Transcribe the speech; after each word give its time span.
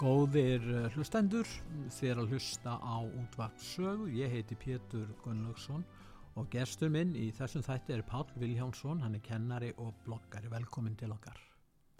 Góðir 0.00 0.62
eh, 0.64 0.86
hlustendur, 0.94 1.48
þér 1.92 2.22
að 2.22 2.30
hlusta 2.32 2.78
á 2.80 3.04
útvarpsögu. 3.04 4.06
Ég 4.16 4.32
heiti 4.32 4.56
Pétur 4.56 5.10
Gunnlaugsson 5.20 5.82
og 6.40 6.46
gestur 6.48 6.88
minn 6.88 7.12
í 7.12 7.26
þessum 7.36 7.66
þætti 7.66 7.98
er 7.98 8.04
Pál 8.08 8.24
Viljánsson, 8.40 9.02
hann 9.04 9.18
er 9.18 9.20
kennari 9.26 9.74
og 9.76 9.92
bloggari. 10.06 10.48
Velkomin 10.48 10.96
til 10.96 11.12
okkar. 11.12 11.36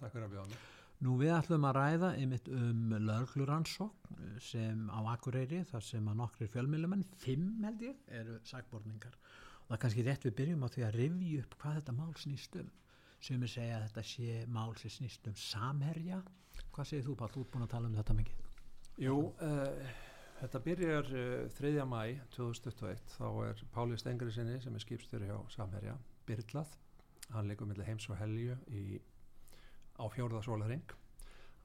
Takk 0.00 0.14
fyrir 0.14 0.30
að 0.30 0.32
bjóða 0.32 0.46
mig. 0.48 0.64
Nú 1.04 1.18
við 1.20 1.34
ætlum 1.36 1.68
að 1.68 1.76
ræða 1.76 2.14
einmitt 2.23 2.48
um 2.56 2.96
lögluransókn 3.04 4.34
sem 4.48 4.88
á 4.88 5.01
Akureyri, 5.12 5.60
þar 5.68 5.84
sem 5.84 6.09
að 6.09 6.18
nokkri 6.24 6.48
fjölmjölumenn, 6.56 7.04
fimm 7.20 7.60
held 7.68 7.84
ég, 7.84 8.02
eru 8.16 8.40
sagborningar. 8.48 9.20
Og 9.66 9.74
það 9.74 9.76
er 9.76 9.84
kannski 9.84 10.09
rétt 10.09 10.24
við 10.24 10.38
byrjum 10.40 10.64
á 10.64 10.73
því 10.73 10.88
að 10.88 11.01
rivja 11.02 11.45
upp 11.45 11.60
hvað 11.60 11.82
þetta 11.82 11.98
mál 12.01 12.16
snýst 12.16 12.60
um. 12.64 12.73
Sem 13.20 13.45
er 13.45 13.56
segja 13.59 13.76
að 13.76 13.90
þetta 13.90 14.10
sé 14.16 14.43
mál 14.48 14.73
sem 14.80 14.96
snýst 14.96 15.28
um 15.28 15.37
samherja. 15.37 16.24
Hvað 16.74 16.88
segir 16.90 17.07
þú 17.07 17.16
Pál, 17.18 17.30
þú 17.35 17.43
ert 17.45 17.52
búin 17.54 17.66
að 17.66 17.73
tala 17.74 17.90
um 17.90 17.96
þetta 17.99 18.16
mikið? 18.21 18.45
Jú, 19.01 19.16
uh, 19.43 19.95
þetta 20.40 20.63
byrjar 20.66 21.10
uh, 21.10 21.49
3. 21.57 21.73
mæ 21.88 22.02
2021, 22.37 23.02
þá 23.16 23.27
er 23.49 23.65
Páli 23.74 23.99
Stengri 24.01 24.35
sinni 24.35 24.60
sem 24.62 24.77
er 24.77 24.85
skipstjóri 24.85 25.30
hjá 25.30 25.38
Samherja, 25.57 25.96
byrlað. 26.29 26.77
Hann 27.35 27.51
leikur 27.51 27.68
millir 27.71 27.87
heims 27.87 28.07
og 28.10 28.18
helju 28.21 28.57
í, 28.71 29.01
á 29.99 30.04
fjórðasólaring. 30.15 30.95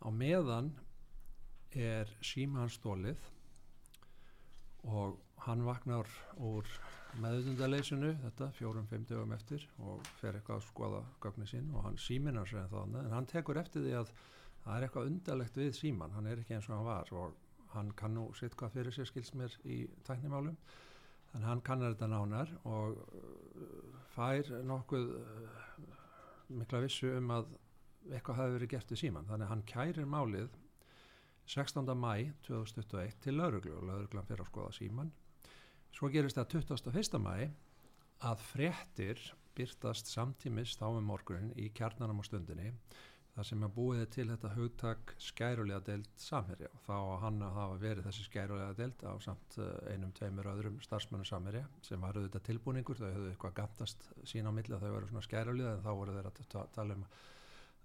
Á 0.02 0.10
meðan 0.14 0.74
er 1.76 2.10
síma 2.24 2.64
hans 2.64 2.78
stólið 2.80 3.22
og 4.86 5.18
hann 5.46 5.66
vaknar 5.66 6.10
úr 6.42 6.68
meðutundaleysinu 7.22 8.14
þetta 8.22 8.52
fjórum-fimm 8.58 9.06
dögum 9.10 9.34
eftir 9.36 9.66
og 9.80 10.06
fer 10.20 10.38
eitthvað 10.38 10.60
að 10.60 10.68
skoða 10.70 11.02
gögni 11.24 11.48
sín 11.50 11.70
og 11.74 11.86
hann 11.88 12.00
síminar 12.02 12.50
sér 12.50 12.66
en 12.66 12.72
það 12.74 12.98
en 13.02 13.16
hann 13.16 13.30
tekur 13.30 13.60
eftir 13.62 13.86
því 13.86 13.94
að 14.02 14.12
það 14.66 14.76
er 14.76 14.88
eitthvað 14.88 15.10
undarlegt 15.12 15.60
við 15.62 15.74
síman, 15.78 16.14
hann 16.16 16.30
er 16.30 16.42
ekki 16.42 16.58
eins 16.58 16.70
og 16.70 16.78
hann 16.78 16.88
var 16.88 17.12
og 17.14 17.36
hann 17.76 17.92
kann 18.00 18.16
nú 18.18 18.30
sitt 18.38 18.56
hvað 18.58 18.78
fyrir 18.78 18.96
sér 18.96 19.10
skils 19.10 19.34
mér 19.38 19.56
í 19.68 19.84
tæknimálum 20.08 20.58
þannig 21.32 21.50
hann 21.50 21.64
kannar 21.68 21.94
þetta 21.94 22.10
nánar 22.12 22.54
og 22.72 23.00
uh, 23.04 24.02
fær 24.16 24.52
nokkuð 24.66 25.10
uh, 25.20 25.58
mikla 26.56 26.82
vissu 26.86 27.12
um 27.18 27.34
að 27.36 27.52
eitthvað 28.14 28.40
hafi 28.40 28.56
verið 28.56 28.72
gert 28.76 28.94
við 28.94 29.02
síman 29.02 29.28
þannig 29.30 29.52
hann 29.52 29.66
kærir 29.70 30.10
málið 30.10 30.50
16. 31.52 31.92
mæ 32.00 32.32
2021 32.48 33.20
til 33.22 33.38
lauruglu 33.38 33.76
og 33.78 33.88
lauruglan 33.90 34.28
fyrir 34.30 34.46
að 34.46 34.52
skoða 34.52 34.76
síman 34.80 35.12
svo 35.96 36.10
gerist 36.14 36.40
það 36.40 36.60
21. 36.62 37.20
mæ 37.22 37.36
að 38.26 38.46
fréttir 38.54 39.22
byrtast 39.56 40.10
samtímis 40.12 40.76
þá 40.80 40.88
um 40.94 41.06
morgunin 41.10 41.54
í 41.60 41.70
kjarnanum 41.76 42.22
á 42.22 42.24
stundinni 42.28 42.72
þar 43.36 43.48
sem 43.50 43.64
að 43.68 43.74
búið 43.76 44.02
til 44.16 44.26
þetta 44.30 44.50
hugtak 44.56 45.14
skærulega 45.20 45.82
deilt 45.90 46.22
samherja. 46.24 46.70
Og 46.72 46.84
þá 46.86 46.94
að 46.96 47.22
hann 47.26 47.42
hafa 47.44 47.80
verið 47.82 48.08
þessi 48.08 48.26
skærulega 48.30 48.78
deilt 48.80 49.04
á 49.04 49.12
samt 49.24 49.58
einum, 49.92 50.14
tveimur 50.16 50.52
öðrum 50.54 50.78
starfsmönu 50.86 51.28
samherja 51.28 51.66
sem 51.84 52.02
var 52.02 52.16
auðvitað 52.16 52.46
tilbúningur, 52.48 53.00
þau 53.00 53.10
höfðu 53.10 53.32
eitthvað 53.34 53.58
gantast 53.60 54.08
sín 54.24 54.48
á 54.48 54.56
milli 54.56 54.78
að 54.78 54.86
þau 54.86 54.94
voru 54.96 55.12
svona 55.12 55.26
skærulega 55.28 55.74
en 55.76 55.84
þá 55.84 55.92
voru 56.00 56.16
þeir 56.16 56.32
að 56.32 56.72
tala 56.78 56.96
um 56.96 57.08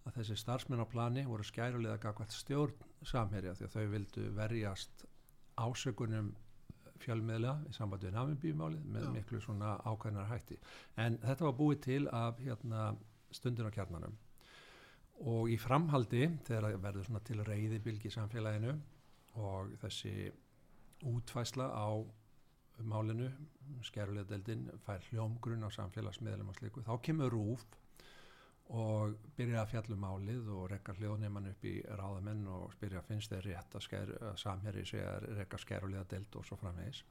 að 0.06 0.20
þessi 0.20 0.38
starfsmenn 0.40 0.80
á 0.80 0.86
plani 0.88 1.26
voru 1.28 1.44
skærulega 1.44 1.98
gagvært 2.00 2.32
stjórn 2.32 2.86
samherja 3.04 3.56
því 3.58 3.66
að 3.66 3.74
þau 3.74 3.90
vildu 3.96 4.30
verjast 4.38 5.04
ásökunum 5.60 6.30
fjölmiðla 7.00 7.58
í 7.68 7.74
sambandi 7.74 8.08
við 8.08 8.16
námiðbíumálið 8.16 8.88
með 8.94 9.06
Já. 9.06 9.12
miklu 9.16 9.40
svona 9.42 9.74
ákvæðinar 9.84 10.30
hætti. 10.30 10.58
En 11.00 11.16
þetta 11.24 11.46
var 11.48 11.54
búið 11.58 11.78
til 11.86 12.02
af 12.12 12.40
hérna, 12.40 12.90
stundin 13.34 13.68
á 13.68 13.72
kjarnanum 13.72 14.16
og 15.20 15.50
í 15.52 15.58
framhaldi 15.60 16.22
þegar 16.46 16.70
það 16.70 16.84
verður 16.86 17.08
svona 17.08 17.24
til 17.28 17.42
reyði 17.44 17.80
bylgi 17.84 18.12
samfélaginu 18.14 18.72
og 19.40 19.74
þessi 19.82 20.14
útfæsla 21.10 21.68
á 21.72 21.88
málinu, 22.80 23.28
skerulega 23.84 24.30
deildin 24.30 24.68
fær 24.86 25.04
hljómgrunn 25.10 25.66
á 25.66 25.70
samfélagsmiðlum 25.74 26.48
og 26.52 26.56
sliku, 26.56 26.84
þá 26.84 26.94
kemur 27.04 27.34
rúf 27.34 27.66
og 28.70 29.16
byrja 29.36 29.64
að 29.64 29.70
fjalla 29.72 29.96
um 29.96 30.04
málið 30.04 30.48
og 30.54 30.66
rekka 30.70 30.94
hljóðneimann 30.96 31.50
upp 31.50 31.64
í 31.66 31.74
ráðamenn 31.84 32.44
og 32.54 32.72
spyrja 32.76 33.02
finnst 33.08 33.32
þeir 33.32 33.48
rétt 33.48 33.74
að, 33.74 33.84
sker, 33.86 34.12
að 34.30 34.36
samherri 34.40 34.84
sé 34.86 35.00
að 35.02 35.26
rekka 35.40 35.58
skerulega 35.58 36.06
deild 36.12 36.38
og 36.38 36.46
svo 36.46 36.58
framvegis. 36.60 37.02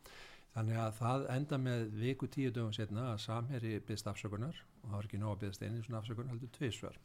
Þannig 0.53 0.79
að 0.81 0.93
það 0.97 1.25
enda 1.35 1.59
með 1.61 1.83
viku 1.99 2.29
tíu 2.31 2.53
dögum 2.55 2.73
setna 2.73 3.11
að 3.11 3.19
samherri 3.27 3.75
byggst 3.85 4.07
afsökunar 4.09 4.55
og 4.55 4.87
það 4.87 4.95
var 4.95 5.09
ekki 5.09 5.19
nóg 5.21 5.35
að 5.35 5.43
byggast 5.43 5.65
einu 5.65 5.83
svona 5.83 5.99
afsökunar 5.99 6.33
heldur 6.33 6.53
tvísvar. 6.55 6.97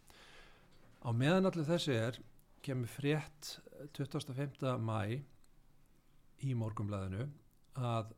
Á 1.04 1.12
meðan 1.12 1.44
allir 1.50 1.66
þessi 1.69 1.94
er 2.00 2.16
kemur 2.65 2.88
frétt 2.88 3.48
25. 3.92 4.62
mæ 4.81 5.20
í 6.41 6.54
morgumblæðinu 6.56 7.26
að 7.76 8.15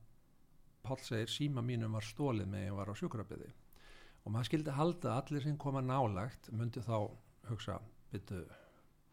Pál 0.87 1.01
segir 1.03 1.33
síma 1.33 1.65
mínum 1.67 1.97
var 1.99 2.07
stólið 2.07 2.47
með 2.53 2.69
ég 2.69 2.77
var 2.79 2.93
á 2.95 2.95
sjúkrabiði 2.95 3.49
og 3.51 4.31
maður 4.31 4.49
skildi 4.53 4.77
halda 4.77 5.17
að 5.17 5.19
allir 5.19 5.47
sem 5.49 5.59
koma 5.59 5.83
nálagt 5.83 6.47
myndi 6.55 6.85
þá 6.87 7.11
hugsa 7.51 7.81
byttu, 8.13 8.45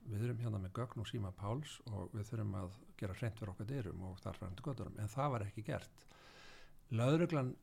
við 0.06 0.22
þurfum 0.22 0.46
hérna 0.46 0.62
með 0.62 0.76
gögn 0.78 1.02
og 1.02 1.10
síma 1.10 1.34
Páls 1.42 1.80
og 1.90 2.14
við 2.14 2.30
þurfum 2.30 2.56
að 2.62 2.80
gera 3.02 3.18
hreint 3.24 3.42
fyrir 3.42 3.56
okkar 3.56 3.72
dyrum 3.74 4.08
og 4.12 4.22
þar 4.22 4.42
frændi 4.44 4.70
götturum 4.70 5.02
en 5.02 5.14
það 5.18 5.34
var 5.34 5.50
ekki 5.50 5.66
gert. 5.74 6.10
Lauruglan 6.94 7.56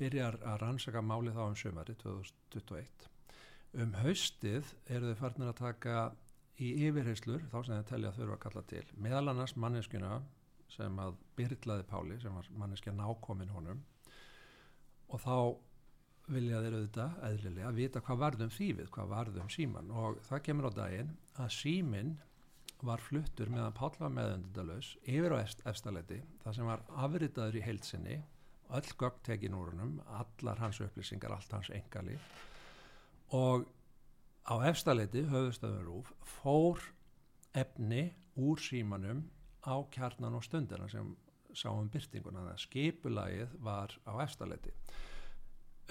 byrjar 0.00 0.40
að 0.40 0.62
rannsaka 0.64 1.04
málið 1.04 1.36
þá 1.36 1.44
um 1.50 1.64
sömari 1.66 2.00
2021 2.08 3.11
um 3.80 3.94
haustið 4.02 4.68
eru 4.92 5.12
þau 5.12 5.20
farnir 5.22 5.50
að 5.52 5.60
taka 5.62 5.96
í 6.60 6.70
yfirheyslur 6.86 7.44
þá 7.48 7.58
sem 7.64 7.78
þau 7.80 7.88
telja 7.88 8.14
þurfa 8.16 8.36
að 8.36 8.42
kalla 8.44 8.62
til 8.70 8.84
meðal 9.00 9.32
annars 9.32 9.54
manneskuna 9.56 10.18
sem 10.72 10.98
að 11.00 11.16
byrlaði 11.36 11.86
Páli 11.88 12.18
sem 12.20 12.34
var 12.36 12.48
manneskja 12.56 12.94
nákomin 12.96 13.52
honum. 13.52 13.82
Og 15.12 15.20
þá 15.20 15.36
vilja 16.32 16.60
þeir 16.64 16.76
auðvitað 16.78 17.16
eðlilega 17.28 17.68
að 17.68 17.80
vita 17.80 18.02
hvað 18.06 18.20
varðum 18.22 18.52
þýfið, 18.54 18.90
hvað 18.94 19.10
varðum 19.10 19.48
síman 19.52 19.90
og 19.90 20.20
það 20.28 20.44
kemur 20.46 20.68
á 20.70 20.72
daginn 20.76 21.10
að 21.42 21.50
símin 21.56 22.14
var 22.82 23.02
fluttur 23.02 23.50
meðan 23.52 23.74
Páll 23.76 23.98
var 23.98 24.14
meðöndundalös 24.14 24.94
yfir 25.02 25.34
á 25.34 25.42
efstaleiti 25.70 26.22
það 26.44 26.56
sem 26.56 26.70
var 26.70 26.86
afritaður 27.04 27.58
í 27.58 27.66
heilsinni 27.66 28.16
öll 28.72 28.94
gögn 28.98 29.20
tekin 29.26 29.58
úr 29.58 29.74
húnum 29.74 29.98
allar 30.08 30.62
hans 30.62 30.80
upplýsingar, 30.80 31.34
allt 31.34 31.52
hans 31.52 31.70
engali 31.74 32.16
og 33.32 33.66
á 34.48 34.54
efstaleiti 34.68 35.24
höfustöður 35.30 35.86
rúf 35.88 36.12
fór 36.38 36.82
efni 37.54 38.10
úr 38.36 38.60
símanum 38.60 39.24
á 39.64 39.74
kjarnan 39.92 40.38
og 40.38 40.44
stundina 40.44 40.88
sem 40.88 41.14
sáum 41.52 41.90
byrtinguna, 41.92 42.46
það 42.48 42.62
skipulagið 42.64 43.56
var 43.60 43.92
á 44.08 44.12
efstaleiti 44.24 44.72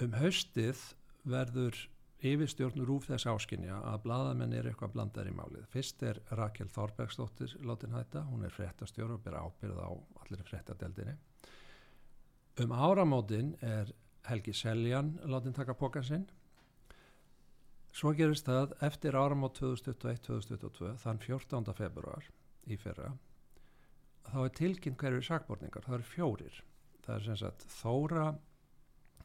um 0.02 0.14
haustið 0.18 0.80
verður 1.28 1.76
yfirstjórn 2.22 2.84
rúf 2.86 3.08
þess 3.10 3.26
áskinja 3.30 3.80
að 3.90 4.04
bladamenn 4.04 4.54
er 4.54 4.68
eitthvað 4.70 4.94
blandar 4.94 5.28
í 5.28 5.34
málið. 5.34 5.64
Fyrst 5.72 6.02
er 6.06 6.20
Rakel 6.38 6.68
Þorbergsdóttir 6.70 7.56
látin 7.66 7.94
hætta, 7.96 8.22
hún 8.28 8.46
er 8.46 8.54
fréttastjóru 8.54 9.18
og 9.18 9.24
ber 9.24 9.38
ábyrð 9.40 9.80
á 9.82 9.90
allir 10.22 10.44
fréttadeldinni. 10.46 11.16
Um 12.62 12.72
áramótin 12.72 13.56
er 13.64 13.90
Helgi 14.28 14.54
Seljan 14.54 15.16
látin 15.26 15.54
taka 15.56 15.74
pokansinn. 15.74 16.28
Svo 17.92 18.14
gerist 18.16 18.48
það 18.48 18.72
eftir 18.86 19.18
áramót 19.18 19.58
2021-2022, 19.60 20.94
þann 21.02 21.20
14. 21.20 21.74
februar 21.76 22.30
í 22.64 22.78
fyrra, 22.80 23.10
þá 24.30 24.38
er 24.46 24.54
tilkynnt 24.56 25.02
hverju 25.02 25.26
sakborningar, 25.26 25.84
það 25.84 25.98
eru 25.98 26.08
fjórir. 26.08 26.62
Það 27.02 27.14
er 27.16 27.26
sem 27.26 27.38
sagt 27.42 27.66
Þóra 27.80 28.30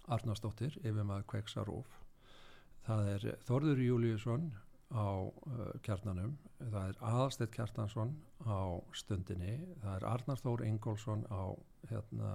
Arnarsdóttir 0.07 0.75
yfir 0.81 1.05
maður 1.05 1.27
Kveiks 1.31 1.57
að 1.59 1.71
Róf 1.71 1.97
það 2.87 3.09
er 3.13 3.25
Þorður 3.47 3.81
Júliusson 3.83 4.47
á 4.87 5.07
uh, 5.27 5.71
kjarnanum 5.83 6.37
það 6.61 6.83
er 6.83 6.99
Aðalsteit 7.09 7.51
Kjartansson 7.55 8.13
á 8.47 8.79
stundinni, 8.95 9.57
það 9.81 9.97
er 9.97 10.05
Arnar 10.13 10.39
Þór 10.39 10.63
Ingólfsson 10.69 11.25
á 11.27 11.51
hérna, 11.91 12.31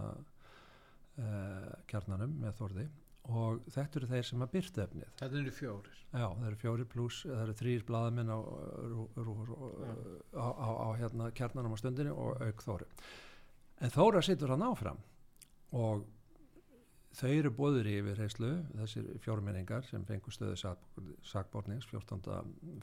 uh, 1.17 1.71
kjarnanum 1.89 2.37
með 2.43 2.59
Þorði 2.61 2.87
og 3.31 3.61
þetta 3.71 4.01
eru 4.01 4.09
þeir 4.11 4.27
sem 4.27 4.43
að 4.43 4.55
byrta 4.57 4.83
efnið 4.83 5.11
Þetta 5.21 5.39
eru 5.39 5.53
fjórir. 5.55 5.99
Já, 6.13 6.25
það 6.27 6.47
eru 6.49 6.59
fjóri 6.63 6.87
pluss, 6.91 7.21
það 7.29 7.43
eru 7.45 7.55
þrýr 7.61 7.85
blaðamenn 7.89 8.33
á, 8.35 8.39
á, 10.35 10.47
á, 10.51 10.69
á 10.83 10.89
hérna 10.99 11.29
kjarnanum 11.37 11.77
á 11.77 11.79
stundinu 11.79 12.17
og 12.17 12.43
auk 12.43 12.65
Þóri. 12.67 12.89
En 13.83 13.95
Þóra 13.95 14.25
situr 14.27 14.53
hann 14.55 14.67
áfram 14.67 14.99
og 15.79 16.03
þau 17.17 17.31
eru 17.31 17.55
bóður 17.55 17.89
yfir 17.93 18.21
heyslu, 18.25 18.53
þessir 18.81 19.09
fjórminningar 19.25 19.87
sem 19.87 20.05
fengur 20.09 20.35
stöðu 20.35 20.59
sakbornings 21.29 21.89
14. 21.91 22.21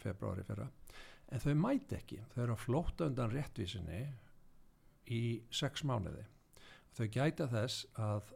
februari 0.02 0.46
fyrra, 0.48 0.70
en 1.30 1.44
þau 1.44 1.54
mæti 1.58 1.98
ekki, 2.00 2.24
þau 2.34 2.44
eru 2.46 2.56
að 2.56 2.66
flóta 2.66 3.08
undan 3.10 3.34
réttvísinni 3.34 4.04
í 5.10 5.24
sex 5.52 5.84
mánuði. 5.88 6.26
Þau 6.98 7.08
gæta 7.14 7.48
þess 7.50 7.86
að 8.02 8.34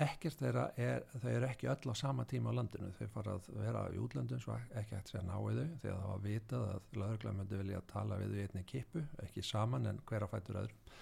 ekkert 0.00 0.40
þeirra 0.40 0.64
er, 0.80 1.04
þau 1.20 1.28
eru 1.30 1.48
ekki 1.48 1.68
öll 1.70 1.92
á 1.92 1.94
sama 1.98 2.24
tíma 2.28 2.54
á 2.54 2.58
landinu, 2.58 2.90
þau 2.98 3.12
fara 3.14 3.36
að 3.36 3.48
vera 3.60 3.84
í 3.92 4.00
útlöndum 4.00 4.40
svo 4.42 4.56
ekki 4.80 5.00
sér 5.04 5.20
að 5.22 5.28
ná 5.28 5.36
við 5.44 5.60
þau 5.82 5.90
að 5.92 6.00
það 6.00 6.10
var 6.10 6.22
vitað 6.26 6.66
að 6.70 6.98
lauruglega 7.02 7.36
myndi 7.38 7.60
vilja 7.62 7.80
tala 7.92 8.20
við 8.20 8.34
þau 8.34 8.40
í 8.40 8.44
einni 8.46 8.66
kipu, 8.72 9.04
ekki 9.24 9.46
saman 9.46 9.90
en 9.90 10.02
hver 10.08 10.26
að 10.26 10.34
fætur 10.34 10.60
öðrum. 10.64 10.92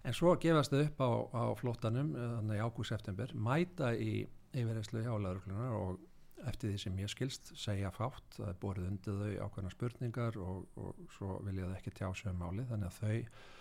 En 0.00 0.16
svo 0.16 0.34
gefast 0.40 0.72
þau 0.72 0.82
upp 0.86 1.02
á, 1.04 1.10
á 1.36 1.44
flótanum 1.60 2.14
þannig 2.16 2.56
í 2.56 2.64
ágúst-september, 2.64 3.34
mæta 3.36 3.92
í 3.92 4.12
yfirreyslu 4.56 5.04
hjá 5.04 5.12
lauruglunar 5.20 5.76
og 5.76 6.06
eftir 6.48 6.72
því 6.72 6.80
sem 6.80 7.00
ég 7.02 7.12
skilst 7.12 7.52
segja 7.58 7.90
fátt, 7.92 8.36
það 8.38 8.48
er 8.48 8.60
borðið 8.62 8.90
undir 8.94 9.18
þau 9.20 9.46
ákveðna 9.46 9.72
spurningar 9.74 10.38
og, 10.40 10.62
og 10.80 11.02
svo 11.16 11.36
vilja 11.44 11.68
þau 11.68 11.76
ekki 11.76 11.96
tjá 11.98 12.06
sig 12.16 12.30
um 12.32 12.40
máli 12.40 12.64
þannig 12.70 12.88
að 12.88 13.00
þau 13.02 13.58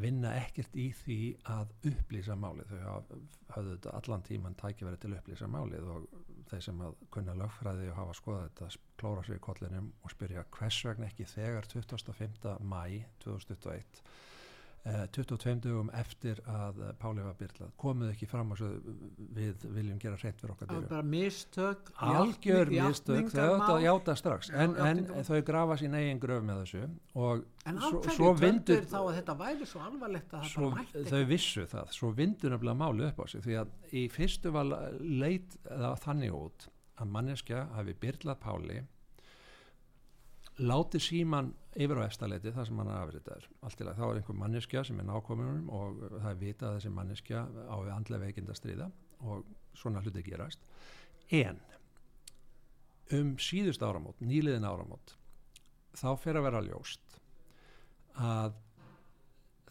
vinna 0.00 0.32
ekkert 0.42 0.76
í 0.76 0.86
því 1.00 1.18
að 1.52 1.72
upplýsa 1.90 2.36
málið 2.38 2.72
þau 2.72 2.80
hafðu 3.54 3.74
þetta 3.74 3.94
allan 4.00 4.24
tíman 4.26 4.56
tækifæri 4.60 5.00
til 5.00 5.12
að 5.12 5.18
upplýsa 5.20 5.48
málið 5.50 5.90
og 5.94 6.06
þeir 6.50 6.64
sem 6.66 6.82
að 6.84 6.98
kunna 7.14 7.36
lögfræði 7.40 7.90
og 7.90 7.98
hafa 8.00 8.16
skoðað 8.20 8.46
þetta 8.48 8.68
klóra 9.00 9.24
sér 9.26 9.40
í 9.40 9.44
kollinum 9.46 9.90
og 10.02 10.12
spyrja 10.12 10.44
hvers 10.58 10.80
vegna 10.86 11.08
ekki 11.10 11.28
þegar 11.32 11.68
25. 11.72 12.54
mæ 12.60 12.82
2021 13.24 14.04
22 14.86 15.54
dögum 15.64 15.88
eftir 15.98 16.38
að 16.46 16.78
Páli 17.00 17.24
var 17.24 17.34
byrlað 17.38 17.72
komuð 17.80 18.12
ekki 18.12 18.28
fram 18.30 18.52
og 18.54 18.60
við 19.34 19.64
viljum 19.74 19.98
gera 19.98 20.18
hreitt 20.20 20.38
fyrir 20.38 20.52
okkar 20.54 20.70
var 20.70 20.86
bara 20.92 21.02
mistök 21.02 21.90
algjör 22.06 22.70
mistök. 22.70 23.32
Þau 23.32 23.48
átt 23.56 23.72
að 23.72 23.82
játa 23.86 24.16
strax. 24.20 24.52
En, 24.54 24.76
en 24.78 25.02
þau 25.26 25.40
grafa 25.48 25.78
sín 25.80 25.96
eigin 25.98 26.22
gröf 26.22 26.44
með 26.46 26.62
þessu 26.62 26.84
en 26.86 27.80
á 27.82 27.86
hverju 27.90 28.32
töldur 28.38 28.86
þá 28.86 28.98
að 29.00 29.12
þetta 29.18 29.36
væri 29.40 29.66
svo 29.66 29.82
alvarlegt 29.88 30.34
að 30.38 30.48
svo, 30.52 30.70
þetta 30.70 30.82
mætti? 30.84 31.04
þau 31.10 31.22
vissu 31.32 31.66
það, 31.72 31.92
svo 31.98 32.12
vindur 32.14 32.54
nefnilega 32.54 32.80
máli 32.84 33.08
upp 33.08 33.22
á 33.22 33.26
sig. 33.32 33.42
Því 33.46 33.58
að 33.62 33.74
í 33.90 34.06
fyrstu 34.14 34.54
var 34.54 34.74
leit 35.02 35.58
það 35.66 36.02
þannig 36.06 36.36
út 36.38 36.68
að 36.96 37.14
manneskja 37.16 37.66
hafi 37.74 37.96
byrlað 38.06 38.42
Páli 38.44 38.82
láti 40.62 41.02
síman 41.02 41.50
yfir 41.76 42.00
á 42.00 42.06
efstaleiti 42.06 42.52
þar 42.56 42.68
sem 42.68 42.80
hann 42.80 42.90
er 42.92 43.00
afritaður 43.02 43.48
allt 43.68 43.80
í 43.80 43.86
lagi, 43.86 44.00
þá 44.00 44.06
er 44.06 44.20
einhver 44.20 44.38
manneskja 44.40 44.84
sem 44.88 45.00
er 45.00 45.08
nákominunum 45.08 45.70
og 45.76 46.02
það 46.14 46.28
er 46.30 46.40
vitað 46.40 46.68
að 46.68 46.78
þessi 46.78 46.92
manneskja 46.96 47.42
á 47.68 47.76
við 47.76 47.92
andlega 47.94 48.24
veikind 48.24 48.52
að 48.52 48.60
stríða 48.60 48.90
og 49.26 49.50
svona 49.76 50.02
hluti 50.04 50.24
gerast 50.26 50.64
en 51.36 51.60
um 53.16 53.34
síðust 53.38 53.84
áramót, 53.84 54.20
nýliðin 54.20 54.66
áramót 54.66 55.16
þá 55.96 56.08
fer 56.20 56.40
að 56.40 56.48
vera 56.48 56.64
ljóst 56.66 57.18
að 58.16 58.56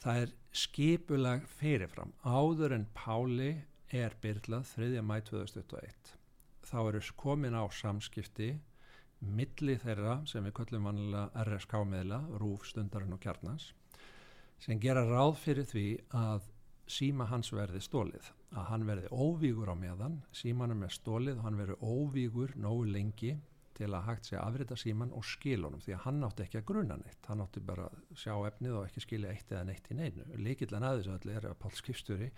það 0.01 0.21
er 0.25 0.35
skipulag 0.55 1.47
fyrirfram 1.57 2.13
áður 2.21 2.77
en 2.77 2.85
Páli 2.95 3.51
er 3.95 4.15
byrlað 4.21 4.69
3. 4.75 5.01
mæ 5.01 5.17
2021 5.27 6.13
þá 6.65 6.77
eru 6.85 7.01
komin 7.17 7.57
á 7.57 7.65
samskipti 7.73 8.55
milli 9.19 9.77
þeirra 9.81 10.19
sem 10.29 10.43
við 10.45 10.55
köllum 10.59 10.89
vanlega 10.89 11.45
RSK 11.45 11.79
meðla, 11.87 12.19
Rúf, 12.41 12.67
Stundarinn 12.69 13.15
og 13.15 13.21
Kjarnans 13.23 13.71
sem 14.61 14.79
gera 14.81 15.05
ráð 15.07 15.35
fyrir 15.41 15.67
því 15.69 15.87
að 16.15 16.45
síma 16.87 17.27
hans 17.29 17.51
verði 17.53 17.81
stólið 17.81 18.29
að 18.55 18.69
hann 18.69 18.85
verði 18.87 19.09
óvígur 19.11 19.71
á 19.73 19.75
meðan 19.75 20.21
símanum 20.35 20.85
er 20.85 20.93
stólið 20.93 21.39
og 21.39 21.47
hann 21.47 21.59
verði 21.59 21.77
óvígur 21.81 22.53
nógu 22.61 22.85
lengi 22.91 23.33
til 23.75 23.89
að 23.91 24.05
hægt 24.07 24.29
að 24.31 24.43
afrita 24.45 24.77
síman 24.79 25.11
og 25.15 25.25
skilunum 25.27 25.81
því 25.83 25.95
að 25.97 26.03
hann 26.05 26.23
átti 26.23 26.45
ekki 26.45 26.59
að 26.61 26.67
gruna 26.69 26.95
neitt 27.01 27.27
hann 27.27 27.41
átti 27.43 27.63
bara 27.65 27.89
að 27.89 28.21
sjá 28.21 28.35
efnið 28.47 28.77
og 28.77 28.85
ekki 28.87 29.03
skilja 29.03 29.33
eitt 29.33 29.51
eða 29.51 29.65
neitt 29.67 29.89
í 29.91 29.97
neinu. 29.99 30.27
Líkillan 30.39 30.85
aðeins 30.87 31.09
að 31.09 31.17
allir 31.17 31.39
er 31.41 31.49
að 31.49 31.57
Pál 31.59 31.73
Skipstjóri 31.75 32.29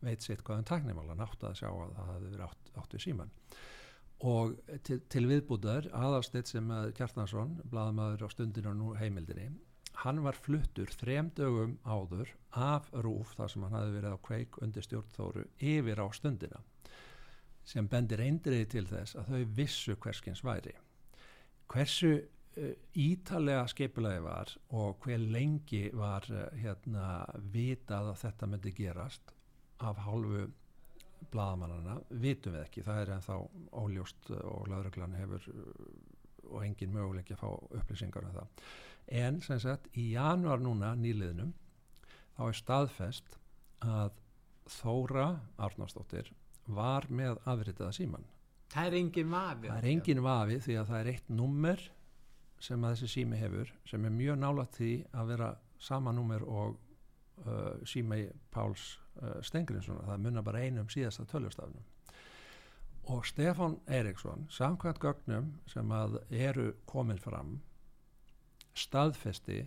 veit 0.00 0.26
sitt 0.26 0.42
hvaðan 0.42 0.64
um 0.64 0.70
taknimála 0.72 1.14
hann 1.14 1.26
átti 1.28 1.46
að 1.46 1.60
sjá 1.60 1.68
að 1.70 1.94
það 1.94 2.10
hefði 2.14 2.32
verið 2.32 2.46
átt, 2.48 2.72
átt 2.82 2.96
við 2.96 3.04
síman 3.06 3.32
og 4.20 4.58
til, 4.84 5.00
til 5.08 5.26
viðbúðar 5.30 5.88
aðalstitt 5.96 6.50
sem 6.50 6.68
Kjartansson 6.96 7.58
bladamæður 7.72 8.26
á 8.26 8.28
stundinu 8.32 8.72
og 8.72 8.78
nú 8.80 8.94
heimildinni 9.00 9.48
hann 10.04 10.22
var 10.24 10.38
fluttur 10.38 10.90
þrem 10.96 11.30
dögum 11.36 11.76
áður 11.84 12.30
af 12.56 12.88
rúf 13.04 13.34
þar 13.36 13.52
sem 13.52 13.64
hann 13.66 13.76
hafi 13.76 13.94
verið 13.96 14.16
á 14.16 14.18
kveik 14.26 14.60
undir 14.64 14.86
stjórnþóru 14.86 15.46
yfir 15.72 16.00
á 16.00 16.06
stundina 16.16 16.60
sem 17.70 17.88
bendir 17.88 18.22
eindriði 18.24 18.68
til 18.74 18.86
þess 18.88 19.18
að 19.20 19.34
þau 19.34 19.56
vissu 19.58 19.96
hverskins 20.00 20.40
væri. 20.42 20.72
Hversu 21.70 22.14
uh, 22.16 22.70
ítalega 22.98 23.66
skipulagi 23.70 24.22
var 24.24 24.54
og 24.74 25.04
hver 25.04 25.20
lengi 25.20 25.84
var 25.94 26.26
uh, 26.32 26.48
hérna 26.56 27.26
vitað 27.52 28.14
að 28.14 28.22
þetta 28.24 28.50
myndi 28.50 28.74
gerast 28.80 29.34
af 29.84 30.00
hálfu 30.06 30.48
bladamannana 31.30 31.98
vitum 32.22 32.56
við 32.56 32.64
ekki, 32.64 32.84
það 32.86 33.02
er 33.02 33.12
ennþá 33.16 33.36
óljóst 33.82 34.30
og 34.40 34.70
lauruglan 34.70 35.18
hefur 35.18 35.46
og 36.50 36.64
engin 36.64 36.94
möguleik 36.94 37.30
að 37.34 37.42
fá 37.42 37.50
upplýsingar 37.78 38.26
um 38.26 38.34
það. 38.34 38.64
En 39.20 39.40
sem 39.44 39.60
sagt 39.62 39.88
í 39.98 40.10
januar 40.14 40.62
núna 40.62 40.94
nýliðnum 40.98 41.52
þá 42.36 42.42
er 42.48 42.58
staðfest 42.58 43.38
að 43.84 44.18
Þóra 44.70 45.40
Arnársdóttir 45.58 46.28
var 46.70 47.08
með 47.10 47.40
afritaða 47.50 47.94
síman. 47.96 48.26
Það 48.70 48.86
er 48.86 48.96
engin 49.00 49.32
vafi. 49.32 49.66
Það 49.66 49.78
er 49.80 49.88
engin 49.90 50.20
vafi 50.22 50.58
því 50.62 50.76
að 50.78 50.92
það 50.92 51.00
er 51.00 51.10
eitt 51.10 51.32
nummer 51.34 51.82
sem 52.60 52.84
að 52.84 52.94
þessi 52.94 53.08
sími 53.14 53.40
hefur 53.40 53.72
sem 53.88 54.04
er 54.06 54.14
mjög 54.14 54.38
nálat 54.38 54.78
því 54.78 54.92
að 55.16 55.32
vera 55.32 55.48
sama 55.80 56.12
nummer 56.14 56.44
og 56.44 56.78
uh, 57.46 57.78
sími 57.88 58.24
Páls 58.54 58.98
uh, 59.20 59.38
Stengriðsson 59.44 60.02
það 60.06 60.22
munna 60.26 60.44
bara 60.46 60.62
einum 60.64 60.90
síðasta 60.92 61.26
tölvustafnum. 61.30 61.86
Og 63.10 63.24
Stefan 63.26 63.78
Eriksson 63.88 64.46
samkvæmt 64.52 65.00
gögnum 65.02 65.54
sem 65.70 65.92
að 65.94 66.20
eru 66.30 66.72
komin 66.86 67.18
fram 67.18 67.58
staðfesti 68.76 69.64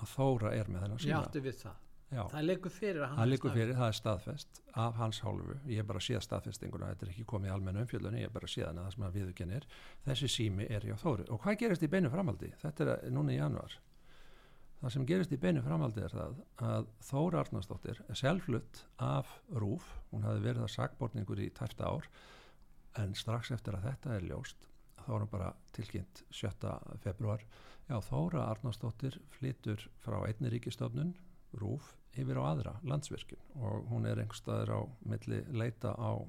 að 0.00 0.16
Þóra 0.16 0.52
er 0.56 0.68
með 0.68 0.84
þennan 0.84 1.00
síma. 1.00 1.12
Ég 1.12 1.28
átti 1.28 1.44
við 1.44 1.62
það. 1.62 1.78
Já. 2.10 2.24
það 2.26 2.46
liggur 2.48 2.72
fyrir 2.74 3.04
að 3.04 3.12
hann 3.12 3.32
það 3.32 3.52
fyrir, 3.54 3.76
það 3.78 3.88
er 3.88 3.94
staðfest 3.94 4.56
af 4.82 4.96
hans 4.98 5.20
hálfu, 5.22 5.54
ég 5.70 5.78
er 5.78 5.84
bara 5.86 6.00
að 6.00 6.06
síða 6.08 6.22
staðfestinguna 6.24 6.88
þetta 6.90 7.06
er 7.06 7.12
ekki 7.12 7.26
komið 7.30 7.50
í 7.50 7.52
almenna 7.54 7.84
umfjöldunni, 7.84 8.22
ég 8.24 8.30
er 8.30 8.32
bara 8.34 8.48
að 8.48 8.54
síða 8.56 8.72
það 8.78 8.88
sem 8.96 9.04
að 9.06 9.18
viðkennir, 9.18 9.66
þessi 10.08 10.30
sími 10.34 10.66
er 10.66 10.86
hjá 10.88 10.96
Þóri 10.98 11.28
og 11.30 11.38
hvað 11.44 11.60
gerist 11.60 11.86
í 11.86 11.90
beinu 11.92 12.10
framaldi? 12.10 12.50
Þetta 12.64 12.88
er 12.96 13.14
núna 13.14 13.30
í 13.30 13.38
januar 13.38 13.76
það 14.80 14.94
sem 14.94 15.06
gerist 15.08 15.32
í 15.34 15.38
beinu 15.40 15.62
framaldi 15.64 16.02
er 16.04 16.14
það 16.14 16.36
að 16.64 16.90
Þóra 17.04 17.44
Arnarsdóttir 17.44 18.00
er 18.08 18.18
selflutt 18.18 18.84
af 19.04 19.32
Rúf 19.52 19.86
hún 20.12 20.24
hafi 20.24 20.44
verið 20.44 20.64
að 20.64 20.74
sagbortningur 20.76 21.42
í 21.44 21.50
tæfta 21.56 21.90
ár 21.92 22.08
en 23.00 23.14
strax 23.18 23.52
eftir 23.54 23.76
að 23.76 23.90
þetta 23.90 24.16
er 24.16 24.26
ljóst 24.30 24.68
þá 25.04 25.10
er 25.10 25.18
hún 25.18 25.32
bara 25.32 25.52
tilkynnt 25.76 26.24
7. 26.32 26.72
februar 27.04 27.44
já 27.90 27.96
Þóra 28.08 28.46
Arnarsdóttir 28.48 29.20
flytur 29.36 29.84
frá 30.00 30.20
einni 30.24 30.52
ríkistofnun 30.52 31.14
Rúf 31.60 31.94
yfir 32.16 32.40
á 32.40 32.42
aðra 32.54 32.76
landsvirkjum 32.86 33.60
og 33.60 33.88
hún 33.90 34.08
er 34.08 34.22
einhverstaður 34.22 34.74
á 34.74 34.80
milli 35.12 35.44
leita 35.52 35.92
á 35.94 36.24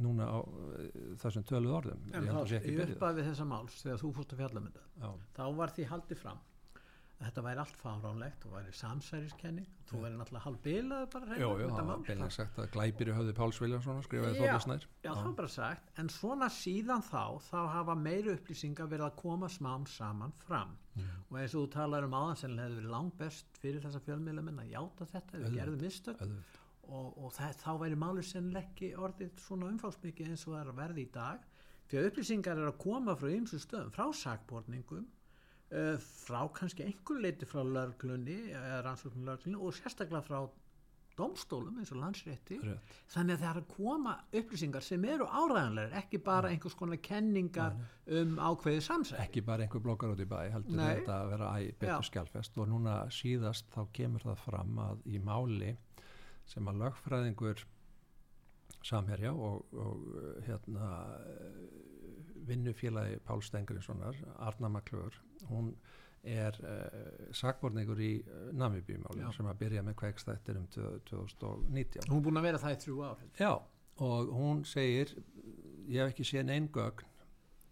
núna 0.00 0.26
á 0.30 0.38
þessum 1.20 1.44
töluð 1.44 1.74
orðum. 1.80 2.04
En 2.14 2.28
þá, 2.30 2.54
í 2.62 2.76
uppafið 2.84 3.26
þessa 3.26 3.46
máls 3.50 3.80
þegar 3.82 3.98
þú 4.00 4.12
fórst 4.16 4.34
að 4.34 4.42
fjalla 4.44 4.62
með 4.64 4.78
það 4.78 5.24
þá 5.36 5.42
var 5.58 5.74
því 5.74 5.86
haldið 5.90 6.22
fram 6.22 6.40
þetta 7.20 7.42
væri 7.44 7.60
allt 7.60 7.76
fáránlegt 7.76 8.44
og 8.48 8.54
væri 8.56 8.72
samsæriskenning. 8.76 9.66
Og 9.80 9.88
þú 9.90 9.98
væri 10.04 10.18
náttúrulega 10.18 10.44
halv 10.46 10.60
bilað 10.64 11.02
bara 11.12 11.38
Jú, 11.40 11.50
jú, 11.60 11.68
það 11.74 11.88
var 11.90 12.04
bilað 12.06 12.30
sagt 12.36 12.60
að 12.62 12.70
glæpir 12.76 13.10
í 13.10 13.16
höfðu 13.16 13.34
Páls 13.36 13.58
Viljánsson 13.60 14.04
skrifaði 14.06 14.40
þóttisnær 14.40 14.86
Já, 14.86 15.10
það 15.10 15.26
var 15.26 15.34
bara 15.40 15.52
sagt, 15.54 15.90
en 16.00 16.08
svona 16.14 16.48
síðan 16.54 17.04
þá 17.04 17.24
þá 17.50 17.58
hafa 17.74 17.96
meiri 17.98 18.32
upplýsingar 18.36 18.88
verið 18.88 19.06
að 19.10 19.18
koma 19.20 19.50
smám 19.52 19.84
saman 19.90 20.32
fram. 20.46 20.72
Mm. 20.96 21.10
og 21.30 21.36
eins 21.38 21.52
og 21.54 21.62
þú 21.62 21.68
talar 21.76 22.04
um 22.04 22.16
aðansennilega 22.18 22.66
hefur 22.66 22.80
verið 22.80 22.94
langt 22.96 23.14
best 23.20 23.60
fyrir 23.62 23.84
þessa 23.84 24.00
fjölmiðlumenn 24.08 24.64
að 24.64 24.72
játa 24.72 25.06
þetta 25.12 25.38
eða 25.38 25.52
gerðu 25.54 25.76
mistök. 25.84 26.24
og, 26.90 27.06
og 27.20 27.30
það, 27.36 27.54
þá 27.60 27.70
væri 27.84 28.00
málu 28.00 28.24
sennileggi 28.26 28.90
orðið 28.98 29.30
svona 29.44 29.68
umfálsmikið 29.70 30.32
eins 30.32 30.46
og 30.48 30.56
það 30.56 30.62
er 30.64 30.72
að 30.72 30.80
verði 30.80 31.04
í 31.04 31.12
dag. 31.14 31.46
Því 31.90 32.00
að 32.00 32.08
upplýsingar 32.10 32.58
er 32.58 32.70
að 32.70 32.80
koma 32.82 33.14
frá 33.18 33.28
frá 35.70 35.78
Uh, 35.80 35.98
frá 36.02 36.40
kannski 36.50 36.82
einhver 36.82 37.20
leiti 37.22 37.46
frá 37.46 37.60
lörglunni 37.62 38.40
eða 38.50 38.80
rannsóknum 38.82 39.28
lörglunni 39.28 39.58
og 39.62 39.76
sérstaklega 39.76 40.24
frá 40.26 40.40
domstólum 41.20 41.78
eins 41.78 41.92
og 41.94 42.00
landsrétti 42.00 42.58
Rétt. 42.62 42.94
þannig 43.12 43.36
að 43.36 43.42
það 43.44 43.50
er 43.50 43.60
að 43.60 43.68
koma 43.76 44.14
upplýsingar 44.40 44.82
sem 44.82 45.04
eru 45.04 45.26
áræðanlegar, 45.28 45.96
ekki 46.00 46.20
bara 46.26 46.50
einhvers 46.50 46.74
konar 46.78 47.00
kenningar 47.04 47.76
um 48.18 48.36
ákveðið 48.38 48.82
samsæk 48.86 49.22
ekki 49.26 49.44
bara 49.46 49.66
einhver 49.66 49.84
blokkar 49.84 50.14
út 50.14 50.22
í 50.24 50.28
bæ 50.30 50.38
heldur 50.56 50.80
Nei. 50.80 50.86
þetta 50.88 51.18
að 51.20 51.30
vera 51.34 51.52
betur 51.60 51.92
Já. 51.92 52.08
skjálfest 52.10 52.58
og 52.58 52.70
núna 52.72 52.96
síðast 53.14 53.70
þá 53.74 53.80
kemur 54.00 54.26
það 54.26 54.42
fram 54.46 54.82
að 54.88 55.04
í 55.06 55.22
máli 55.22 55.76
sem 56.50 56.66
að 56.72 56.82
lögfræðingur 56.84 57.62
samherja 58.82 59.32
og, 59.36 59.66
og 59.76 60.42
hérna 60.46 60.90
vinnufélagi 62.50 63.18
Pál 63.26 63.42
Stengriðssonar 63.46 64.18
Arna 64.46 64.70
Maklur 64.72 65.16
hún 65.48 65.72
er 66.20 66.56
uh, 66.60 67.28
sakborningur 67.32 68.00
í 68.04 68.12
uh, 68.20 68.48
Namibíumáli 68.60 69.24
sem 69.32 69.48
að 69.48 69.60
byrja 69.62 69.84
með 69.86 69.96
kveikstættir 70.02 70.58
um 70.60 70.66
2019 70.74 72.10
hún 72.10 72.18
er 72.18 72.26
búin 72.26 72.40
að 72.40 72.48
vera 72.50 72.60
það 72.60 72.74
í 72.74 72.80
þrjú 72.84 73.04
ár. 73.08 73.22
Já, 73.40 73.52
og 74.04 74.34
hún 74.36 74.66
segir 74.68 75.14
ég 75.88 76.02
hef 76.02 76.12
ekki 76.12 76.28
séð 76.28 76.50
neinn 76.50 76.68
gögn 76.74 77.08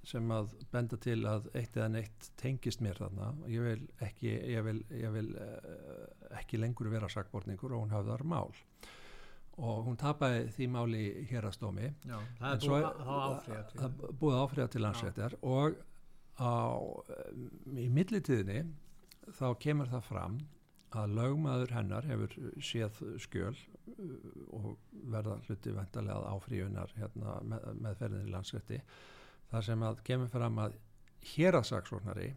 sem 0.09 0.31
að 0.33 0.55
benda 0.73 0.97
til 1.03 1.19
að 1.29 1.51
eitt 1.59 1.77
eða 1.77 1.89
neitt 1.93 2.29
tengist 2.41 2.81
mér 2.81 2.97
þarna. 2.97 3.33
Ég 3.51 3.65
vil 3.67 3.83
ekki, 4.07 4.31
ég 4.55 4.65
vil, 4.65 4.79
ég 4.95 5.13
vil 5.13 5.27
uh, 5.37 6.07
ekki 6.39 6.61
lengur 6.61 6.89
vera 6.93 7.11
sakborningur 7.13 7.75
og 7.77 7.85
hún 7.85 7.93
hafðar 7.93 8.25
mál 8.25 8.55
og 9.59 9.81
hún 9.89 9.97
tapaði 9.99 10.45
því 10.55 10.69
máli 10.75 11.05
hér 11.31 11.49
að 11.49 11.57
stómi 11.57 11.89
Já, 12.07 12.19
það 12.39 12.53
er 12.53 12.61
svo 12.63 12.77
búin 12.79 13.57
er- 13.57 13.73
að 13.89 14.05
búið 14.21 14.37
áfriða 14.43 14.69
til 14.75 14.83
landsréttar 14.85 15.35
og 15.43 15.81
á, 16.39 16.55
í 17.75 17.89
millitíðinni 17.91 18.61
þá 19.35 19.49
kemur 19.61 19.91
það 19.91 20.07
fram 20.07 20.39
að 20.97 21.15
lögmaður 21.19 21.73
hennar 21.77 22.07
hefur 22.09 22.35
séð 22.65 23.01
skjöl 23.21 23.53
uh, 23.53 24.13
og 24.57 24.69
verða 25.13 25.35
hluti 25.45 25.75
vendarlega 25.77 26.17
að 26.23 26.29
áfríunar 26.33 26.95
hérna, 26.97 27.35
með, 27.45 27.67
með 27.83 27.99
ferðinni 28.01 28.33
landsrétti. 28.33 28.79
Þar 29.51 29.67
sem 29.67 29.85
að 29.85 30.01
kemur 30.07 30.31
fram 30.33 30.63
að 30.63 30.79
héraðsaksóknari 31.35 32.31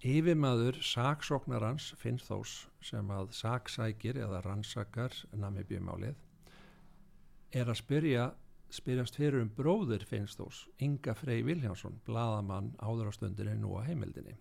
yfirmaður 0.00 0.78
saksóknarans 0.84 1.90
Finnþós 2.00 2.66
sem 2.84 3.10
að 3.12 3.34
saksækir 3.36 4.20
eða 4.24 4.40
rannsakar 4.46 5.12
namibjumálið 5.36 6.16
er 7.52 7.68
að 7.68 7.80
spyrja 7.82 8.30
spyrjast 8.70 9.18
fyrir 9.18 9.42
um 9.42 9.50
bróðir 9.52 10.04
Finnþós 10.08 10.62
Inga 10.80 11.14
Frey 11.18 11.42
Viljánsson 11.44 11.98
bladamann 12.06 12.72
áður 12.80 13.10
á 13.10 13.12
stundinni 13.18 13.56
nú 13.58 13.74
á 13.76 13.84
heimildinni 13.88 14.36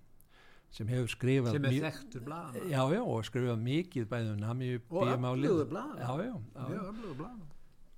sem 0.71 0.87
hefur 0.87 1.09
skrifað 1.09 1.57
sem 1.57 1.65
er 1.65 1.77
þekktur 1.87 2.25
blað 2.27 2.59
já, 2.69 2.81
já, 2.93 3.01
og 3.01 3.25
skrifað 3.25 3.63
mikið 3.65 4.05
bæðið 4.11 4.29
um 4.29 4.37
og 4.37 4.45
namibjumálið 4.45 5.49
öflugur 5.49 5.71
blað 5.73 7.33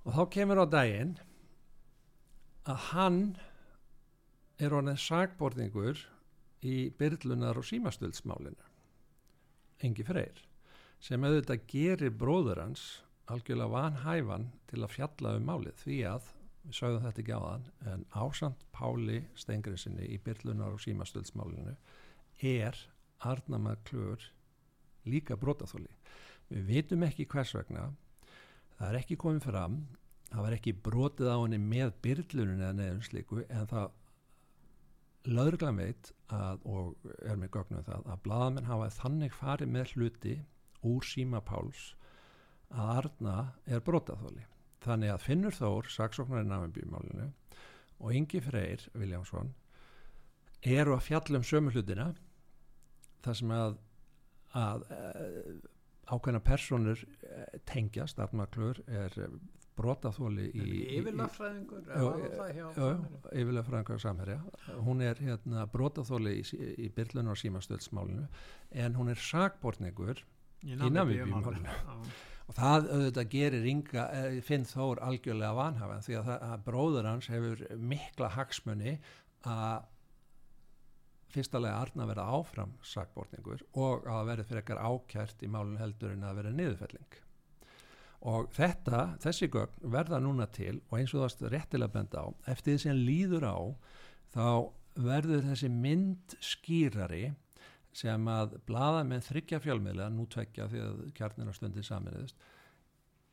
og 0.02 0.16
þá 0.16 0.22
kemur 0.34 0.62
á 0.64 0.66
daginn 0.72 1.12
að 2.66 2.88
hann 2.90 3.20
er 4.62 4.74
honum 4.74 4.98
sagborningur 4.98 6.00
í 6.62 6.76
byrlunar 6.98 7.58
og 7.58 7.66
símastöldsmálinu 7.68 8.68
engi 9.86 10.06
freyr 10.06 10.44
sem 11.02 11.24
auðvitað 11.24 11.64
gerir 11.72 12.14
bróður 12.14 12.62
hans 12.62 12.84
algjörlega 13.32 13.74
vanhæfan 13.74 14.50
til 14.70 14.82
að 14.82 14.94
fjalla 14.96 15.36
um 15.38 15.48
málið 15.48 15.82
því 15.82 15.98
að 16.12 16.28
við 16.62 16.78
sögðum 16.78 17.06
þetta 17.06 17.22
ekki 17.24 17.38
á 17.38 17.42
þann 17.42 17.70
en 17.92 18.04
ásand 18.24 18.66
Páli 18.74 19.22
Steingrinsinni 19.38 20.06
í 20.14 20.20
byrlunar 20.22 20.76
og 20.76 20.82
símastöldsmálinu 20.84 21.74
er 22.52 22.78
Arnama 23.22 23.74
Klur 23.86 24.22
líka 25.06 25.36
brotaþóli 25.38 25.90
við 26.52 26.68
vitum 26.68 27.04
ekki 27.06 27.26
hvers 27.30 27.54
vegna. 27.56 27.88
Það 28.76 28.88
er 28.88 29.00
ekki 29.00 29.18
komið 29.20 29.48
fram. 29.48 29.80
Það 30.32 30.46
var 30.46 30.56
ekki 30.56 30.74
brotið 30.86 31.28
á 31.28 31.36
henni 31.36 31.58
með 31.60 31.92
byrlunin 32.04 32.62
eða 32.62 32.76
neðum 32.78 33.02
slíku 33.04 33.42
en 33.44 33.68
það 33.68 33.90
lögreglan 35.28 35.78
veit 35.78 36.10
að, 36.32 36.62
og 36.66 37.10
er 37.22 37.38
með 37.38 37.52
gögnum 37.56 37.84
það 37.86 38.06
að 38.10 38.22
blaðamenn 38.24 38.70
hafa 38.70 38.88
þannig 38.96 39.36
farið 39.36 39.74
með 39.74 39.92
hluti 39.96 40.36
úr 40.86 41.06
síma 41.06 41.42
Páls 41.46 41.92
að 42.72 42.90
Arna 42.96 43.36
er 43.66 43.84
brotaþóli 43.84 44.46
þannig 44.82 45.12
að 45.12 45.24
Finnur 45.26 45.54
Þór, 45.54 45.90
saksóknarinn 45.92 46.50
Namibíumálinu 46.50 47.28
og 48.02 48.16
Ingi 48.16 48.40
Freyr 48.42 48.88
Viljámsson 48.98 49.52
eru 50.62 50.96
að 50.96 51.06
fjalla 51.06 51.38
um 51.38 51.46
sömu 51.46 51.74
hlutina 51.74 52.08
þar 53.22 53.38
sem 53.38 53.54
að, 53.54 53.76
að 54.58 54.86
uh, 54.90 55.50
ákveðna 56.10 56.42
personur 56.42 57.02
uh, 57.02 57.58
tengjast, 57.68 58.18
Armaklur 58.22 58.82
er 58.90 59.14
uh, 59.22 59.36
brotaþóli 59.78 60.48
í, 60.52 60.66
yfirlega 60.98 61.28
fræðingar 63.66 64.02
samherja? 64.02 64.40
hún 64.84 65.00
er 65.04 65.20
hérna 65.22 65.64
brotaþóli 65.72 66.34
í, 66.40 66.44
í 66.86 66.90
byrlun 66.92 67.32
og 67.32 67.40
símastöldsmálinu 67.40 68.26
en 68.84 68.98
hún 68.98 69.12
er 69.12 69.22
sakbortningur 69.22 70.20
í 70.62 70.76
Namibíumálinu. 70.78 71.72
Og 72.50 72.56
það 72.58 72.88
auðvitað 72.90 73.32
gerir 73.32 73.66
Inga, 73.70 74.04
eh, 74.18 74.36
Finn 74.44 74.66
Þór 74.68 75.00
algjörlega 75.06 75.54
vanhafan 75.56 76.04
því 76.04 76.18
að, 76.18 76.28
það, 76.28 76.46
að 76.50 76.64
bróður 76.66 77.08
hans 77.08 77.30
hefur 77.32 77.64
mikla 77.78 78.30
hagsmunni 78.36 78.96
að 79.48 79.88
fyrstalega 81.32 81.80
Arna 81.80 82.06
verða 82.10 82.28
áfram 82.36 82.74
sakbortningur 82.84 83.62
og 83.80 84.08
að 84.10 84.26
verði 84.28 84.48
fyrir 84.48 84.62
ekkar 84.62 84.82
ákjært 84.84 85.44
í 85.46 85.50
málun 85.50 85.80
heldur 85.80 86.12
en 86.12 86.26
að 86.28 86.42
verða 86.42 86.56
niðurfelling 86.58 87.20
og 88.28 88.52
þetta, 88.54 89.02
þessi 89.22 89.48
gögn 89.50 89.90
verða 89.92 90.20
núna 90.22 90.46
til 90.54 90.76
og 90.88 90.98
eins 90.98 91.10
og 91.10 91.18
það 91.18 91.24
varst 91.26 91.44
réttilega 91.54 91.94
benda 91.96 92.22
á 92.22 92.26
eftir 92.52 92.76
því 92.76 92.82
sem 92.84 93.02
líður 93.08 93.46
á 93.50 93.58
þá 94.34 94.48
verður 95.02 95.46
þessi 95.48 95.70
mynd 95.72 96.36
skýrari 96.44 97.24
sem 97.96 98.28
að 98.30 98.56
blaða 98.68 99.02
með 99.04 99.26
þryggja 99.28 99.60
fjölmiðla, 99.64 100.08
nú 100.12 100.24
tvekja 100.30 100.68
því 100.70 100.82
að 100.86 101.00
kjarnina 101.16 101.54
stundi 101.56 101.84
saminniðist 101.84 102.38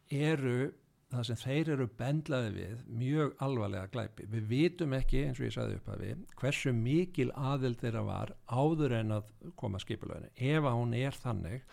eru 0.10 0.72
það 1.10 1.26
sem 1.26 1.40
þeir 1.42 1.72
eru 1.76 1.88
bendlaði 2.00 2.50
við 2.54 2.82
mjög 3.00 3.32
alvarlega 3.46 3.90
glæpi. 3.94 4.28
Við 4.30 4.50
vitum 4.50 4.94
ekki, 4.98 5.24
eins 5.26 5.40
og 5.40 5.48
ég 5.48 5.56
sagði 5.56 5.80
upp 5.80 5.90
að 5.94 6.04
við, 6.06 6.22
hversu 6.42 6.74
mikil 6.76 7.30
aðild 7.34 7.80
þeirra 7.82 8.04
var 8.06 8.34
áður 8.46 8.96
en 9.00 9.16
að 9.18 9.32
koma 9.58 9.82
skipulöginni. 9.82 10.30
Ef 10.36 10.68
að 10.70 10.78
hún 10.78 10.96
er 10.98 11.18
þannig 11.18 11.66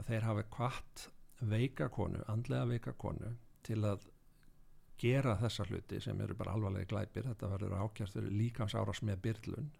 að 0.00 0.10
þeir 0.10 0.26
hafi 0.26 0.46
kvart 0.56 1.06
veika 1.40 1.88
konu, 1.88 2.22
andlega 2.28 2.66
veika 2.68 2.92
konu 2.92 3.34
til 3.66 3.80
að 3.84 4.06
gera 5.00 5.36
þessa 5.40 5.64
hluti 5.68 6.00
sem 6.04 6.20
eru 6.20 6.36
bara 6.36 6.52
alvarlega 6.56 6.90
glæpir, 6.90 7.24
þetta 7.30 7.48
verður 7.54 7.78
ákjært 7.86 8.16
fyrir 8.18 8.36
líkans 8.36 8.76
áras 8.76 9.00
með 9.06 9.22
byrlun 9.26 9.70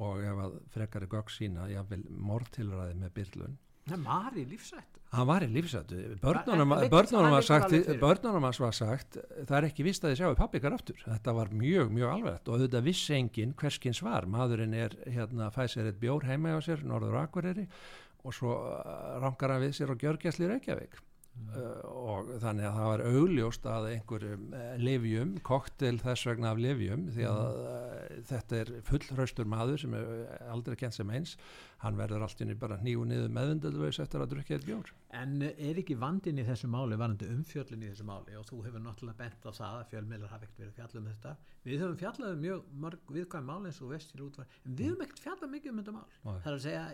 og 0.00 0.22
ef 0.22 0.42
að 0.44 0.56
frekari 0.74 1.08
gögg 1.10 1.32
sína, 1.32 1.68
jáfnvel 1.72 2.04
mortilræði 2.10 2.98
með 3.00 3.14
byrlun. 3.16 3.58
Það 3.90 4.04
var 4.06 4.36
í 4.36 4.44
lífsættu 4.46 5.00
hann 5.10 5.26
var 5.26 5.42
í 5.42 5.48
lífsættu 5.50 5.96
Það- 5.98 6.20
börnunum, 6.22 6.72
það 6.76 6.84
það 7.10 7.30
var 7.30 7.42
sagt, 7.42 7.72
var 8.60 8.72
sagt 8.72 9.16
það 9.48 9.56
er 9.58 9.66
ekki 9.66 9.86
vist 9.86 10.04
að 10.04 10.12
þið 10.12 10.20
sjáu 10.20 10.36
pappi 10.38 10.60
ykkar 10.60 10.76
aftur. 10.76 11.00
Þetta 11.06 11.34
var 11.34 11.48
mjög, 11.50 11.90
mjög 11.90 12.12
alveg 12.14 12.36
og 12.46 12.54
auðvitað 12.54 12.86
vissi 12.86 13.14
enginn 13.16 13.54
hverskins 13.54 14.02
var. 14.02 14.26
Maðurinn 14.30 14.74
er 14.74 14.94
hérna 15.10 15.50
fæð 15.50 15.72
sér 15.74 15.90
eitt 15.90 16.00
bjór 16.00 16.28
heima 16.28 16.54
á 16.54 16.60
sér 16.62 16.84
norður 16.86 17.18
Akureyri 17.24 17.66
og 18.24 18.34
svo 18.36 18.56
rankar 19.22 19.54
hann 19.54 19.64
við 19.64 19.76
sér 19.78 19.92
á 19.92 20.00
Gjörgjæsli 20.00 20.48
Reykjavík 20.50 20.98
uh, 21.54 21.80
og 21.90 22.30
þannig 22.42 22.68
að 22.68 22.76
það 22.76 22.88
var 22.90 23.02
augljóst 23.10 23.66
að 23.70 23.88
einhverjum 23.94 24.46
uh, 24.56 24.68
livjum, 24.80 25.34
koktel 25.46 25.96
þess 26.02 26.28
vegna 26.30 26.52
af 26.54 26.62
livjum 26.62 27.08
því 27.14 27.26
að 27.30 27.58
uh, 27.64 28.22
þetta 28.30 28.60
er 28.62 28.72
fullhraustur 28.88 29.50
maður 29.50 29.84
sem 29.84 29.96
er 29.98 30.48
aldrei 30.50 30.76
kent 30.80 30.96
sem 30.96 31.10
eins 31.14 31.36
hann 31.80 31.96
verður 31.96 32.26
allt 32.26 32.40
inni 32.44 32.56
bara 32.60 32.80
nýju 32.84 33.06
niður 33.08 33.32
meðundalvegs 33.32 34.00
eftir 34.04 34.20
að 34.24 34.34
drukja 34.34 34.58
eitt 34.58 34.68
bjór 34.68 34.90
En 35.16 35.40
er 35.42 35.78
ekki 35.80 35.96
vandin 35.98 36.38
í 36.38 36.44
þessu 36.46 36.68
máli, 36.70 36.94
varandi 37.00 37.26
umfjöllin 37.32 37.82
í 37.82 37.88
þessu 37.90 38.04
máli 38.06 38.36
og 38.38 38.44
þú 38.46 38.60
hefur 38.66 38.82
náttúrulega 38.84 39.18
bent 39.18 39.42
á 39.42 39.50
það 39.50 39.78
að 39.80 39.88
fjölmiðlar 39.90 40.30
hafa 40.30 40.46
ekkert 40.46 40.60
verið 40.60 40.70
að 40.70 40.76
fjalla 40.78 41.00
um 41.00 41.08
þetta. 41.10 41.32
Við 41.64 41.82
höfum 41.82 41.98
fjallað 41.98 42.34
um 42.36 42.44
mjög 42.44 42.60
mörg 42.84 43.02
viðkvæm 43.16 43.46
mál 43.50 43.66
eins 43.66 43.80
og 43.82 43.90
vestir 43.90 44.22
útvar, 44.22 44.46
en 44.62 44.76
við 44.78 44.86
höfum 44.92 45.02
ekkert 45.06 45.24
fjallað 45.24 45.52
mikið 45.56 45.72
um 45.72 45.80
þetta 45.80 45.96
mál. 45.96 46.06
Nei. 46.12 46.30
Það 46.30 46.50
er 46.52 46.54
að 46.54 46.64
segja, 46.68 46.84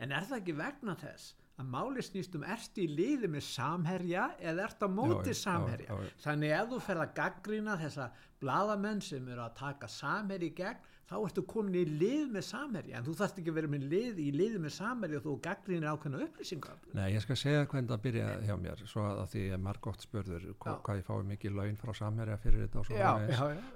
að. 0.00 0.06
En 0.06 0.16
er 0.16 0.26
það 0.30 0.40
ekki 0.40 0.56
vegna 0.60 0.96
þess 1.04 1.34
að 1.60 1.72
máli 1.74 2.02
snýst 2.04 2.36
um 2.38 2.44
ert 2.48 2.78
í 2.80 2.86
liði 2.88 3.28
með 3.28 3.44
samherja 3.44 4.30
eða 4.40 4.68
ert 4.68 4.84
á 4.84 4.88
móti 4.88 5.34
Já, 5.34 5.40
samherja? 5.44 5.88
já, 5.92 6.06
já. 6.08 6.20
Þannig 6.24 6.54
ef 6.56 6.70
þú 6.70 6.78
ferð 6.86 7.02
að 7.04 7.16
gaggrina 7.18 7.74
þessa 7.80 8.06
bladamenn 8.40 9.02
sem 9.04 9.28
eru 9.28 9.44
að 9.44 9.58
taka 9.58 9.90
samherji 9.92 10.54
gegn, 10.56 10.86
þá 11.10 11.16
ertu 11.26 11.42
komin 11.50 11.74
í 11.74 11.82
lið 12.00 12.28
með 12.30 12.44
samherja, 12.46 12.94
en 12.96 13.04
þú 13.04 13.14
þarft 13.18 13.38
ekki 13.42 13.50
að 13.50 13.56
vera 13.58 13.70
með 13.72 13.86
lið 13.90 14.18
í 14.22 14.28
lið 14.30 14.56
með 14.62 14.72
samherja 14.76 15.18
og 15.18 15.24
þú 15.24 15.32
gaggrinir 15.42 15.88
ákveðna 15.90 16.20
upplýsingar. 16.24 16.76
Nei, 16.94 17.08
ég 17.16 17.24
skal 17.24 17.36
segja 17.36 17.64
hvernig 17.66 17.90
það 17.90 18.04
byrja 18.06 18.28
hjá 18.46 18.52
mér 18.62 18.84
svo 18.86 19.06
að 19.10 19.24
því 19.34 19.42
er 19.56 19.62
margótt 19.66 20.06
spurður 20.06 20.46
hvað 20.62 21.00
ég 21.02 21.08
fái 21.10 21.26
mikið 21.34 21.56
laun 21.58 21.80
frá 21.82 21.92
samherja 21.98 22.38
fyrir 22.40 22.62
þetta 22.64 22.80
og 22.80 22.86
svo 22.86 23.00
já. 23.02 23.10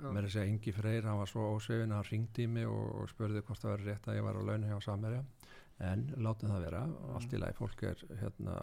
mér 0.06 0.22
er 0.22 0.28
að 0.30 0.36
segja 0.38 0.46
Ingi 0.54 0.76
Freyr, 0.78 1.08
hann 1.10 1.20
var 1.20 1.32
svo 1.34 1.50
ósvefin 1.56 1.92
að 1.92 2.00
hann 2.00 2.10
ringdi 2.12 2.46
mig 2.54 2.70
og, 2.70 2.86
og 3.02 3.10
spurði 3.10 3.42
hvort 3.42 3.66
það 3.66 3.74
verið 3.74 3.90
rétt 3.90 4.08
að 4.08 4.20
ég 4.22 4.28
var 4.30 4.38
á 4.38 4.42
launu 4.48 4.70
hjá 4.70 4.78
samherja 4.86 5.24
en 5.82 6.04
látum 6.22 6.52
það 6.52 6.66
vera, 6.68 6.82
allt 7.16 7.32
í 7.34 7.40
lagi 7.40 7.56
fólk 7.58 7.82
er 7.88 8.02
hérna, 8.20 8.58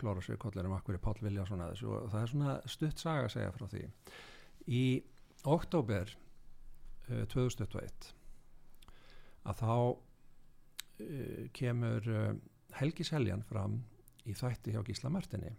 klóra 0.00 0.22
sér 0.24 0.38
kollir 0.40 0.68
um 0.68 0.76
akkur 0.76 0.96
í 0.96 1.02
Páll 1.02 1.18
Viljánsson 1.20 1.60
að 1.60 1.74
þessu. 1.74 1.90
Og 1.92 2.08
það 2.14 2.22
er 2.22 2.32
svona 2.32 2.54
stutt 2.72 3.02
saga 3.02 3.26
að 3.26 3.34
segja 3.34 3.52
frá 3.52 3.66
því. 3.72 3.82
Í 4.72 4.84
oktober 5.46 6.14
uh, 7.10 7.24
2021 7.32 8.08
að 9.46 9.60
þá 9.60 9.74
uh, 9.76 11.44
kemur 11.56 12.10
uh, 12.10 12.32
Helgi 12.80 13.06
Seljan 13.06 13.44
fram 13.46 13.78
í 14.26 14.34
þætti 14.34 14.74
hjá 14.74 14.82
Gísla 14.88 15.12
Martini. 15.12 15.52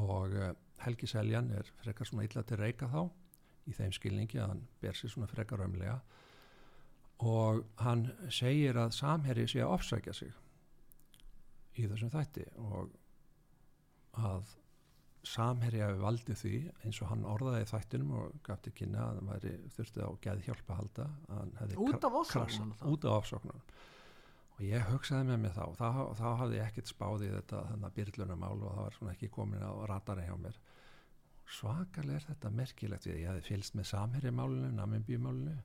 Og 0.00 0.38
uh, 0.38 0.52
Helgi 0.84 1.10
Seljan 1.10 1.50
er 1.58 1.68
frekar 1.82 2.08
svona 2.08 2.24
illa 2.28 2.46
til 2.46 2.60
reyka 2.62 2.88
þá 2.88 3.02
í 3.68 3.74
þeim 3.76 3.92
skilningi 3.92 4.40
að 4.40 4.54
hann 4.54 4.66
ber 4.80 4.96
sér 4.96 5.12
svona 5.12 5.28
frekar 5.30 5.66
ömlega 5.66 5.98
og 7.20 7.64
hann 7.84 8.06
segir 8.32 8.78
að 8.80 8.94
samherri 8.96 9.46
sé 9.50 9.60
að 9.64 9.74
ofsækja 9.76 10.14
sig 10.16 10.32
í 11.76 11.86
þessum 11.90 12.12
þætti 12.12 12.46
og 12.64 12.94
að 14.20 14.56
samherri 15.26 15.82
hafi 15.84 16.00
valdið 16.00 16.40
því 16.40 16.54
eins 16.86 17.00
og 17.04 17.10
hann 17.10 17.26
orðaði 17.28 17.68
þættinum 17.68 18.12
og 18.16 18.36
gaf 18.46 18.62
til 18.64 18.72
kynna 18.76 19.04
að 19.04 19.20
hann 19.20 19.30
væri 19.34 19.52
þurfti 19.76 20.04
á 20.06 20.10
geð 20.24 20.42
hjálpa 20.46 20.74
að 20.74 20.80
halda 20.80 21.78
út 21.84 22.06
af 22.08 22.18
ofsóknunum 22.22 22.74
út 22.94 23.04
af 23.04 23.16
ofsóknunum. 23.20 23.66
Og 24.56 24.64
ég 24.64 24.88
hugsaði 24.90 25.28
með 25.28 25.38
mig 25.44 25.54
þá 25.56 25.64
þá, 25.76 25.88
þá 26.16 26.26
hafði 26.40 26.58
ég 26.58 26.70
ekkert 26.70 26.92
spáðið 26.92 27.36
þetta 27.36 27.62
þannig 27.68 27.88
að 27.88 27.96
byrlunumál 27.98 28.56
og 28.56 28.66
það 28.72 28.82
var 28.86 28.96
svona 28.96 29.14
ekki 29.14 29.30
komin 29.36 29.64
á 29.64 29.72
ratari 29.92 30.26
hjá 30.28 30.34
mér 30.40 30.58
svakalega 31.50 32.18
er 32.18 32.26
þetta 32.28 32.50
merkilegt 32.54 33.06
ég 33.10 33.22
hefði 33.26 33.44
fylst 33.46 33.76
með 33.78 33.88
Samherri 33.90 34.32
málunu, 34.34 34.70
Namibí 34.74 35.18
málunu 35.20 35.56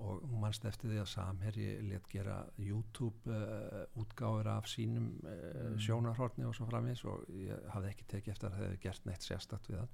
og 0.00 0.24
mannst 0.40 0.64
eftir 0.66 0.90
því 0.90 1.00
að 1.02 1.10
Samherri 1.12 1.70
let 1.86 2.06
gera 2.10 2.40
YouTube 2.58 3.30
uh, 3.30 3.84
útgáður 4.00 4.50
af 4.56 4.68
sínum 4.70 5.12
uh, 5.22 5.34
mm. 5.70 5.80
sjónarhortni 5.84 6.46
og 6.48 6.56
svo 6.56 6.66
framins 6.70 7.04
og 7.06 7.26
ég 7.38 7.68
hafði 7.74 7.92
ekki 7.92 8.08
tekið 8.16 8.34
eftir 8.34 8.48
að 8.48 8.56
það 8.56 8.64
hefði 8.64 8.80
gert 8.86 9.10
neitt 9.10 9.26
sérstakt 9.26 9.70
við 9.70 9.82
hann. 9.82 9.92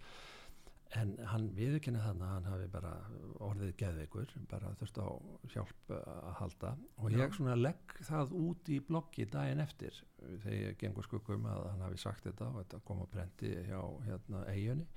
En 0.99 1.13
hann 1.31 1.45
viðkynna 1.55 2.01
þannig 2.03 2.25
að 2.27 2.33
hann 2.35 2.49
hafi 2.51 2.65
bara 2.73 2.95
orðið 3.47 3.77
geðveikur, 3.79 4.33
bara 4.51 4.73
þurft 4.81 4.97
á 4.99 5.07
hjálp 5.53 5.93
að 5.95 6.33
halda. 6.41 6.73
Og 6.99 7.15
ég 7.15 7.37
svona 7.37 7.55
legg 7.55 7.95
það 8.09 8.35
út 8.41 8.73
í 8.75 8.81
bloggi 8.89 9.29
daginn 9.31 9.63
eftir 9.63 10.01
þegar 10.19 10.57
ég 10.57 10.81
gengur 10.81 11.07
skuggum 11.07 11.47
að 11.47 11.69
hann 11.69 11.87
hafi 11.87 12.03
sagt 12.03 12.27
þetta 12.27 12.51
og 12.51 12.59
þetta 12.65 12.83
kom 12.89 13.05
á 13.05 13.13
brendi 13.13 13.55
hjá 13.69 13.79
hérna, 14.09 14.43
eiginni 14.51 14.89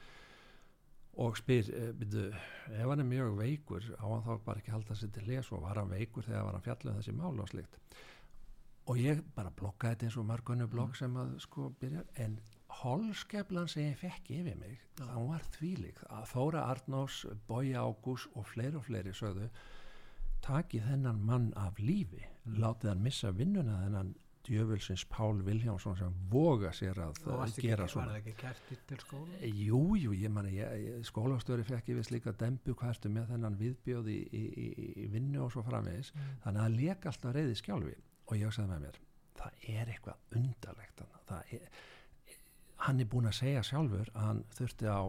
og 1.21 1.37
spyr, 1.37 1.69
eh, 1.69 1.91
byrju, 1.93 2.31
ef 2.73 2.89
hann 2.89 3.03
er 3.03 3.05
mjög 3.05 3.37
veikur 3.37 3.85
á 4.01 4.05
hann 4.05 4.25
þá 4.25 4.33
bara 4.45 4.61
ekki 4.61 4.73
halda 4.73 4.95
sér 4.97 5.11
til 5.13 5.27
les 5.27 5.51
og 5.51 5.61
var 5.61 5.77
hann 5.77 5.91
veikur 5.91 6.25
þegar 6.25 6.47
var 6.47 6.57
hann 6.57 6.65
fjallið 6.65 6.93
um 6.93 6.99
þessi 7.01 7.13
mál 7.17 7.43
og 7.43 7.49
slikt 7.49 7.77
og 8.89 8.97
ég 8.99 9.21
bara 9.35 9.53
blokkaði 9.53 9.93
þetta 9.93 10.07
eins 10.07 10.17
og 10.17 10.25
margunni 10.27 10.67
blokk 10.67 10.95
mm. 10.95 10.99
sem 10.99 11.19
að 11.21 11.35
sko 11.45 11.69
byrja 11.79 12.03
en 12.25 12.39
holskeflan 12.81 13.69
sem 13.69 13.91
ég 13.91 13.99
fekk 14.01 14.33
yfir 14.39 14.57
mig 14.57 14.79
ja. 14.97 15.05
þá 15.05 15.19
var 15.29 15.45
þvílik 15.53 16.01
að 16.09 16.25
Þóra 16.33 16.65
Arnós, 16.73 17.21
Bói 17.47 17.75
Ágús 17.77 18.27
og 18.33 18.49
fleiri 18.49 18.79
og 18.79 18.87
fleiri 18.89 19.13
sögðu 19.15 19.51
takið 20.43 20.89
þennan 20.89 21.21
mann 21.23 21.51
af 21.55 21.77
lífi 21.79 22.25
mm. 22.25 22.57
látið 22.57 22.91
hann 22.91 23.05
missa 23.05 23.31
vinnuna 23.31 23.83
þennan 23.85 24.15
djöfulsins 24.47 25.05
Pál 25.11 25.39
Viljánsson 25.45 25.95
sem 25.99 26.15
voga 26.31 26.71
sér 26.75 26.99
að 27.05 27.21
gera 27.63 27.87
svona 27.87 28.17
ekki 28.19 28.33
skóla? 29.01 29.37
Eh, 29.39 29.61
jú, 29.67 29.95
jú, 29.99 30.13
ég 30.17 30.33
manni 30.33 30.59
skólastöri 31.07 31.65
fekk 31.67 31.93
ég 31.93 32.01
vist 32.01 32.13
líka 32.13 32.35
dembu 32.39 32.75
hvertu 32.79 33.11
með 33.13 33.33
þennan 33.33 33.57
viðbjóði 33.59 34.19
í, 34.19 34.43
í, 34.43 34.67
í 35.05 35.07
vinnu 35.13 35.45
og 35.45 35.55
svo 35.55 35.63
framvegis 35.67 36.13
mm. 36.13 36.35
þannig 36.45 36.65
að 36.65 36.77
leka 36.81 37.11
alltaf 37.13 37.35
reyði 37.37 37.57
skjálfi 37.61 37.95
og 38.27 38.37
ég 38.39 38.55
sagði 38.55 38.69
með 38.73 38.85
mér, 38.87 39.01
það 39.39 39.65
er 39.77 39.93
eitthvað 39.95 40.39
undarlegt 40.39 41.03
það 41.29 41.57
er 41.59 41.83
hann 42.83 42.99
er 42.99 43.07
búin 43.09 43.27
að 43.29 43.37
segja 43.37 43.63
sjálfur 43.65 44.09
að 44.13 44.25
hann 44.27 44.41
þurfti 44.57 44.89
á 44.91 45.01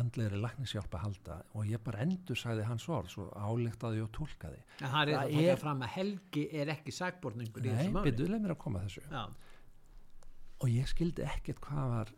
andleiri 0.00 0.38
laknishjálp 0.40 0.94
að 0.94 1.04
halda 1.06 1.38
og 1.58 1.70
ég 1.70 1.82
bara 1.86 2.02
endur 2.04 2.38
sagði 2.38 2.66
hans 2.68 2.86
orð 2.92 3.12
svo 3.12 3.26
álíktaði 3.34 4.02
og 4.04 4.12
tólkaði 4.14 4.60
en 4.78 4.92
það 4.92 5.12
er 5.12 5.16
það 5.16 5.48
er 5.52 5.62
fram 5.62 5.84
að 5.86 5.94
Helgi 5.96 6.44
er 6.54 6.72
ekki 6.76 6.94
sagborningur 6.94 7.64
í 7.66 7.72
þessu 7.72 7.94
máli. 7.94 8.02
nei, 8.02 8.10
byrjuleg 8.10 8.44
mér 8.44 8.56
að 8.56 8.60
koma 8.62 8.84
þessu. 8.84 9.06
Já. 9.10 9.24
og 10.62 10.68
ég 10.72 10.92
skildi 10.92 11.26
ekkert 11.26 11.64
hvað 11.66 11.94
var 11.94 12.12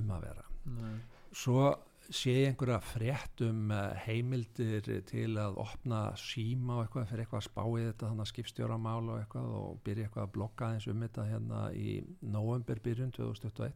um 0.00 0.12
að 0.16 0.28
vera. 0.28 0.46
Nei. 0.72 0.94
svo 1.34 1.72
sé 2.12 2.32
ég 2.34 2.50
einhverja 2.50 2.80
frétt 2.84 3.42
um 3.46 3.70
eh, 3.72 4.06
heimildir 4.06 4.88
til 5.08 5.30
að 5.40 5.58
opna 5.62 6.02
síma 6.18 6.76
og 6.76 6.84
eitthvað 6.84 7.08
fyrir 7.10 7.24
eitthvað 7.24 7.40
að 7.40 7.46
spáið 7.48 7.86
þetta 7.88 8.08
þannig 8.10 8.24
að 8.24 8.30
skipstjóramál 8.32 9.04
og 9.06 9.20
eitthvað 9.20 9.54
og 9.58 9.78
byrja 9.86 10.08
eitthvað 10.08 10.26
að 10.26 10.34
blokka 10.36 10.72
eins 10.74 10.88
um 10.90 11.06
þetta 11.06 11.28
hérna 11.30 11.62
í 11.78 11.94
november 12.20 12.82
byrjun 12.84 13.14
2021 13.16 13.72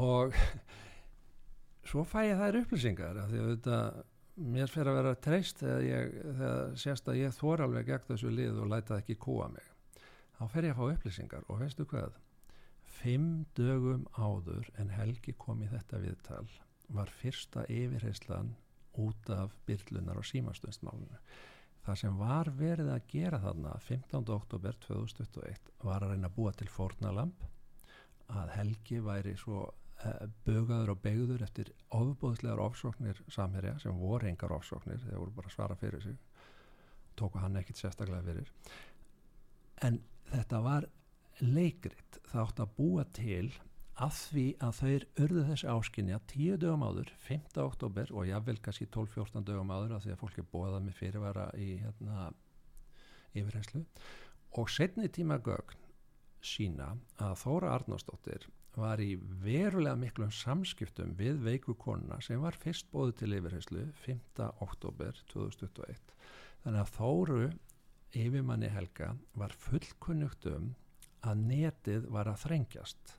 og 0.00 0.36
svo 1.88 2.04
fæ 2.08 2.24
ég 2.30 2.40
þær 2.40 2.62
upplýsingar 2.62 3.20
af 3.20 3.30
því 3.32 3.42
að 3.42 3.52
þetta 3.52 3.78
mér 4.52 4.70
fyrir 4.72 4.90
að 4.92 4.98
vera 4.98 5.14
treyst 5.20 5.60
þegar, 5.60 5.84
ég, 5.84 6.12
þegar 6.38 6.76
sérst 6.80 7.08
að 7.10 7.20
ég 7.20 7.36
þór 7.36 7.64
alveg 7.66 7.88
gegn 7.90 8.08
þessu 8.08 8.32
lið 8.32 8.60
og 8.62 8.70
læta 8.72 8.98
ekki 9.02 9.18
kúa 9.20 9.48
mig 9.52 9.68
þá 10.38 10.44
fer 10.54 10.68
ég 10.68 10.74
að 10.74 10.80
fá 10.80 10.96
upplýsingar 10.96 11.48
og 11.52 11.60
veistu 11.60 11.86
hvað 11.90 12.16
fimm 13.02 13.44
dögum 13.58 14.06
áður 14.16 14.70
en 14.80 14.92
Helgi 14.94 15.34
kom 15.38 15.62
í 15.64 15.68
þetta 15.70 16.00
viðtal 16.00 16.46
var 16.92 17.12
fyrsta 17.12 17.66
yfirheyslan 17.68 18.54
út 19.02 19.32
af 19.32 19.52
byrlunar 19.66 20.20
og 20.20 20.28
símastunstmálunu 20.28 21.20
það 21.86 21.98
sem 21.98 22.18
var 22.18 22.50
verið 22.56 22.92
að 22.94 23.06
gera 23.10 23.40
þarna 23.42 23.76
15. 23.88 24.24
oktober 24.32 24.76
2021 24.86 25.72
var 25.82 26.04
að 26.04 26.14
reyna 26.14 26.30
að 26.30 26.36
búa 26.36 26.52
til 26.56 26.68
fornalamp 26.70 27.46
að 28.32 28.52
Helgi 28.56 29.00
væri 29.04 29.34
svo 29.36 29.66
Eh, 30.02 30.22
bögaður 30.42 30.96
og 30.96 31.02
begður 31.04 31.42
eftir 31.44 31.68
ofbúðslegar 31.94 32.58
ofsóknir 32.58 33.20
samherja 33.30 33.76
sem 33.78 33.98
voru 34.02 34.26
engar 34.26 34.50
ofsóknir 34.56 34.98
þeir 34.98 35.20
voru 35.20 35.34
bara 35.36 35.50
að 35.50 35.54
svara 35.54 35.76
fyrir 35.78 36.02
sig 36.02 36.16
tóku 37.20 37.38
hann 37.38 37.58
ekkit 37.60 37.78
sérstaklega 37.78 38.24
fyrir 38.26 38.48
en 39.86 40.00
þetta 40.32 40.60
var 40.64 40.88
leikrit 41.38 42.18
það 42.32 42.42
átt 42.42 42.62
að 42.64 42.72
búa 42.80 43.04
til 43.14 43.52
að 44.02 44.16
því 44.16 44.46
að 44.66 44.72
þeir 44.80 45.06
örðu 45.26 45.44
þessi 45.50 45.68
áskinja 45.70 46.18
tíu 46.32 46.56
dögum 46.58 46.82
áður, 46.88 47.12
5. 47.28 47.60
oktober 47.62 48.10
og 48.10 48.26
jável 48.26 48.56
kannski 48.64 48.88
12-14 48.88 49.46
dögum 49.46 49.70
áður 49.70 49.94
að 49.98 50.08
því 50.08 50.14
að 50.16 50.22
fólki 50.24 50.44
bóða 50.56 50.80
með 50.82 50.96
fyrirvara 50.98 51.44
í 51.54 51.68
hérna, 51.84 52.32
yfirherslu 53.36 53.84
og 54.58 54.72
setni 54.72 55.06
tíma 55.14 55.38
gögn 55.46 55.78
sína 56.42 56.96
að 57.22 57.36
Þóra 57.44 57.76
Arnóstóttir 57.76 58.48
var 58.78 59.00
í 59.04 59.16
verulega 59.42 59.98
miklum 59.98 60.30
samskiptum 60.32 61.12
við 61.18 61.40
veiku 61.44 61.74
konuna 61.78 62.20
sem 62.24 62.40
var 62.40 62.56
fyrst 62.60 62.88
bóðu 62.92 63.16
til 63.20 63.34
yfirheyslu 63.36 63.84
5. 64.04 64.46
oktober 64.64 65.18
2021 65.32 66.14
þannig 66.64 66.80
að 66.80 66.94
Þóru 66.96 67.40
yfirmanni 68.12 68.70
Helga 68.72 69.12
var 69.38 69.54
fullkunnugt 69.66 70.46
um 70.52 70.72
að 71.22 71.44
netið 71.48 72.08
var 72.12 72.30
að 72.32 72.40
þrengjast 72.46 73.16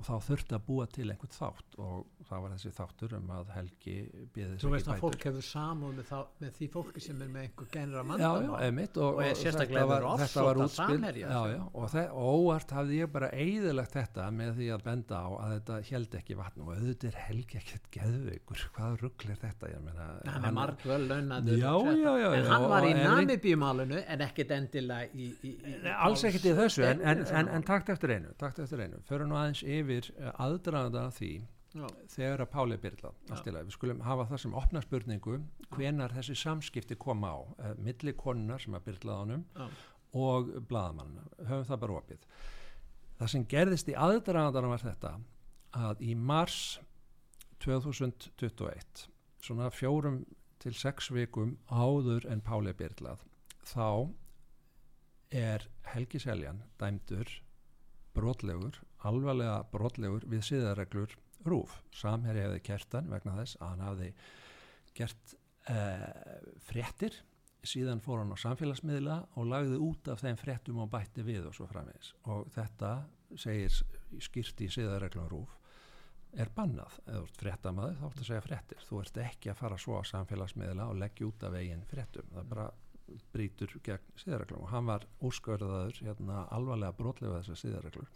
og 0.00 0.06
þá 0.06 0.14
þurfti 0.30 0.56
að 0.56 0.62
búa 0.64 0.86
til 0.88 1.06
einhvern 1.12 1.32
þátt 1.34 1.74
og 1.84 2.24
það 2.24 2.42
var 2.44 2.52
þessi 2.54 2.70
þáttur 2.76 3.14
um 3.18 3.32
að 3.34 3.50
Helgi 3.52 3.94
býði 4.32 4.46
þessi 4.54 4.54
ekki 4.54 4.54
bætur 4.54 4.62
Þú 4.64 4.70
veist 4.72 4.88
að 4.88 5.00
fólk 5.02 5.24
hefur 5.26 5.44
samúð 5.44 5.98
með, 5.98 6.12
með 6.40 6.54
því 6.56 6.68
fólki 6.74 7.02
sem 7.04 7.20
er 7.20 7.30
með 7.34 7.44
einhver 7.46 7.68
genra 7.74 8.04
mann 8.06 8.24
og, 8.24 8.46
og, 8.48 9.20
og 9.20 9.40
sérstaklega 9.40 9.88
var, 9.90 10.06
þetta 10.22 10.44
var 10.46 10.60
útspill 10.64 11.24
og, 11.40 11.96
og 12.06 12.30
óvart 12.30 12.74
hafði 12.78 13.00
ég 13.02 13.12
bara 13.12 13.30
eigðilegt 13.34 13.96
þetta 13.98 14.28
með 14.38 14.54
því 14.60 14.70
að 14.76 14.86
benda 14.86 15.20
á 15.20 15.28
að 15.30 15.54
þetta 15.56 15.78
held 15.90 16.16
ekki 16.20 16.38
vatn 16.40 16.64
og 16.64 16.72
auðvitað 16.76 17.10
er 17.10 17.20
Helgi 17.26 17.60
ekkert 17.60 17.90
geðveikur. 17.94 18.64
Hvað 18.76 18.96
rugglir 19.04 19.40
þetta? 19.40 19.72
Meina, 19.84 20.08
hann 20.30 20.48
er 20.48 20.56
margvöld 20.56 21.10
launadur 21.10 21.60
en 21.60 22.48
hann 22.48 22.66
var 22.72 22.88
í 22.88 22.94
namibíumálunu 22.96 24.00
en 24.00 24.24
ekkert 24.24 24.54
endilega 24.56 25.10
í, 25.12 25.32
alls 25.92 26.24
ekkert 26.28 26.48
í 26.48 26.56
þessu 26.56 26.86
en, 26.88 27.04
en, 27.04 27.24
en, 27.28 27.52
en 27.58 27.66
takt 27.66 27.92
eftir 27.92 28.14
einu 28.16 28.32
yfir 29.90 30.10
eh, 30.16 30.30
aðdraðanda 30.40 31.08
því 31.16 31.30
Já. 31.70 31.86
þegar 32.10 32.44
að 32.44 32.50
Páli 32.54 32.78
Byrla 32.82 33.12
við 33.62 33.74
skulum 33.76 34.00
hafa 34.02 34.26
það 34.30 34.42
sem 34.44 34.54
opna 34.58 34.82
spurningu 34.82 35.36
hvenar 35.76 36.14
þessi 36.16 36.34
samskipti 36.38 36.98
koma 36.98 37.34
á 37.34 37.38
eh, 37.58 37.74
milli 37.78 38.14
konunar 38.18 38.62
sem 38.62 38.74
að 38.74 38.86
Byrla 38.88 39.18
ánum 39.22 39.44
og 40.18 40.50
bladamann 40.66 41.20
höfum 41.46 41.68
það 41.68 41.82
bara 41.84 41.98
opið. 42.00 42.24
Það 43.20 43.32
sem 43.34 43.46
gerðist 43.52 43.90
í 43.92 43.94
aðdraðandanum 43.94 44.74
var 44.74 44.82
þetta 44.82 45.12
að 45.78 46.02
í 46.02 46.16
mars 46.18 46.80
2021 47.62 49.06
svona 49.44 49.70
fjórum 49.72 50.24
til 50.60 50.72
sex 50.76 51.10
vikum 51.12 51.54
áður 51.70 52.26
en 52.32 52.42
Páli 52.44 52.72
Byrlað 52.76 53.22
þá 53.68 54.10
er 55.30 55.68
Helgi 55.92 56.20
Seljan 56.20 56.64
dæmdur 56.80 57.30
brotlegur 58.16 58.80
alvarlega 59.08 59.62
brotlegur 59.72 60.26
við 60.28 60.46
siðareglur 60.50 61.16
rúf. 61.48 61.78
Samherri 61.96 62.44
hefði 62.44 62.62
kertan 62.66 63.10
vegna 63.10 63.38
þess 63.38 63.58
að 63.60 63.72
hann 63.72 63.84
hafði 63.86 64.10
gert 64.98 65.34
uh, 65.70 66.08
fréttir 66.66 67.16
síðan 67.66 68.00
fór 68.00 68.22
hann 68.22 68.32
á 68.32 68.38
samfélagsmiðla 68.40 69.16
og 69.36 69.48
lagði 69.50 69.78
út 69.84 70.08
af 70.12 70.22
þeim 70.24 70.38
fréttum 70.40 70.80
og 70.80 70.90
bætti 70.92 71.24
við 71.24 71.48
og 71.50 71.56
svo 71.56 71.68
framvegis. 71.68 72.14
Og 72.32 72.48
þetta 72.54 72.92
segir 73.38 73.74
skýrt 74.22 74.62
í 74.64 74.68
siðareglum 74.72 75.28
rúf 75.30 75.56
er 76.30 76.50
bannað, 76.54 76.94
eða 77.08 77.18
þú 77.18 77.26
ert 77.26 77.40
fréttamaður 77.42 77.96
þá 77.98 78.04
ert 78.06 78.20
að 78.20 78.28
segja 78.28 78.44
fréttir, 78.44 78.84
þú 78.86 79.00
ert 79.00 79.16
ekki 79.24 79.50
að 79.50 79.58
fara 79.58 79.78
svo 79.82 79.98
á 79.98 80.02
samfélagsmiðla 80.06 80.86
og 80.86 81.00
leggja 81.00 81.26
út 81.26 81.46
af 81.46 81.56
eigin 81.58 81.82
fréttum, 81.90 82.28
það 82.36 82.52
bara 82.52 82.66
brítur 83.34 83.74
gegn 83.82 84.14
siðareglum. 84.22 84.62
Og 84.62 84.70
hann 84.70 84.86
var 84.86 85.06
úrskurðaður 85.26 85.98
hérna, 86.06 86.44
alvarlega 86.54 86.94
brotlega 86.96 87.40
þessar 87.40 87.60
siðareglur 87.64 88.10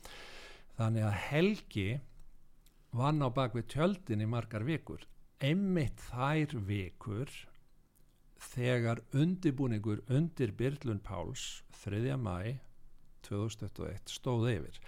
þannig 0.79 1.07
að 1.09 1.19
Helgi 1.29 1.89
vann 2.95 3.23
á 3.23 3.29
bakvið 3.35 3.67
tjöldin 3.75 4.25
í 4.25 4.29
margar 4.31 4.67
vikur. 4.67 5.03
Einmitt 5.43 6.01
þær 6.11 6.55
vikur 6.69 7.33
þegar 8.55 9.03
undibúningur 9.15 10.03
undir 10.09 10.55
Byrlun 10.57 11.03
Páls 11.05 11.63
3. 11.83 12.17
mæ 12.17 12.59
2021 13.27 14.13
stóð 14.13 14.49
yfir. 14.53 14.81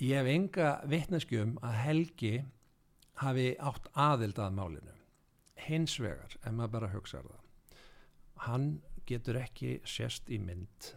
Ég 0.00 0.18
hef 0.18 0.32
enga 0.32 0.72
vittneskjum 0.88 1.56
að 1.62 1.78
Helgi 1.84 2.34
hafi 3.22 3.52
átt 3.60 3.88
aðild 3.92 4.40
að 4.40 4.58
málinu. 4.58 4.98
Hins 5.62 5.98
vegar, 6.00 6.32
ef 6.42 6.50
maður 6.50 6.76
bara 6.76 6.92
hugsaður 6.92 7.36
það 7.36 7.42
hann 8.46 8.80
getur 9.06 9.38
ekki 9.38 9.76
sérst 9.86 10.30
í 10.32 10.38
mynd 10.42 10.92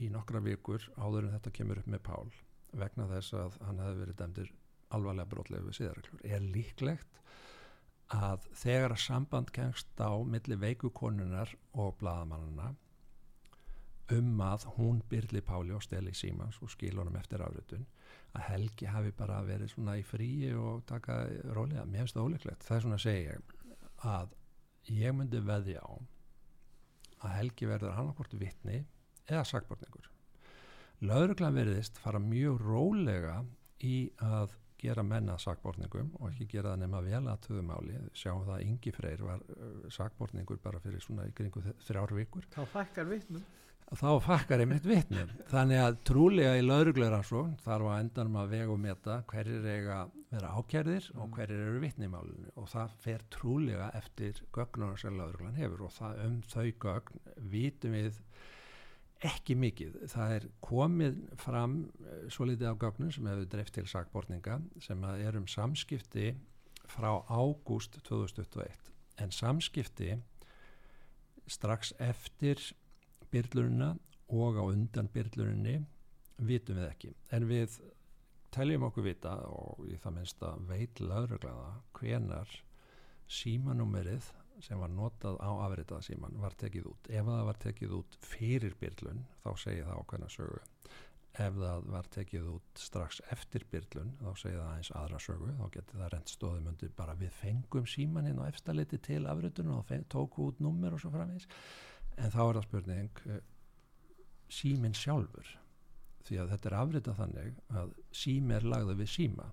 í 0.00 0.08
nokkra 0.10 0.40
vikur 0.42 0.86
áður 0.96 1.28
en 1.28 1.34
þetta 1.36 1.52
kemur 1.58 1.82
upp 1.82 1.90
með 1.92 2.02
Pál 2.06 2.32
vegna 2.72 3.06
þess 3.10 3.36
að 3.38 3.56
hann 3.66 3.80
hefði 3.82 4.02
verið 4.04 4.18
dæmdur 4.20 4.52
alvarlega 4.94 5.30
brotlegu 5.30 5.68
við 5.68 5.78
síðarreglur 5.78 6.26
er 6.36 6.44
líklegt 6.54 7.18
að 8.10 8.46
þegar 8.58 8.94
að 8.96 9.02
samband 9.04 9.50
kengst 9.54 10.02
á 10.02 10.12
milli 10.26 10.58
veikukonunar 10.58 11.52
og 11.78 11.96
bladamannana 12.00 12.72
um 14.10 14.40
að 14.42 14.66
hún 14.74 14.98
byrli 15.10 15.42
Páli 15.46 15.74
og 15.76 15.84
steli 15.86 16.12
Símans 16.16 16.58
og 16.64 16.72
skil 16.72 16.96
honum 16.98 17.18
eftir 17.20 17.42
afrötun 17.44 17.86
að 18.34 18.46
Helgi 18.48 18.88
hafi 18.90 19.12
bara 19.14 19.40
verið 19.46 19.74
svona 19.74 19.96
í 19.98 20.04
fríi 20.06 20.50
og 20.58 20.82
taka 20.90 21.22
rólega, 21.54 21.86
mér 21.86 22.04
finnst 22.04 22.18
það 22.18 22.26
óleiklegt 22.26 22.66
það 22.66 22.76
er 22.76 22.84
svona 22.86 22.98
að 22.98 23.04
segja 23.06 23.36
að 24.10 24.34
ég 24.90 25.14
myndi 25.14 25.42
veði 25.46 25.76
á 25.78 25.90
að 27.20 27.36
Helgi 27.36 27.70
verður 27.70 27.94
annarkort 28.00 28.34
vittni 28.40 28.80
eða 29.28 29.44
sakbortningur 29.46 30.10
lauruglan 31.04 31.56
veriðist 31.56 32.00
fara 32.00 32.20
mjög 32.22 32.60
rólega 32.64 33.40
í 33.86 34.10
að 34.24 34.56
gera 34.80 35.04
menna 35.04 35.36
sakbortningum 35.40 36.14
og 36.18 36.30
ekki 36.30 36.46
gera 36.54 36.72
það 36.72 36.82
nema 36.86 37.00
vel 37.04 37.22
að 37.28 37.40
töðumáli 37.46 37.98
sjáum 38.16 38.46
það 38.46 38.54
að 38.56 38.66
Ingi 38.66 38.92
Freyr 38.96 39.24
var 39.26 39.42
uh, 39.52 39.88
sakbortningur 39.92 40.60
bara 40.64 40.80
fyrir 40.80 41.04
svona 41.04 41.26
í 41.28 41.34
kringu 41.36 41.62
þrjár 41.84 42.14
vikur. 42.16 42.46
Þá 42.54 42.62
fækkar 42.72 43.10
vittnum 43.10 43.44
þá 43.98 44.10
fakkar 44.22 44.62
einmitt 44.62 44.84
vittnum 44.86 45.30
þannig 45.50 45.80
að 45.82 45.96
trúlega 46.06 46.52
í 46.58 46.62
laurugleiransvon 46.62 47.56
þarf 47.64 47.88
að 47.90 48.02
endanum 48.04 48.36
að 48.38 48.52
vega 48.54 48.74
og 48.74 48.80
meta 48.84 49.16
hverjir 49.30 49.66
eiga 49.66 49.96
vera 50.30 50.52
ákjærðir 50.54 51.08
mm. 51.10 51.22
og 51.24 51.34
hverjir 51.34 51.64
eru 51.64 51.82
vittnimálinu 51.82 52.52
og 52.54 52.68
það 52.70 52.94
fer 53.02 53.24
trúlega 53.34 53.90
eftir 53.98 54.38
gögnuna 54.54 54.98
sem 55.00 55.18
lauruglan 55.18 55.58
hefur 55.58 55.88
og 55.88 55.94
það 55.96 56.22
um 56.28 56.38
þau 56.52 56.68
gögn 56.86 57.24
vitum 57.50 57.96
við 57.98 58.22
ekki 59.26 59.56
mikið. 59.58 59.98
Það 60.12 60.34
er 60.36 60.46
komið 60.64 61.18
fram 61.40 61.76
uh, 62.00 62.22
svo 62.32 62.48
litið 62.48 62.72
á 62.72 62.80
gögnum 62.80 63.12
sem 63.12 63.26
hefur 63.28 63.50
dreift 63.52 63.76
til 63.76 63.86
sakbortninga 63.90 64.60
sem 64.80 65.04
er 65.12 65.38
um 65.38 65.48
samskipti 65.50 66.32
frá 66.90 67.12
ágúst 67.28 68.00
2021 68.08 68.90
en 69.20 69.32
samskipti 69.34 70.16
strax 71.50 71.92
eftir 71.98 72.60
byrlunina 73.30 73.94
og 74.30 74.58
á 74.58 74.64
undan 74.64 75.10
byrluninni 75.12 75.80
vitum 76.40 76.80
við 76.80 76.88
ekki 76.88 77.12
en 77.36 77.46
við 77.50 77.78
teljum 78.54 78.86
okkur 78.88 79.06
vita 79.06 79.36
og 79.46 79.84
í 79.86 79.98
það 80.00 80.16
minnst 80.16 80.44
að 80.46 80.66
veit 80.70 81.02
lauruglaða 81.02 81.72
hvenar 81.98 82.54
símanúmerið 83.30 84.30
sem 84.64 84.80
var 84.80 84.92
notað 84.92 85.38
á 85.40 85.50
afritaða 85.66 86.06
síman 86.06 86.40
var 86.42 86.56
tekið 86.60 86.90
út. 86.92 87.10
Ef 87.10 87.28
það 87.28 87.46
var 87.50 87.60
tekið 87.64 87.94
út 88.00 88.18
fyrir 88.24 88.76
byrlun 88.80 89.24
þá 89.44 89.50
segir 89.64 89.86
það 89.88 90.02
ákveðna 90.02 90.30
sögu. 90.36 90.60
Ef 91.40 91.58
það 91.60 91.84
var 91.94 92.08
tekið 92.16 92.48
út 92.50 92.82
strax 92.82 93.20
eftir 93.34 93.66
byrlun 93.70 94.16
þá 94.20 94.30
segir 94.42 94.58
það 94.60 94.72
eins 94.76 94.90
aðra 95.02 95.20
sögu. 95.26 95.52
Þá 95.60 95.66
getur 95.76 96.02
það 96.02 96.12
rent 96.16 96.34
stóðum 96.34 96.72
undir 96.72 96.96
bara 96.96 97.18
við 97.20 97.36
fengum 97.38 97.86
síman 97.88 98.28
hinn 98.28 98.42
og 98.42 98.50
eftirleiti 98.50 98.98
til 99.10 99.22
afritunum 99.30 99.78
og 99.78 99.94
tóku 100.10 100.50
út 100.50 100.60
nummer 100.60 100.96
og 100.96 101.02
svo 101.02 101.12
framins 101.14 101.46
en 102.20 102.32
þá 102.32 102.42
er 102.44 102.58
það 102.58 102.66
spurning 102.66 103.22
eh, 103.30 103.40
síminn 104.50 104.96
sjálfur 104.96 105.54
því 106.26 106.40
að 106.42 106.52
þetta 106.54 106.70
er 106.70 106.76
afritað 106.80 107.18
þannig 107.20 107.60
að 107.80 107.94
sími 108.22 108.56
er 108.56 108.66
lagða 108.68 108.96
við 108.98 109.12
síma 109.14 109.46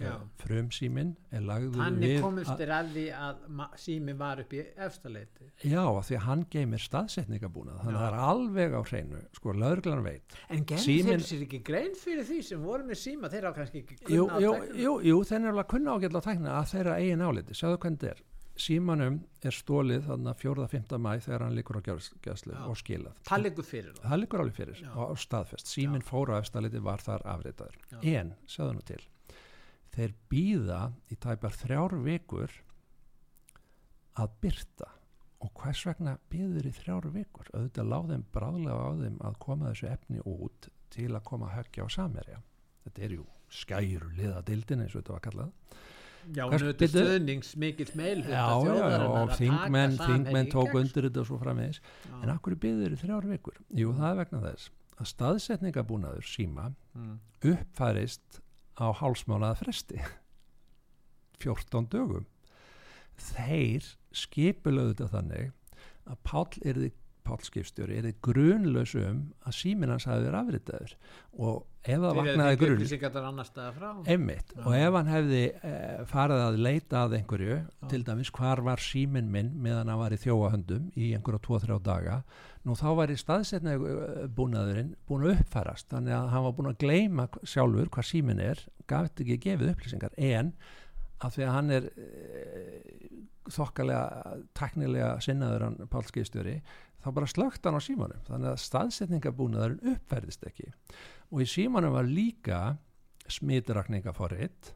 eh, 0.00 0.14
frum 0.40 0.70
síminn 0.72 1.10
er 1.30 1.44
lagður 1.44 1.82
er 2.08 2.22
komist 2.24 2.52
þér 2.58 2.72
að 2.78 2.92
því 2.94 3.04
að 3.18 3.42
sími 3.82 4.14
var 4.18 4.40
upp 4.40 4.54
í 4.56 4.62
efstaleiti 4.86 5.50
já 5.68 5.82
því 5.84 6.16
að 6.18 6.24
hann 6.26 6.44
geymir 6.54 6.82
staðsetningabúnað 6.86 7.82
þannig 7.82 7.98
að 7.98 8.04
það 8.06 8.08
er 8.12 8.18
alveg 8.30 8.76
á 8.76 8.80
hreinu 8.88 9.22
sko 9.36 9.52
laurglan 9.52 10.04
veit. 10.06 10.36
En 10.48 10.64
Síminn- 10.64 11.12
þeir 11.12 11.26
sér 11.28 11.46
ekki 11.46 11.62
grein 11.66 11.94
fyrir 11.98 12.24
því 12.28 12.42
sem 12.48 12.62
voru 12.62 12.88
með 12.88 13.00
síma? 13.02 13.30
Þeir 13.32 13.48
á 13.48 13.52
kannski 13.52 13.82
ekki 13.84 14.00
kunna 14.02 14.16
jú, 14.16 14.26
að 14.28 14.44
tekna 14.62 14.82
jú, 14.82 14.92
jú 15.10 15.22
þeir 15.28 15.40
er 15.42 15.52
alveg 15.52 15.72
kunna 15.72 15.96
ágætla 15.96 16.22
að 16.22 16.28
tækna 16.28 16.58
að 16.58 16.70
þeirra 16.72 16.98
eigin 17.00 17.26
áliti, 17.26 17.58
sjáðu 17.58 17.78
hvernig 17.82 18.00
þetta 18.00 18.14
er. 18.16 18.22
Símanum 18.62 19.14
er 19.42 19.54
stólið 19.56 20.02
þarna 20.06 20.34
4.5. 20.36 20.98
mæ 21.00 21.12
þegar 21.24 21.44
hann 21.46 21.54
líkur 21.56 21.78
á 21.80 21.82
Já. 21.88 22.66
og 22.68 22.76
skilað. 22.76 23.14
Það 23.24 23.42
liggur 23.46 23.64
fyrir 23.64 23.94
það. 23.96 24.04
Það 24.10 24.20
líkur 24.22 24.42
alveg 24.44 24.58
fyrir 24.58 24.82
Já. 24.82 24.90
og 24.92 25.16
staðfest, 25.18 25.66
síminn 25.72 26.04
fór 26.04 26.34
á 26.36 26.36
efstaliti 26.36 26.82
var 26.84 27.00
þar 27.00 27.24
afritaður, 27.24 27.78
Já. 27.90 28.20
en 28.20 28.34
sjáðu 28.46 28.74
nú 28.76 28.84
til 28.84 29.00
þeir 29.92 30.14
býða 30.32 30.80
í 31.12 31.18
tæpar 31.20 31.56
þrjár 31.56 31.96
vikur 32.04 32.56
að 34.20 34.34
byrta 34.44 34.88
og 35.42 35.50
hvers 35.58 35.82
vegna 35.88 36.16
býður 36.30 36.68
í 36.68 36.74
þrjár 36.76 37.10
vikur? 37.14 37.48
Auðvitað 37.52 37.92
láð 37.92 38.10
þeim 38.12 38.26
bráðlega 38.34 38.88
á 38.88 38.90
þeim 39.02 39.20
að 39.26 39.38
koma 39.42 39.72
þessu 39.72 39.88
efni 39.90 40.24
út 40.28 40.68
til 40.92 41.10
að 41.10 41.24
koma 41.28 41.48
að 41.48 41.56
höggja 41.58 41.86
á 41.86 41.88
samverja 41.96 42.42
þetta 42.84 43.06
er 43.06 43.16
jú 43.18 43.26
skæru 43.52 44.12
liða 44.16 44.42
dildin 44.46 44.84
eins 44.84 44.94
og 44.94 45.02
þetta 45.02 45.16
var 45.16 45.24
kallað. 45.26 45.50
Já, 46.32 46.44
nötu 46.46 46.86
stöðnings 46.86 47.48
mikil 47.58 47.88
meil 47.98 48.20
já, 48.22 48.44
já, 48.62 49.06
og 49.08 49.32
þingmenn, 49.40 49.96
þingmenn 49.98 50.52
tók 50.52 50.76
undir 50.78 51.08
þetta 51.08 51.24
og 51.24 51.28
svo 51.28 51.38
framvegis. 51.40 51.80
En 52.20 52.30
akkur 52.30 52.54
býður 52.62 52.94
í 52.94 53.00
þrjár 53.00 53.26
vikur? 53.32 53.58
Jú, 53.74 53.90
það 53.98 54.08
er 54.12 54.20
vegna 54.20 54.42
þess 54.44 54.70
að 55.02 55.10
staðsetningabúnaður 55.10 56.28
síma 56.28 56.68
mm. 56.94 57.16
uppfærist 57.50 58.41
á 58.78 58.86
hálsmánaða 59.00 59.58
fresti 59.62 60.00
14 61.42 61.88
dögum. 61.94 62.28
Þeir 63.18 63.86
skipulöðu 64.16 64.94
þetta 64.94 65.10
þannig 65.16 65.50
að 66.08 66.22
Páll 66.26 66.62
erði 66.66 66.90
Páll 67.26 67.42
skipstjóri 67.46 67.98
erði 68.00 68.14
grunlaus 68.24 68.94
um 68.98 69.28
að 69.46 69.58
síminn 69.58 69.92
hans 69.92 70.08
hafi 70.10 70.24
verið 70.26 70.38
afritaður. 70.40 70.94
Og 71.38 71.60
ef 71.82 72.02
það 72.02 72.18
vaknaði 72.18 72.58
grun 72.60 72.82
einmitt. 74.14 74.52
Já. 74.54 74.62
og 74.62 74.76
ef 74.78 74.96
hann 74.98 75.10
hefði 75.10 75.42
eh, 75.50 76.02
farið 76.10 76.42
að 76.44 76.58
leita 76.66 77.00
að 77.02 77.16
einhverju 77.18 77.58
til 77.90 78.02
dæmis 78.06 78.32
hvar 78.34 78.62
var 78.66 78.82
síminn 78.82 79.30
minn 79.34 79.54
meðan 79.64 79.90
hann 79.90 80.02
var 80.02 80.14
í 80.14 80.20
þjóahöndum 80.22 80.90
í 80.94 81.12
einhverja 81.16 81.42
2-3 81.48 81.80
daga 81.82 82.20
nú 82.62 82.76
þá 82.78 82.86
var 83.00 83.10
í 83.10 83.18
staðsetna 83.18 83.74
búnaðurinn 84.36 84.94
búin 85.08 85.26
að 85.26 85.40
uppfærast. 85.40 85.88
Þannig 85.90 86.14
að 86.14 86.30
hann 86.34 86.46
var 86.46 86.54
búin 86.58 86.70
að 86.70 86.78
gleyma 86.84 87.26
sjálfur 87.42 87.90
hvað 87.90 88.08
síminn 88.12 88.42
er 88.42 88.62
gaf 88.90 89.10
ekki 89.10 89.40
gefið 89.42 89.72
upplýsingar. 89.74 90.14
En 90.18 90.54
að 91.22 91.36
því 91.36 91.46
að 91.46 91.54
hann 91.56 91.74
er 91.74 91.88
e, 91.90 92.06
þokkalega 93.52 94.38
teknilega 94.58 95.12
sinnaður 95.24 95.66
hann 95.66 95.90
Pál 95.90 96.04
Skistjóri 96.06 96.56
þá 97.02 97.08
bara 97.18 97.30
slögt 97.30 97.66
hann 97.66 97.78
á 97.78 97.82
símanum. 97.82 98.22
Þannig 98.28 98.52
að 98.52 98.62
staðsetningabúnaðurinn 98.66 99.96
uppfærðist 99.96 100.46
ekki. 100.48 100.70
Og 101.32 101.42
í 101.44 101.48
símanum 101.50 101.96
var 101.96 102.08
líka 102.08 102.62
smitrakningaforrit. 103.30 104.72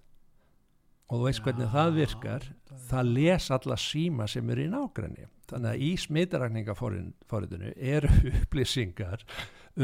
Og 1.07 1.21
þú 1.21 1.25
veist 1.29 1.45
hvernig 1.47 1.71
það 1.71 1.97
virkar. 2.01 2.51
það 2.91 3.11
les 3.15 3.51
alla 3.55 3.77
síma 3.79 4.27
sem 4.31 4.51
eru 4.51 4.65
í 4.67 4.71
nágræni 4.71 5.27
þannig 5.51 5.71
að 5.71 5.83
í 5.87 5.91
smitrakningaforritinu 6.03 7.73
eru 7.77 8.11
upplýsingar 8.41 9.25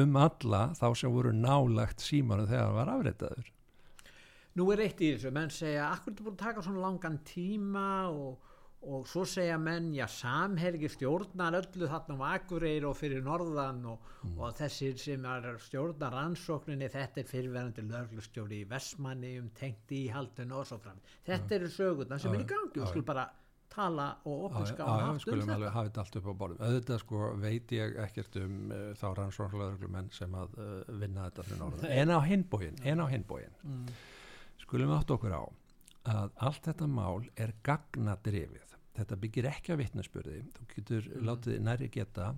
um 0.03 0.17
alla 0.19 0.63
þá 0.79 0.87
sem 0.99 1.13
voru 1.15 1.35
nálagt 1.37 2.03
símanum 2.03 2.49
þegar 2.51 2.67
hann 2.67 2.79
var 2.81 2.93
afritaður 2.97 3.51
nú 4.59 4.69
er 4.75 4.85
eitt 4.85 5.01
í 5.01 5.13
þessu, 5.15 5.33
menn 5.35 5.53
segja 5.53 5.91
akkur 5.93 6.13
er 6.13 6.17
þetta 6.17 6.27
búin 6.27 6.37
að 6.37 6.47
taka 6.47 6.65
svona 6.67 6.87
langan 6.87 7.21
tíma 7.29 7.87
og, 8.11 8.51
og 8.83 9.07
svo 9.07 9.23
segja 9.29 9.59
menn 9.63 9.93
já 9.95 10.07
samhergi 10.11 10.89
stjórnar 10.91 11.55
öllu 11.61 11.87
þarna 11.91 12.17
á 12.19 12.35
Akureyri 12.37 12.87
og 12.89 12.97
fyrir 12.99 13.23
norðan 13.23 13.85
og, 13.87 14.09
Mm. 14.23 14.39
og 14.39 14.55
þessir 14.55 14.99
sem 14.99 15.25
er 15.25 15.57
stjórnar 15.59 16.13
rannsókninni 16.15 16.89
þetta 16.91 17.21
er 17.21 17.27
fyrirverandi 17.27 17.83
löglustjóri 17.83 18.61
í 18.63 18.69
Vestmanni 18.71 19.39
um 19.41 19.49
tengt 19.51 19.91
í 19.91 20.09
haldinu 20.15 20.61
og 20.61 20.67
svo 20.67 20.79
fram 20.79 21.01
þetta 21.27 21.57
eru 21.57 21.67
sögurnar 21.67 22.21
sem 22.23 22.31
Já, 22.33 22.39
er 22.39 22.45
í 22.45 22.47
gangi 22.47 22.83
og 22.83 22.89
skul 22.89 23.03
bara 23.03 23.29
tala 23.73 24.17
og 24.25 24.51
Já, 24.51 24.57
opinská 24.57 24.85
já, 24.85 24.99
já, 24.99 25.07
haft 25.07 25.15
um 25.15 25.21
skulum 25.25 25.51
alveg 25.55 25.73
hafa 25.73 25.89
þetta 25.89 26.03
allt 26.03 26.17
upp 26.17 26.27
á 26.29 26.35
borðum. 26.43 26.61
Auðvitað 26.67 26.99
sko 27.03 27.21
veit 27.41 27.73
ég 27.73 27.97
ekkert 28.05 28.37
um 28.43 28.59
uh, 28.69 28.83
þá 29.01 29.07
rannsóknarlögreglumenn 29.19 30.11
sem 30.13 30.37
að 30.37 30.59
uh, 30.59 30.73
vinna 31.01 31.29
þetta 31.31 31.47
fyrir 31.49 31.63
norðan. 31.63 31.89
En 32.03 32.13
á 32.13 32.19
hinbóin, 32.27 32.77
en 32.85 33.01
á 33.01 33.07
hinbóin, 33.09 33.57
mm. 33.65 33.87
skulum 34.67 34.93
átt 34.99 35.15
okkur 35.17 35.33
á 35.33 35.43
að 36.13 36.37
allt 36.49 36.69
þetta 36.69 36.91
mál 36.91 37.25
er 37.41 37.55
gagnadrifið. 37.65 38.72
Þetta 38.93 39.17
byggir 39.17 39.47
ekki 39.49 39.73
á 39.73 39.77
vitnesburði. 39.81 40.43
Þú 40.53 40.67
getur 40.75 41.03
Mhm. 41.09 41.25
látið 41.29 41.61
næri 41.65 41.89
geta 41.91 42.35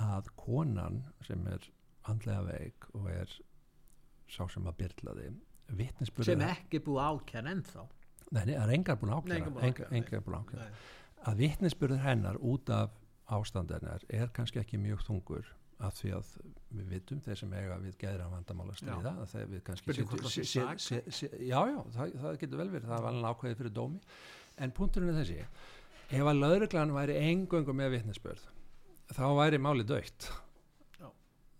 að 0.00 0.28
konan 0.40 1.02
sem 1.26 1.46
er 1.46 1.66
andlega 2.08 2.42
veik 2.48 2.86
og 2.94 3.10
er 3.10 3.28
sá 4.32 4.46
sem 4.50 4.64
að 4.64 4.76
byrlaði 4.80 5.26
vitnesburði 5.76 6.24
sem 6.32 6.40
ekki 6.40 6.80
búið 6.80 7.04
ákjær 7.20 7.50
ennþá? 7.52 7.84
Nei, 8.32 8.44
nei, 8.46 8.54
það 8.56 8.68
er 8.68 8.74
engar 8.78 8.96
búin 8.96 9.12
að 9.12 9.22
búin 9.26 10.38
að 10.40 10.54
að 10.56 10.70
að 11.28 11.36
vitnisburður 11.42 12.00
hennar 12.02 12.36
út 12.40 12.70
af 12.70 12.90
ástandennar 13.28 14.02
er 14.10 14.28
kannski 14.34 14.58
ekki 14.62 14.78
mjög 14.80 15.04
þungur 15.06 15.44
af 15.82 15.94
því 16.00 16.10
að 16.16 16.26
við 16.74 16.88
vitum 16.88 17.20
þeir 17.20 17.36
sem 17.38 17.52
eiga 17.52 17.76
við 17.82 17.96
geðra 17.98 18.30
vandamála 18.32 18.74
stríða 18.78 19.12
að 19.22 19.28
þeir 19.34 19.46
við 19.52 19.62
kannski 19.68 19.84
Spurning 19.92 20.08
hvort 20.08 20.22
það 20.22 20.34
sé 20.34 20.42
setjum- 20.42 20.68
sak. 20.68 20.80
se- 20.80 21.10
se- 21.10 21.38
já, 21.38 21.60
já, 21.68 21.78
það, 21.94 22.12
það 22.22 22.38
getur 22.38 22.56
vel 22.62 22.68
verið. 22.70 22.88
Það 22.88 23.02
var 23.02 23.12
alveg 23.12 23.36
ákveðið 23.36 23.56
fyrir 23.60 23.74
dómi 23.74 24.00
en 24.56 24.74
punkturinn 24.76 25.12
er 25.12 25.20
þessi. 25.22 25.44
Ef 26.12 26.28
að 26.28 26.40
lauruglan 26.42 26.94
væri 26.94 27.18
engöngu 27.30 27.74
með 27.76 27.96
vitnisburð 27.96 28.48
þá 29.12 29.26
væri 29.36 29.60
máli 29.60 29.84
dögt 29.86 30.30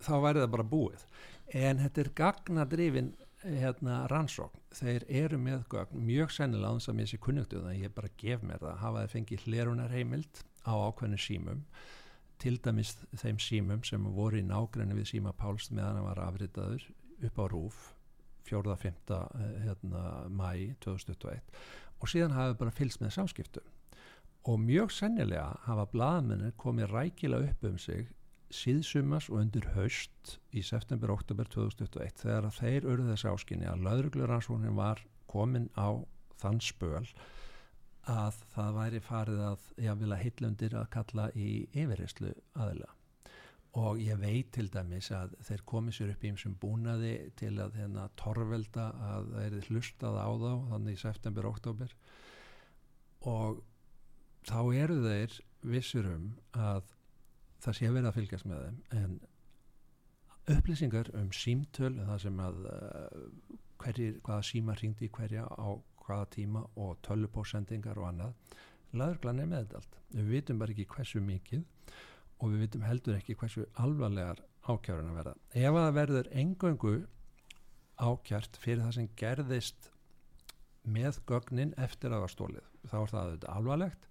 þá 0.03 0.15
væri 0.23 0.43
það 0.43 0.53
bara 0.57 0.71
búið. 0.73 1.05
En 1.53 1.81
þetta 1.83 2.03
er 2.03 2.11
gagnadrifin 2.19 3.13
hérna 3.43 4.03
rannsókn, 4.11 4.61
þeir 4.77 5.05
eru 5.11 5.39
með 5.43 5.65
gögn 5.73 6.05
mjög 6.07 6.31
sennilega 6.37 6.77
án 6.77 6.83
sem 6.83 7.01
ég 7.03 7.11
sé 7.11 7.19
kunnugtu 7.23 7.63
það 7.63 7.81
ég 7.81 7.95
bara 7.97 8.13
gef 8.21 8.45
mér 8.47 8.63
það, 8.63 8.77
hafa 8.83 9.03
þeir 9.03 9.13
fengið 9.17 9.47
hlerunar 9.49 9.95
heimild 9.95 10.43
á 10.63 10.73
ákveðinu 10.79 11.19
símum 11.19 11.65
til 12.43 12.55
dæmis 12.63 12.95
þeim 13.19 13.41
símum 13.43 13.83
sem 13.87 14.07
voru 14.15 14.39
í 14.39 14.47
nágrenni 14.47 14.97
við 14.99 15.11
síma 15.11 15.35
Páls 15.39 15.71
meðan 15.71 15.99
hann 15.99 16.09
var 16.09 16.23
afritaður 16.29 16.87
upp 17.23 17.43
á 17.43 17.45
rúf 17.51 17.83
4.5. 18.47 19.11
Hérna, 19.63 20.03
mæ 20.31 20.75
2021 20.83 21.43
og 22.03 22.11
síðan 22.11 22.35
hafa 22.37 22.59
bara 22.59 22.75
fylgst 22.75 23.03
með 23.03 23.15
samskiptum. 23.17 23.69
Og 24.51 24.59
mjög 24.59 24.91
sennilega 24.91 25.53
hafa 25.69 25.87
blaðmennir 25.93 26.57
komið 26.59 26.91
rækilega 26.91 27.53
upp 27.53 27.69
um 27.71 27.79
sig 27.79 28.09
síðsumas 28.53 29.31
og 29.31 29.39
undir 29.41 29.69
haust 29.77 30.37
í 30.53 30.65
september-oktober 30.67 31.49
2021 31.55 32.19
þegar 32.21 32.49
að 32.49 32.59
þeir 32.59 32.89
urðu 32.93 33.07
þessi 33.13 33.31
áskinni 33.31 33.71
að 33.71 33.87
laurugluransvónin 33.87 34.77
var 34.77 35.01
komin 35.31 35.71
á 35.79 35.97
þann 36.43 36.61
spöl 36.61 37.07
að 38.11 38.43
það 38.53 38.75
væri 38.81 39.01
farið 39.07 39.45
að 39.47 39.69
ég 39.87 40.01
vil 40.03 40.11
að 40.11 40.25
hillundir 40.27 40.77
að 40.77 40.91
kalla 40.97 41.29
í 41.39 41.49
yfirreyslu 41.71 42.35
aðila 42.59 42.91
og 43.81 44.01
ég 44.05 44.19
veit 44.21 44.51
til 44.53 44.67
dæmis 44.69 45.09
að 45.17 45.33
þeir 45.47 45.63
komið 45.71 45.97
sér 45.97 46.13
upp 46.13 46.25
í 46.25 46.31
einsum 46.33 46.57
búnaði 46.61 47.13
til 47.41 47.55
að 47.63 47.79
hérna 47.81 48.09
torvelda 48.21 48.89
að 49.09 49.31
þeir 49.39 49.69
hlustað 49.71 50.19
á 50.21 50.29
þá 50.29 50.51
þannig 50.73 50.99
í 50.99 51.03
september-oktober 51.03 51.95
og 53.33 53.63
þá 54.49 54.61
eru 54.77 54.99
þeir 55.07 55.39
vissur 55.73 56.11
um 56.11 56.27
að 56.53 56.93
það 57.63 57.79
sé 57.79 57.93
verið 57.95 58.11
að 58.11 58.17
fylgjast 58.19 58.49
með 58.51 58.65
þeim. 58.67 58.79
En 59.01 59.19
upplýsingar 60.57 61.13
um 61.17 61.31
símtöl 61.33 61.95
það 62.03 62.23
sem 62.27 62.41
að 62.43 62.61
uh, 62.67 63.57
hverjir, 63.83 64.21
hvaða 64.27 64.47
síma 64.51 64.77
ringdi 64.79 65.09
hverja 65.15 65.47
á 65.47 65.69
hvaða 66.03 66.29
tíma 66.35 66.65
og 66.83 66.97
tölupósendingar 67.07 68.01
og 68.03 68.09
annað 68.11 68.57
laðurglan 68.93 69.41
er 69.41 69.51
með 69.51 69.63
þetta 69.63 69.81
allt 69.81 70.01
við 70.13 70.33
vitum 70.35 70.59
bara 70.61 70.75
ekki 70.75 70.89
hversu 70.91 71.23
mikið 71.25 71.63
og 72.43 72.51
við 72.51 72.67
vitum 72.67 72.85
heldur 72.87 73.17
ekki 73.17 73.39
hversu 73.39 73.67
alvarlegar 73.81 74.43
ákjörun 74.67 75.11
að 75.13 75.19
verða. 75.21 75.35
Ef 75.55 75.71
að 75.71 75.83
það 75.87 75.99
verður 75.99 76.31
engöngu 76.43 76.95
ákjært 78.03 78.59
fyrir 78.59 78.83
það 78.83 78.97
sem 78.99 79.11
gerðist 79.19 79.91
með 80.83 81.21
gögnin 81.31 81.77
eftir 81.79 82.11
að 82.11 82.17
það 82.17 82.25
var 82.25 82.33
stólið 82.33 82.71
þá 82.91 82.97
er 82.99 83.13
það 83.13 83.21
auðvitað 83.23 83.53
alvarlegt 83.57 84.09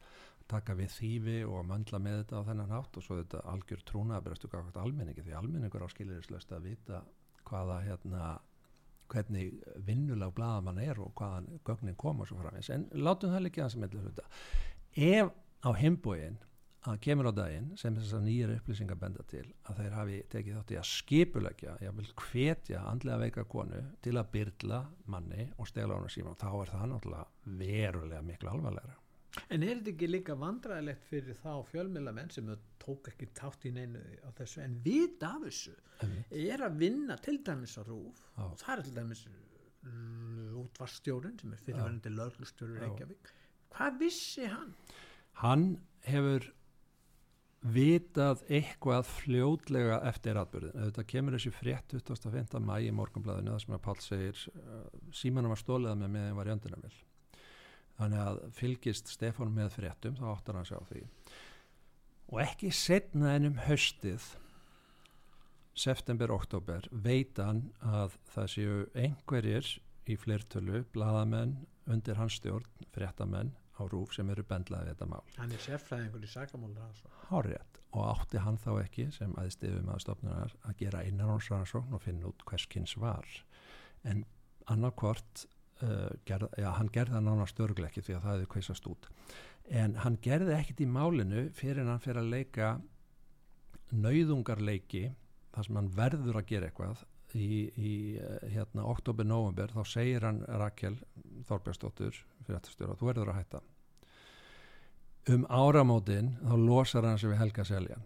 taka 0.51 0.75
við 0.75 0.93
þýfi 0.95 1.37
og 1.47 1.65
möndla 1.67 1.99
með 2.03 2.21
þetta 2.21 2.39
á 2.43 2.47
þennan 2.49 2.73
hátt 2.75 2.97
og 2.99 3.05
svo 3.05 3.17
þetta 3.19 3.43
algjör 3.53 3.83
trúnaðabrestu 3.87 4.49
gafkvæmt 4.51 4.79
almenningi 4.81 5.25
því 5.25 5.35
almenningur 5.39 5.85
áskilirinslöst 5.85 6.51
að 6.55 6.67
vita 6.69 7.01
hvaða 7.47 7.77
hérna 7.85 8.31
hvernig 9.11 9.59
vinnulag 9.87 10.33
bladamann 10.35 10.79
er 10.79 10.99
og 11.03 11.11
hvaðan 11.19 11.49
gögnin 11.67 11.99
koma 11.99 12.27
svo 12.27 12.39
framins 12.39 12.71
en 12.71 12.87
látum 12.95 13.33
það 13.33 13.45
líka 13.47 13.65
að 13.65 13.73
sem 13.73 13.85
eitthvað 13.85 14.07
hluta. 14.07 14.27
Ef 14.95 15.31
á 15.67 15.69
heimbóin 15.81 16.39
að 16.89 16.97
kemur 17.05 17.29
á 17.29 17.33
daginn 17.37 17.67
sem 17.77 17.93
þessar 17.97 18.23
nýjar 18.25 18.55
upplýsingar 18.55 18.97
benda 19.01 19.25
til 19.29 19.43
að 19.69 19.83
þeir 19.83 19.97
hafi 19.97 20.17
tekið 20.31 20.55
þátt 20.57 20.73
í 20.73 20.79
að 20.81 20.87
skipulegja, 20.91 21.75
ég 21.85 21.93
vil 21.99 22.07
hvetja 22.23 22.81
andlega 22.89 23.21
veika 23.21 23.45
konu 23.45 23.83
til 24.01 24.15
að 24.17 24.31
byrla 24.33 24.81
manni 25.13 25.45
og 25.57 25.69
stela 25.69 25.99
hann 25.99 26.09
síma 26.09 26.33
og 26.33 26.41
þá 26.41 26.49
er 26.53 26.73
það 26.73 26.89
náttúrulega 26.93 27.61
verulega 27.61 28.25
miklu 28.25 28.53
alvarlegra 28.55 28.97
En 29.47 29.63
er 29.63 29.77
þetta 29.77 29.91
ekki 29.93 30.07
líka 30.09 30.35
vandræðilegt 30.35 31.05
fyrir 31.07 31.37
þá 31.39 31.51
fjölmjölamenn 31.69 32.31
sem 32.35 32.49
tók 32.81 33.07
ekki 33.13 33.29
tátt 33.37 33.63
í 33.69 33.71
neinu 33.71 34.01
á 34.27 34.29
þessu 34.35 34.63
en 34.65 34.73
vita 34.83 35.29
af 35.37 35.45
þessu 35.45 35.75
er 36.51 36.65
að 36.65 36.81
vinna 36.81 37.15
til 37.23 37.37
dæmis 37.45 37.77
á 37.79 37.83
rúf 37.87 38.19
Já. 38.35 38.43
og 38.43 38.57
það 38.59 38.73
er 38.73 38.83
til 38.87 38.95
dæmis 38.97 39.21
útvarstjórun 40.61 41.39
sem 41.39 41.53
er 41.55 41.61
fyrirverandi 41.63 42.11
löglustjóru. 42.13 42.75
Reykjavík 42.81 43.31
hvað 43.71 44.01
vissi 44.01 44.49
hann? 44.51 44.75
hann 45.39 45.65
hefur 46.05 46.51
vitað 47.61 48.41
eitthvað 48.49 49.05
fljótlega 49.05 49.99
eftir 50.09 50.39
atbyrðin. 50.41 50.77
Þetta 50.87 51.05
kemur 51.11 51.37
þessi 51.37 51.53
frétt 51.53 51.93
25. 51.93 52.57
mæ 52.65 52.75
í 52.87 52.91
morgunblæðinu 52.97 53.53
það 53.53 53.63
sem 53.63 53.75
að 53.77 53.83
Pál 53.85 53.97
segir 54.01 54.43
uh, 54.55 54.83
símanum 55.13 55.53
var 55.53 55.61
stólið 55.61 55.99
með 56.01 56.13
meðan 56.15 56.39
var 56.39 56.49
í 56.49 56.53
öndunarvill. 56.55 56.99
Þannig 57.99 58.23
að 58.25 58.41
fylgist 58.57 59.11
Stefán 59.13 59.53
með 59.53 59.75
fréttum 59.75 60.17
þá 60.17 60.25
áttar 60.31 60.57
hann 60.57 60.69
sig 60.69 60.81
á 60.81 60.89
því. 60.89 61.03
Og 62.31 62.41
ekki 62.41 62.71
setna 62.73 63.35
en 63.35 63.51
um 63.51 63.61
haustið 63.67 64.25
september-oktober 65.77 66.87
veit 66.91 67.37
hann 67.39 67.67
að 67.85 68.17
það 68.33 68.51
séu 68.55 68.77
einhverjir 68.97 69.69
í 70.09 70.17
fleirtölu, 70.17 70.81
blaðamenn 70.95 71.59
undir 71.91 72.17
hans 72.17 72.39
stjórn, 72.39 72.65
fréttamenn 72.95 73.53
á 73.81 73.85
rúf 73.89 74.13
sem 74.15 74.29
eru 74.29 74.45
bendlaði 74.47 74.93
þetta 74.93 75.07
mál. 75.09 75.23
Hann 75.37 75.55
er 75.55 75.63
sérfræðingur 75.65 76.25
í 76.25 76.31
sakamálur 76.31 76.83
hans 76.85 77.01
Hárétt 77.31 77.81
og 77.91 78.05
átti 78.07 78.41
hann 78.41 78.59
þá 78.61 78.71
ekki 78.81 79.07
sem 79.15 79.33
aðstifum 79.39 79.89
að 79.91 80.03
stofnunar 80.05 80.53
að 80.67 80.77
gera 80.79 81.03
innanónsrannsókn 81.07 81.97
og 81.97 82.03
finna 82.05 82.29
út 82.29 82.45
hverskins 82.47 82.95
var. 83.01 83.27
En 84.07 84.23
annarkvort 84.71 85.45
uh, 85.83 86.11
gerð, 86.27 86.51
ja, 86.61 86.73
hann 86.77 86.91
gerði 86.93 87.17
það 87.17 87.25
nánast 87.27 87.63
örgleikki 87.65 88.03
því 88.05 88.17
að 88.17 88.25
það 88.25 88.35
hefði 88.35 88.51
kveisast 88.55 88.89
út. 88.91 89.09
En 89.81 89.95
hann 90.03 90.19
gerði 90.23 90.55
ekkit 90.57 90.83
í 90.85 90.89
málinu 90.91 91.47
fyrir 91.55 91.87
hann 91.87 92.03
fyrir 92.03 92.21
að 92.23 92.31
leika 92.35 92.71
nauðungarleiki 93.91 95.09
þar 95.51 95.67
sem 95.67 95.79
hann 95.81 95.91
verður 95.95 96.39
að 96.39 96.47
gera 96.51 96.69
eitthvað 96.69 97.03
í, 97.35 97.49
í 97.75 97.93
uh, 98.19 98.37
hérna 98.51 98.87
oktober-november 98.91 99.75
þá 99.75 99.81
segir 99.87 100.27
hann 100.27 100.41
Rakel 100.47 100.95
Þorbjörnsdóttur 101.47 102.15
fyrir 102.15 102.57
þetta 102.57 102.75
stjóra, 102.75 102.97
þú 102.99 103.11
verður 103.11 103.33
að 103.33 103.41
hætta 103.41 103.63
um 105.29 105.45
áramótin 105.49 106.35
þá 106.41 106.55
losar 106.57 107.05
hann 107.05 107.19
sig 107.19 107.29
við 107.29 107.41
Helga 107.41 107.65
Seljan. 107.65 108.03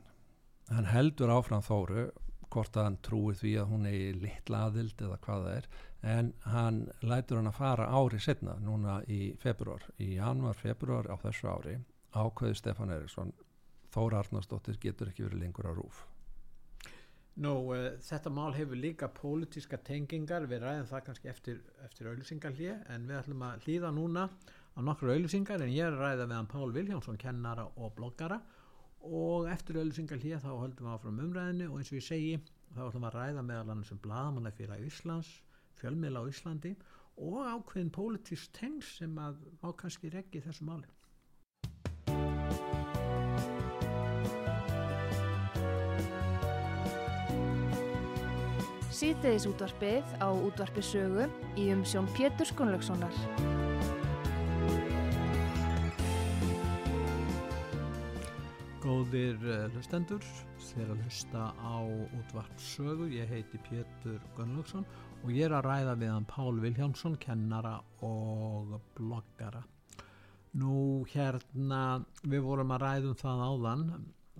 Hann 0.70 0.90
heldur 0.90 1.32
áfram 1.32 1.64
Þóru 1.64 2.10
hvort 2.52 2.78
að 2.78 2.88
hann 2.88 2.98
trúi 3.04 3.36
því 3.36 3.54
að 3.62 3.72
hún 3.72 3.88
er 3.90 4.20
litla 4.22 4.66
aðild 4.68 5.02
eða 5.02 5.20
hvað 5.24 5.46
það 5.46 5.58
er 5.58 5.68
en 6.16 6.32
hann 6.46 6.82
lætur 7.02 7.40
hann 7.40 7.52
að 7.52 7.60
fara 7.60 7.88
ári 7.90 8.20
setna 8.22 8.56
núna 8.62 9.00
í 9.08 9.36
februar 9.42 9.84
í 9.98 10.16
januar, 10.16 10.58
februar 10.60 11.10
á 11.10 11.16
þessu 11.24 11.50
ári 11.50 11.78
ákveði 12.16 12.60
Stefán 12.60 12.94
Eriksson 12.96 13.34
Þóra 13.96 14.20
Arnarsdóttir 14.24 14.78
getur 14.82 15.10
ekki 15.12 15.24
verið 15.24 15.42
lengur 15.46 15.72
á 15.72 15.74
rúf. 15.76 16.04
Nú, 17.40 17.52
uh, 17.76 17.96
þetta 18.04 18.32
mál 18.32 18.54
hefur 18.56 18.80
líka 18.80 19.10
pólitíska 19.12 19.80
tengingar, 19.84 20.48
við 20.48 20.64
ræðum 20.64 20.88
það 20.88 21.06
kannski 21.08 21.32
eftir, 21.32 21.58
eftir 21.84 22.10
auðlýsingarlið, 22.12 22.78
en 22.92 23.08
við 23.10 23.20
ætlum 23.20 23.44
að 23.48 23.66
hlýða 23.66 23.92
núna 23.96 24.30
á 24.76 24.80
nokkru 24.84 25.14
auðlýsingar, 25.14 25.64
en 25.64 25.72
ég 25.72 25.88
er 25.88 25.96
að 25.96 26.04
ræða 26.04 26.28
hann 26.34 26.52
Pál 26.52 26.74
Viljánsson, 26.76 27.18
kennara 27.18 27.70
og 27.80 27.96
bloggara 27.96 28.42
og 29.06 29.48
eftir 29.48 29.80
auðlýsingarlið 29.80 30.42
þá 30.44 30.52
höldum 30.52 30.88
við 30.88 30.94
áfram 30.96 31.22
umræðinu 31.24 31.70
og 31.72 31.80
eins 31.80 31.92
og 31.94 32.00
ég 32.00 32.06
segi, 32.06 32.36
þá 32.76 32.82
ætlum 32.88 33.06
við 33.06 33.10
að 33.12 33.18
ræða 33.20 33.46
meðal 33.46 33.72
annars 33.72 33.94
um 33.94 34.02
blaðamannafélag 34.04 34.86
Íslands, 34.90 35.32
fjölmiðla 35.80 36.26
á 36.26 36.30
Íslandi 36.32 36.74
og 37.16 37.46
ákveðin 37.48 37.94
pólitísk 37.96 38.52
tengs 38.58 38.98
sem 39.00 39.16
að 39.22 39.40
má 39.62 39.72
kannski 39.80 40.12
reggi 40.12 40.44
þessu 40.44 40.68
máli. 40.68 40.90
Sýteðis 48.96 49.44
útvarpið 49.50 50.12
á 50.24 50.32
útvarpi 50.32 50.84
sögu 50.84 51.28
í 51.60 51.68
umsjón 51.76 52.08
Pétur 52.16 52.48
Skunlökssonar. 52.48 53.65
Góðir 59.06 59.44
uh, 59.46 59.66
hlustendur, 59.70 60.24
þeir 60.72 60.88
að 60.96 61.02
hlusta 61.04 61.42
á 61.62 61.78
útvart 62.18 62.62
sögu, 62.64 63.06
ég 63.14 63.30
heiti 63.30 63.60
Pétur 63.68 64.24
Gunnlaugsson 64.34 64.86
og 65.20 65.28
ég 65.30 65.46
er 65.46 65.54
að 65.54 65.68
ræða 65.68 65.94
við 66.02 66.10
hann 66.10 66.26
Pál 66.26 66.58
Viljámsson, 66.64 67.18
kennara 67.22 67.76
og 68.08 68.72
bloggara. 68.98 69.62
Nú 70.58 71.04
hérna, 71.12 72.00
við 72.26 72.42
vorum 72.48 72.74
að 72.74 72.82
ræðum 72.82 73.20
það 73.20 73.44
áðan 73.46 73.86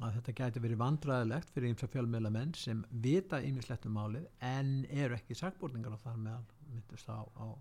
að 0.02 0.18
þetta 0.18 0.36
gæti 0.42 0.66
verið 0.66 0.82
vandræðilegt 0.82 1.54
fyrir 1.54 1.70
eins 1.70 1.86
og 1.86 1.94
fjölmjöla 1.94 2.34
menn 2.34 2.58
sem 2.58 2.82
vita 3.06 3.44
ýmislegt 3.46 3.86
um 3.86 4.00
málið 4.00 4.26
en 4.50 4.74
eru 4.90 5.20
ekki 5.20 5.38
sagbúrningar 5.38 5.94
og 5.94 6.02
þar 6.08 6.18
meðal 6.26 6.66
myndist 6.72 7.14
á, 7.14 7.22
á 7.22 7.54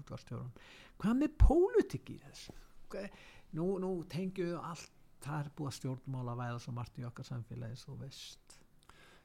útvarstjórun. 0.00 0.56
Hvað 0.96 1.22
með 1.26 1.38
pólitík 1.44 2.16
í 2.16 2.18
þessu? 2.24 2.56
Nú, 3.52 3.74
nú 3.84 3.98
tengjum 4.08 4.54
við 4.54 4.60
allt 4.64 4.91
það 5.22 5.38
er 5.44 5.52
búið 5.58 5.70
að 5.70 5.78
stjórnmála 5.78 6.34
væða 6.40 6.58
svo 6.64 6.74
margt 6.76 6.98
í 7.00 7.06
okkar 7.08 7.28
samfélagi 7.28 7.78
svo 7.80 7.96
veist. 8.00 8.58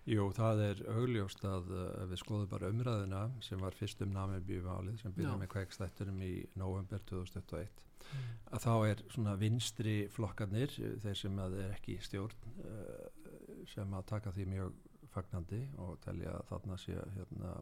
Jú, 0.07 0.29
það 0.31 0.61
er 0.63 0.81
augljóst 0.93 1.41
að 1.47 1.73
uh, 1.75 2.05
við 2.07 2.21
skoðum 2.21 2.47
bara 2.51 2.69
umræðina 2.71 3.25
sem 3.43 3.59
var 3.59 3.75
fyrst 3.75 4.03
um 4.05 4.13
Namibíu-válið 4.15 5.01
sem 5.01 5.15
byrjaði 5.15 5.41
með 5.41 5.51
kveikstætturum 5.51 6.21
í 6.23 6.33
november 6.55 7.03
2021 7.09 7.65
mm. 7.67 8.29
að 8.55 8.63
þá 8.63 8.73
er 8.87 9.03
svona 9.11 9.33
vinstri 9.41 9.97
flokkarnir, 10.15 10.77
þeir 11.03 11.19
sem 11.19 11.41
að 11.43 11.57
er 11.65 11.73
ekki 11.75 11.97
í 11.97 12.05
stjórn 12.07 12.47
uh, 12.63 13.65
sem 13.67 13.97
að 13.99 14.07
taka 14.13 14.31
því 14.37 14.47
mjög 14.53 14.79
fagnandi 15.11 15.59
og 15.83 15.99
telja 16.05 16.37
þarna 16.47 16.79
sé 16.79 16.95
hérna 17.17 17.57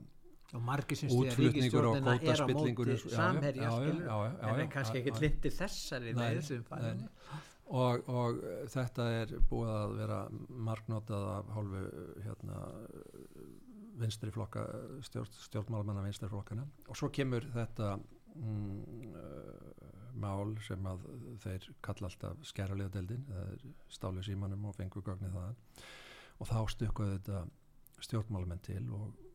og 0.54 0.62
margir 0.62 1.00
sem 1.00 1.10
stýða 1.10 1.36
ríkistjórnina 1.40 2.16
er 2.22 2.42
á 2.42 2.48
móti 2.54 2.96
samherja 3.10 3.70
en 3.82 4.62
er 4.62 4.70
kannski 4.72 5.02
ekki 5.02 5.14
lindir 5.24 5.54
þessari 5.56 6.14
nei, 6.14 6.38
nei, 6.38 7.00
og, 7.66 8.10
og 8.10 8.42
þetta 8.74 9.08
er 9.22 9.34
búið 9.50 9.72
að 9.74 9.96
vera 10.00 10.20
marknotað 10.70 11.28
af 11.34 11.52
hálfu 11.56 11.84
hérna, 12.26 12.60
vinstri 14.02 14.34
flokka 14.36 14.66
stjórn, 15.08 15.32
stjórnmálamanna 15.48 16.04
vinstri 16.06 16.30
flokkana 16.30 16.66
og 16.90 17.00
svo 17.00 17.10
kemur 17.16 17.48
þetta 17.54 17.96
mm, 18.36 19.12
uh, 19.16 19.92
mál 20.20 20.56
sem 20.64 20.88
að 20.88 21.06
þeir 21.44 21.70
kalla 21.84 22.10
alltaf 22.10 22.44
skæralega 22.48 22.94
deldin 22.94 23.26
stálu 23.92 24.24
símanum 24.24 24.70
og 24.70 24.76
fengu 24.78 25.04
gögnið 25.04 25.36
það 25.36 25.86
og 26.40 26.50
þá 26.52 26.60
stukkuðu 26.76 27.18
þetta 27.18 27.44
stjórnmálamenn 28.06 28.64
til 28.66 28.84
og 28.96 29.26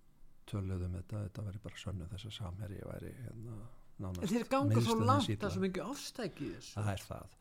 töluðum 0.50 0.96
þetta, 0.98 1.26
þetta 1.26 1.44
veri 1.46 1.62
bara 1.64 1.82
sönnu 1.82 2.08
þess 2.10 2.30
að 2.30 2.36
samherji 2.38 2.80
væri 2.88 3.12
hérna 3.24 3.58
nánast 4.00 4.32
þeir 4.32 4.48
ganga 4.50 4.82
svo 4.84 4.96
langt 5.00 5.44
að 5.44 5.54
sem 5.56 5.68
ekki 5.68 5.84
ofstækið 5.84 6.72
það 6.72 6.90
er 6.94 7.04
það 7.06 7.36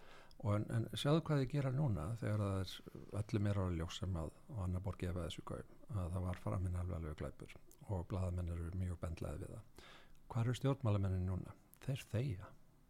en, 0.47 0.65
en 0.71 0.85
sjáðu 0.95 1.23
hvað 1.27 1.41
þið 1.43 1.51
gera 1.53 1.71
núna 1.75 2.05
þegar 2.21 2.43
það 2.43 2.59
er 2.59 2.75
öllum 3.21 3.49
er 3.49 3.59
árið 3.63 3.81
ljósum 3.81 4.19
að 4.21 4.29
og 4.53 4.61
annar 4.65 4.85
bor 4.85 4.99
gefa 4.99 5.25
þessu 5.25 5.43
gauð 5.49 5.73
að 5.89 6.13
það 6.13 6.27
var 6.27 6.43
framinn 6.43 6.79
alveg 6.79 6.99
alveg 6.99 7.19
glæpur 7.19 7.57
og 7.89 8.05
bladamenn 8.11 8.53
eru 8.53 8.69
mjög 8.77 9.01
bendlaði 9.01 9.43
við 9.43 9.51
það 9.55 9.83
hvað 10.29 10.45
eru 10.45 10.57
stjórnmálamennin 10.61 11.27
núna? 11.27 11.57
þeir 11.83 12.05
þeia 12.13 12.49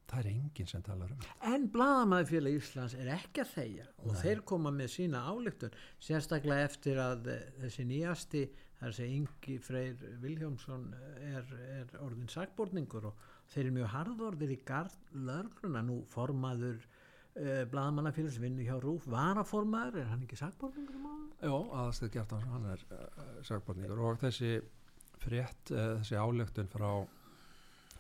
það 0.10 0.20
er 0.20 0.30
enginn 0.32 0.70
sem 0.70 0.86
talar 0.86 1.12
um 1.14 1.28
en 1.54 1.68
bladamæðfélag 1.74 2.58
Íslands 2.60 2.96
er 2.98 3.12
ekki 3.14 3.44
að 3.44 3.52
þeia 3.56 3.90
og 4.04 4.14
Nei. 4.14 4.22
þeir 4.24 4.46
koma 4.52 4.74
með 4.74 4.94
sína 4.96 5.26
álygtun 5.30 5.78
sérstaklega 6.02 6.70
eftir 6.70 7.02
að 7.02 7.30
þessi 7.62 7.86
nýjasti 7.90 8.44
þar 8.80 8.96
sem 8.96 9.14
Ingi 9.18 9.58
Freyr 9.62 10.06
Viljómsson 10.24 10.88
er, 11.20 11.50
er 11.82 11.94
orðin 12.02 12.32
sagborningur 12.32 13.10
og 13.12 13.28
þeir 13.52 13.66
eru 13.66 13.76
mjög 13.80 13.94
harðorðir 13.96 14.56
í 14.56 14.60
gard 14.66 15.14
lörgluna 15.14 15.84
nú 15.86 16.02
formaður 16.10 16.82
eh, 17.36 17.66
bladamannafélags 17.70 18.40
vinnu 18.42 18.66
hjá 18.66 18.78
Rúf 18.82 19.08
varaformaður, 19.10 20.02
er 20.02 20.10
hann 20.14 20.26
ekki 20.26 20.40
sagborningur 20.40 20.98
um? 20.98 21.28
Jó, 21.40 21.60
aðstöð 21.84 22.16
Gjartansson, 22.18 22.56
hann 22.56 22.72
er 22.74 22.88
uh, 22.92 23.30
sagborningur 23.48 24.02
og 24.04 24.20
þessi 24.24 24.58
frétt, 25.20 25.72
uh, 25.72 26.00
þessi 26.02 26.20
álöktun 26.20 26.72
frá 26.72 26.90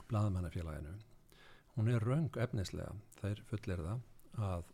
bladamannafélaginu 0.09 0.97
hún 1.79 1.87
er 1.93 2.03
raung 2.03 2.35
efnislega. 2.43 2.91
Þeir 3.21 3.41
fullir 3.47 3.81
það 3.85 4.01
að 4.45 4.71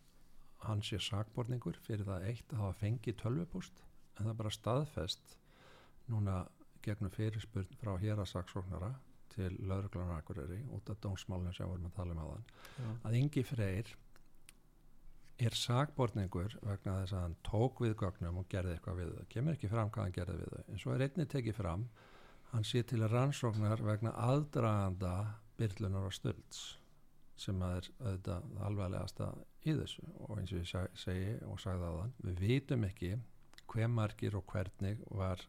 hann 0.66 0.80
sé 0.82 0.98
sagborningur 1.02 1.76
fyrir 1.84 2.06
það 2.08 2.24
eitt 2.30 2.54
að 2.54 2.62
hafa 2.64 2.78
fengið 2.80 3.18
tölvupúst 3.20 3.82
en 4.16 4.24
það 4.24 4.30
er 4.32 4.38
bara 4.40 4.54
staðfest 4.56 5.36
núna 6.10 6.38
gegnum 6.82 7.12
fyrirspurn 7.14 7.78
frá 7.78 7.92
hér 8.02 8.22
að 8.22 8.30
saksóknara 8.32 8.90
til 9.34 9.52
lauruglanarkureri 9.68 10.62
út 10.74 10.90
af 10.90 10.98
dómsmálinn 11.04 11.54
sem 11.54 11.68
vorum 11.68 11.86
að 11.90 11.96
tala 11.98 12.16
um 12.16 12.22
aðan 12.24 13.00
að 13.06 13.18
yngi 13.20 13.44
freyr 13.46 13.92
er 15.36 15.56
sagbortningur 15.56 16.56
vegna 16.62 17.00
þess 17.02 17.14
að 17.14 17.24
hann 17.26 17.38
tók 17.44 17.80
við 17.84 17.96
gögnum 18.00 18.40
og 18.40 18.48
gerði 18.52 18.76
eitthvað 18.76 19.00
við 19.02 19.10
þau. 19.12 19.24
Kemur 19.34 19.56
ekki 19.56 19.70
fram 19.72 19.90
hvað 19.92 20.06
hann 20.06 20.16
gerði 20.16 20.36
við 20.40 20.54
þau. 20.54 20.62
En 20.72 20.80
svo 20.82 20.94
er 20.94 21.04
einni 21.06 21.26
tekið 21.32 21.58
fram 21.58 21.88
hann 22.52 22.64
sé 22.64 22.82
til 22.86 23.02
rannsóknar 23.10 23.82
vegna 23.84 24.14
aðdraganda 24.16 25.14
byrlunar 25.58 26.08
og 26.08 26.14
stölds 26.14 26.62
sem 27.36 27.60
er 27.66 27.88
auðvitað 28.00 28.46
alveglegasta 28.64 29.30
í 29.66 29.74
þessu. 29.76 30.04
Og 30.24 30.38
eins 30.40 30.54
og 30.54 30.62
ég 30.62 30.94
segi 30.96 31.34
og 31.44 31.60
sagði 31.60 31.90
á 31.90 31.92
þann 31.98 32.14
við 32.28 32.40
vitum 32.46 32.86
ekki 32.88 33.12
hver 33.66 33.92
margir 33.92 34.38
og 34.38 34.46
hvernig 34.48 35.02
var 35.10 35.42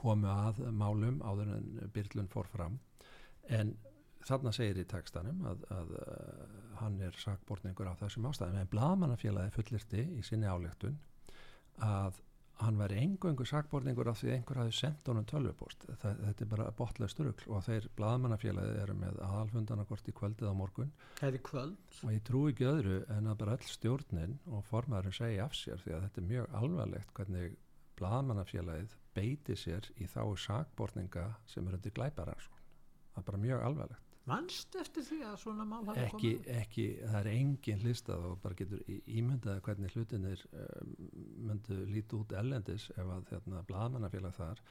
komið 0.00 0.30
að 0.32 0.60
málum 0.74 1.20
áður 1.22 1.54
en 1.58 1.92
byrlun 1.94 2.30
fór 2.32 2.48
fram. 2.50 2.80
En 3.46 3.76
þarna 4.26 4.52
segir 4.54 4.80
í 4.82 4.88
tekstanum 4.88 5.44
að, 5.48 5.62
að 5.74 5.92
hann 6.80 6.98
er 7.04 7.16
sakbortningur 7.20 7.88
á 7.88 7.94
þessum 8.00 8.28
ástæðum. 8.30 8.58
En 8.60 8.72
Blamanafélagi 8.72 9.54
fullirti 9.54 10.04
í 10.18 10.24
sinni 10.26 10.48
álegtun 10.50 10.98
að 11.84 12.20
hann 12.60 12.76
væri 12.76 12.98
engöngu 13.00 13.46
sakbortningur 13.48 14.10
af 14.10 14.18
því 14.20 14.34
einhver 14.34 14.58
hafi 14.60 14.74
sendt 14.76 15.06
honum 15.08 15.24
tölvupost 15.28 15.86
þetta 16.02 16.44
er 16.44 16.50
bara 16.50 16.66
botlaust 16.76 17.22
rugg 17.24 17.40
og 17.48 17.64
þeir 17.64 17.88
Blamanafélagi 17.96 18.82
eru 18.82 18.96
með 19.00 19.16
aðalfundanakort 19.24 20.12
í 20.12 20.16
kvöldið 20.16 20.52
á 20.52 20.54
morgun. 20.58 20.92
Og 22.04 22.12
ég 22.12 22.22
trú 22.28 22.44
ekki 22.50 22.68
öðru 22.68 23.00
en 23.16 23.32
að 23.32 23.40
bara 23.40 23.56
öll 23.56 23.72
stjórnin 23.72 24.36
og 24.52 24.66
formaðurinn 24.68 25.16
segja 25.22 25.48
af 25.48 25.56
sér 25.56 25.80
því 25.80 25.96
að 25.96 26.06
þetta 26.06 26.22
er 26.22 26.30
mjög 26.34 26.54
alvarlegt 26.60 27.14
hvernig 27.16 27.58
Blamanafélagið 28.00 28.96
beiti 29.16 29.56
sér 29.58 29.88
í 29.96 30.06
þá 30.08 30.22
sakbortninga 30.44 31.26
sem 31.48 31.66
eru 31.66 31.80
undir 31.80 31.96
glæparansón 31.96 32.60
það 33.10 33.22
er 33.22 33.26
bara 33.30 33.42
mjög 33.44 33.66
alvarlegt 33.66 34.09
Vannst 34.30 34.76
eftir 34.80 35.06
því 35.06 35.18
að 35.30 35.36
svona 35.42 35.66
mál 35.68 35.82
hafa 35.88 36.06
ekki, 36.06 36.32
komið? 36.36 36.52
Ekki, 36.60 36.86
það 37.02 37.18
er 37.20 37.32
engin 37.32 37.82
hlistað 37.84 38.28
og 38.30 38.38
bara 38.44 38.58
getur 38.60 38.84
ímyndað 38.90 39.60
hvernig 39.66 39.96
hlutinir 39.96 40.46
um, 40.52 40.94
myndu 41.50 41.82
líti 41.90 42.18
út 42.18 42.34
ellendis 42.38 42.88
ef 42.94 43.04
að 43.04 43.28
þarna 43.32 43.66
bladmannafélag 43.68 44.38
þar 44.38 44.64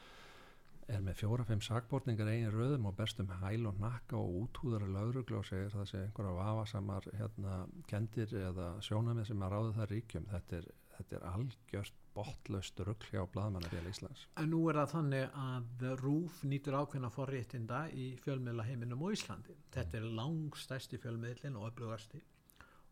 er 0.90 1.04
með 1.06 1.20
fjóra-fimm 1.20 1.62
sakbortningar 1.62 2.30
eigin 2.32 2.54
röðum 2.54 2.88
og 2.90 2.96
bestum 2.98 3.30
hæl 3.44 3.68
og 3.70 3.78
nakka 3.82 4.18
og 4.18 4.38
úthúðara 4.44 4.90
lauruglu 4.90 5.38
og 5.40 5.46
segir 5.46 5.74
það 5.74 5.90
sé 5.92 6.04
einhverja 6.06 6.38
vafasamar 6.40 7.10
hérna, 7.14 7.58
kendir 7.92 8.34
eða 8.40 8.72
sjónamið 8.86 9.30
sem 9.30 9.44
að 9.46 9.54
ráða 9.54 9.76
það 9.78 9.92
ríkjum 9.94 10.30
þetta 10.32 10.58
er, 10.60 10.70
þetta 11.00 11.18
er 11.18 11.28
algjört 11.34 12.02
botlaust 12.16 12.82
rugg 12.84 13.06
hjá 13.10 13.24
bladmannafélag 13.34 13.94
Íslands. 13.94 14.26
En 14.42 14.52
nú 14.52 14.64
er 14.70 14.82
það 14.82 14.96
þannig 14.96 15.38
að 15.44 15.86
RÚF 16.02 16.42
nýtur 16.52 16.80
ákveðna 16.82 17.12
forréttinda 17.14 17.86
í 17.96 18.10
fjölmiðla 18.26 18.68
heiminum 18.68 19.06
og 19.08 19.16
Íslandi. 19.16 19.56
Þetta 19.76 20.02
er 20.02 20.12
langstæsti 20.20 21.00
fjölmiðlin 21.00 21.58
og 21.60 21.70
öflugasti 21.72 22.22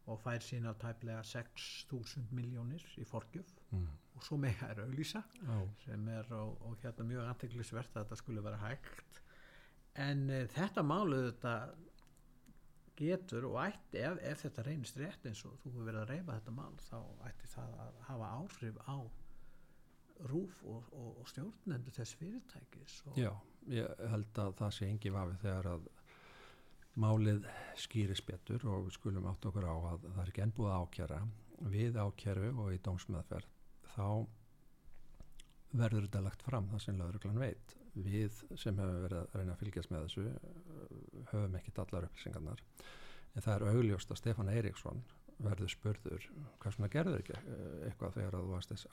og 0.07 0.19
fær 0.23 0.43
sína 0.43 0.73
tæplega 0.79 1.21
6.000 1.27 2.31
miljónir 2.35 2.83
í 2.99 3.05
forgjöf 3.07 3.49
mm. 3.75 3.87
og 4.15 4.23
svo 4.23 4.39
mega 4.39 4.69
er 4.71 4.85
auðlýsa 4.85 5.23
sem 5.83 6.07
er 6.13 6.29
og, 6.37 6.61
og 6.63 6.77
hérna 6.83 7.07
mjög 7.09 7.31
anteglisvert 7.33 7.91
að 7.91 8.05
þetta 8.05 8.19
skulle 8.21 8.43
vera 8.45 8.61
hægt 8.61 9.19
en 9.99 10.29
e, 10.31 10.45
þetta 10.53 10.85
máluð 10.87 11.27
þetta 11.27 11.55
getur 12.97 13.47
og 13.49 13.59
ætti 13.63 14.01
ef, 14.01 14.19
ef 14.25 14.43
þetta 14.45 14.65
reynist 14.67 14.99
rétt 15.01 15.29
eins 15.29 15.43
og 15.47 15.57
þú 15.61 15.71
hefur 15.71 15.87
verið 15.89 16.01
að 16.03 16.11
reyfa 16.13 16.37
þetta 16.39 16.55
mál 16.57 16.77
þá 16.81 16.99
ætti 17.29 17.51
það 17.53 17.75
að 17.85 18.01
hafa 18.09 18.31
áhrif 18.39 18.79
á 18.87 18.97
rúf 20.31 20.63
og, 20.65 20.87
og, 20.97 21.11
og 21.21 21.29
stjórnendur 21.29 21.93
þess 21.93 22.17
fyrirtækis 22.17 22.97
Já, 23.19 23.31
ég 23.69 24.07
held 24.11 24.41
að 24.41 24.55
það 24.61 24.73
sé 24.77 24.89
engi 24.89 25.13
vafi 25.13 25.37
þegar 25.43 25.71
að 25.75 25.89
málið 26.97 27.45
skýris 27.77 28.23
betur 28.25 28.65
og 28.71 28.87
við 28.87 28.97
skulum 28.97 29.27
átt 29.29 29.45
okkur 29.45 29.67
á 29.69 29.75
að 29.75 30.07
það 30.07 30.23
er 30.23 30.31
ekki 30.31 30.45
ennbúið 30.47 30.77
ákjara 30.81 31.19
við 31.73 31.99
ákjæru 32.01 32.49
og 32.63 32.73
í 32.73 32.81
dómsmeðferð 32.85 33.53
þá 33.93 34.07
verður 35.77 36.07
þetta 36.07 36.23
lagt 36.25 36.45
fram 36.47 36.69
það 36.71 36.83
sem 36.85 37.01
lauruglan 37.01 37.41
veit 37.41 37.76
við 38.05 38.41
sem 38.59 38.77
hefur 38.77 39.03
verið 39.05 39.19
að 39.21 39.37
reyna 39.39 39.53
að 39.55 39.61
fylgjast 39.63 39.93
með 39.93 40.07
þessu 40.07 40.25
höfum 41.31 41.57
ekkit 41.59 41.81
allar 41.83 42.07
upplýsingarnar. 42.07 42.65
En 43.35 43.45
það 43.45 43.55
er 43.55 43.77
augljóst 43.77 44.11
að 44.11 44.21
Stefán 44.21 44.51
Eiríksson 44.53 45.03
verður 45.43 45.69
spurður 45.69 46.27
hvað 46.61 46.75
svona 46.75 46.89
gerður 46.93 47.19
ekki 47.21 47.35
eh, 47.37 47.87
eitthvað 47.87 48.15
þegar 48.15 48.37
að 48.37 48.45
þú 48.45 48.53
varst 48.55 48.71
þess 48.73 48.87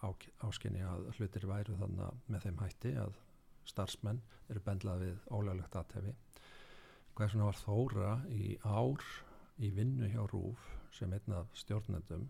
áskinni 0.44 0.82
að 0.84 1.06
hlutir 1.16 1.46
væru 1.48 1.76
þannig 1.80 2.18
með 2.28 2.44
þeim 2.44 2.60
hætti 2.60 2.92
að 3.00 3.20
starfsmenn 3.68 4.20
eru 4.52 4.62
bendlað 4.66 5.04
við 5.06 5.22
ólöglegt 5.32 5.78
aðtefi 5.80 6.12
hvað 7.16 7.32
svona 7.32 7.48
var 7.48 7.60
þóra 7.62 8.12
í 8.28 8.50
ár 8.60 9.06
í 9.62 9.70
vinnu 9.72 10.10
hjá 10.12 10.24
Rúf 10.28 10.68
sem 10.94 11.12
einn 11.16 11.36
af 11.38 11.48
stjórnendum 11.56 12.26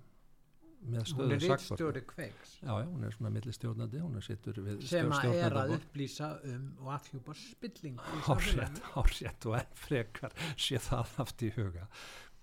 með 0.84 1.00
hún 1.00 1.08
stöðu 1.10 1.34
er 1.34 1.44
sakborning 1.44 1.54
rittstjóri 1.54 2.02
kveiks 2.08 2.54
já, 2.60 2.70
já, 2.70 2.86
hún 2.90 3.06
er 3.06 3.14
svona 3.16 3.32
millistjórnandi 3.34 4.02
hún 4.02 4.18
er 4.18 4.26
sittur 4.26 4.60
við 4.66 4.82
sem 4.88 5.14
að 5.16 5.36
er 5.38 5.56
að 5.60 5.72
upplýsa 5.78 6.30
um 6.50 6.66
og 6.82 6.90
afhjúpa 6.98 7.36
spilling 7.40 8.02
samfélaginu. 8.26 8.84
hárrétt 8.94 9.48
og 9.48 9.56
enn 9.60 9.78
frekar 9.78 10.36
sé 10.56 10.80
það 10.82 11.16
haft 11.18 11.44
í 11.44 11.50
huga. 11.56 11.88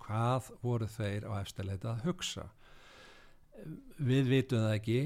Hvað 0.02 0.50
voru 0.64 0.90
þeir 0.90 1.28
á 1.30 1.34
eftirleita 1.42 1.94
að 1.94 2.06
hugsa? 2.10 2.48
Við 4.02 4.32
vitum 4.32 4.66
það 4.66 4.76
ekki, 4.80 5.00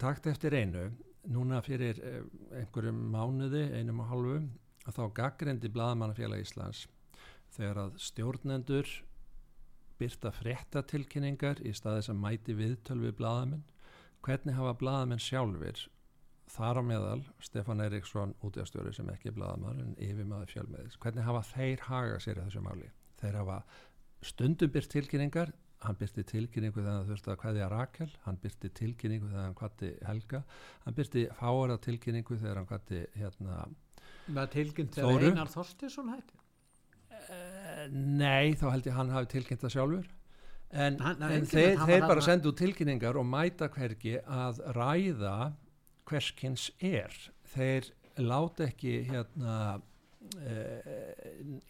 takt 0.00 0.28
eftir 0.28 0.56
einu, 0.56 0.90
núna 1.32 1.62
fyrir 1.64 1.98
eh, 2.04 2.20
einhverjum 2.60 2.98
mánuði, 3.12 3.64
einum 3.78 4.04
og 4.04 4.10
halvu, 4.12 4.36
að 4.86 4.98
þá 4.98 5.04
gaggrendi 5.16 5.72
Blaðamannafélag 5.72 6.44
Íslands 6.44 6.84
þegar 7.56 7.86
að 7.86 8.00
stjórnendur 8.04 8.90
byrta 10.00 10.32
fréttatilkynningar 10.34 11.62
í 11.64 11.72
staðis 11.76 12.10
að 12.12 12.20
mæti 12.22 12.56
viðtöl 12.58 13.00
við 13.02 13.16
blaðamenn. 13.20 13.64
Hvernig 14.26 14.56
hafa 14.58 14.74
blaðamenn 14.80 15.22
sjálfur 15.22 15.86
þar 16.50 16.80
á 16.80 16.82
meðal 16.86 17.20
Stefán 17.42 17.82
Eiríksson 17.82 18.34
útjástjóri 18.46 18.92
sem 18.94 19.08
ekki 19.10 19.32
er 19.32 19.36
blaðamar 19.38 19.78
en 19.82 19.94
yfirmaður 20.02 20.52
fjölmiðis 20.54 20.98
hvernig 21.02 21.26
hafa 21.26 21.42
þeir 21.50 21.84
haga 21.88 22.18
sér 22.22 22.40
í 22.40 22.44
þessu 22.46 22.62
máli 22.64 22.90
þeir 23.20 23.38
hafa 23.40 23.56
stundum 24.26 24.72
byrt 24.74 24.92
tilkynningar 24.94 25.52
hann 25.84 25.98
byrti 26.00 26.24
tilkynningu 26.30 26.80
þegar 26.80 27.00
það 27.00 27.10
þurfti 27.10 27.32
að 27.32 27.40
hvaðja 27.42 27.70
Rakel 27.72 28.08
hann 28.24 28.40
byrti 28.44 28.72
tilkynningu 28.78 29.28
þegar 29.32 29.44
hann 29.48 29.58
hvati 29.60 29.90
Helga 30.06 30.42
hann 30.86 30.96
byrti 30.96 31.26
fáara 31.40 31.78
tilkynningu 31.88 32.38
þegar 32.40 32.62
hann 32.62 32.70
hvati 32.70 33.02
hérna 33.18 33.58
með 34.26 34.50
tilkynnt 34.54 34.96
Þóru? 34.96 35.18
þegar 35.18 35.30
Einar 35.34 35.52
Þorstinsson 35.52 36.14
hætti 36.14 36.42
Eh, 37.26 37.55
Nei, 37.92 38.54
þá 38.58 38.66
held 38.74 38.86
ég 38.90 38.96
hann 38.98 39.10
hafi 39.14 39.30
tilkynnt 39.36 39.62
það 39.64 39.74
sjálfur. 39.76 40.06
En, 40.76 40.96
Hann- 40.98 41.20
hann- 41.22 41.32
en 41.36 41.46
þeir, 41.46 41.76
þeir 41.86 42.06
bara 42.08 42.20
sendu 42.24 42.50
tilkynningar 42.58 43.16
og 43.20 43.26
mæta 43.30 43.68
hvergi 43.72 44.16
að 44.26 44.58
ræða 44.76 45.34
hverskins 46.10 46.70
er. 46.82 47.14
Þeir 47.54 47.90
láta 48.18 48.66
ekki 48.66 48.96
hérna 49.08 49.54
e, 50.42 50.56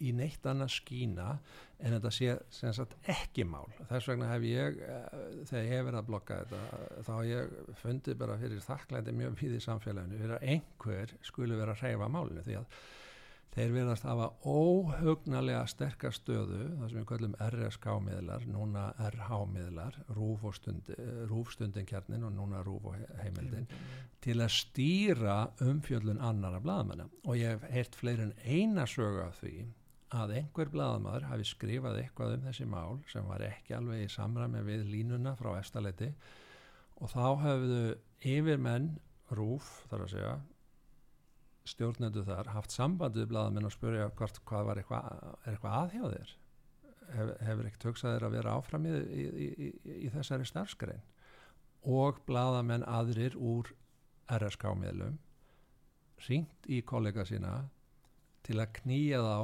í 0.01 0.11
neitt 0.17 0.45
annað 0.49 0.71
skína 0.79 1.29
en 1.77 1.93
þetta 1.93 2.11
sé 2.13 2.35
sem 2.49 2.73
sagt 2.73 2.95
ekki 3.11 3.45
mál. 3.45 3.67
Þess 3.89 4.09
vegna 4.09 4.31
hef 4.33 4.45
ég 4.49 4.79
e, 4.81 4.99
þegar 5.45 5.63
ég 5.67 5.73
hef 5.75 5.85
verið 5.89 5.99
að 6.01 6.07
blokka 6.09 6.39
þetta 6.41 6.61
þá 7.05 7.11
hef 7.19 7.27
ég 7.29 7.75
fundið 7.83 8.19
bara 8.23 8.37
fyrir 8.41 8.63
þakklændi 8.65 9.15
mjög 9.19 9.35
við 9.43 9.57
í 9.59 9.63
samfélaginu 9.67 10.21
fyrir 10.23 10.37
að 10.39 10.47
einhver 10.55 11.13
skuli 11.29 11.59
vera 11.59 11.75
að 11.77 11.83
hreyfa 11.85 12.09
málinu 12.17 12.45
því 12.47 12.57
að 12.63 12.79
þeir 13.55 13.71
verðast 13.73 14.05
hafa 14.05 14.27
óhugnalega 14.45 15.63
sterkar 15.71 16.13
stöðu, 16.13 16.59
það 16.77 16.89
sem 16.91 16.99
við 16.99 17.07
kallum 17.09 17.35
RSK-miðlar, 17.41 18.43
núna 18.51 18.83
RH-miðlar, 19.07 19.97
RÚF 20.17 20.43
og 20.49 20.55
stund, 20.57 20.91
RÚF-stundin 21.31 21.87
kjarnin 21.89 22.27
og 22.27 22.35
núna 22.35 22.61
RÚF 22.65 22.85
og 22.91 22.97
he- 22.99 23.09
heimildin, 23.23 23.67
til 24.21 24.37
að 24.43 24.53
stýra 24.57 25.37
umfjöllun 25.63 26.21
annara 26.21 26.59
blaðamenn. 26.61 27.07
Og 27.25 27.35
ég 27.39 27.55
hef 27.55 27.65
heyrt 27.73 27.95
fleiri 27.97 28.27
en 28.27 28.35
eina 28.45 28.85
sögu 28.89 29.23
af 29.25 29.39
því 29.41 29.55
að 30.17 30.35
einhver 30.37 30.69
blaðamaður 30.71 31.25
hafi 31.31 31.43
skrifað 31.49 31.97
eitthvað 32.03 32.37
um 32.37 32.45
þessi 32.47 32.65
mál 32.71 32.99
sem 33.11 33.25
var 33.27 33.41
ekki 33.43 33.73
alveg 33.75 34.05
í 34.05 34.11
samræmi 34.13 34.61
við 34.63 34.85
línuna 34.87 35.33
frá 35.35 35.57
efstaleiti 35.59 36.13
og 37.01 37.09
þá 37.11 37.25
hefðu 37.43 37.81
yfirmenn 38.23 38.93
RÚF, 39.35 39.67
þar 39.91 40.05
að 40.05 40.13
segja, 40.13 40.35
stjórnendu 41.67 42.23
þar 42.27 42.51
haft 42.55 42.73
samband 42.73 43.17
við 43.17 43.29
blaðamenn 43.31 43.67
og 43.67 43.73
spurja 43.75 44.09
hvort 44.17 44.41
hvað 44.47 44.69
var 44.69 44.81
eitthvað, 44.81 45.07
er 45.43 45.53
eitthvað 45.53 45.77
aðhjá 45.81 46.11
þér? 46.13 46.33
Hef, 47.07 47.29
hefur 47.47 47.69
ekkert 47.69 47.87
hugsað 47.87 48.15
þér 48.15 48.25
að 48.27 48.35
vera 48.35 48.55
áfram 48.59 48.87
í, 48.87 48.95
í, 48.97 49.27
í, 49.47 49.69
í, 49.93 50.09
þessari 50.11 50.47
starfskrein 50.47 51.05
og 51.87 52.19
blaðamenn 52.27 52.83
aðrir 52.83 53.37
úr 53.39 53.71
RSK-miðlum 54.37 55.15
ringt 56.27 56.67
í 56.67 56.81
kollega 56.83 57.23
sína 57.27 57.53
til 58.47 58.59
að 58.59 58.73
knýja 58.81 59.21
þá 59.23 59.39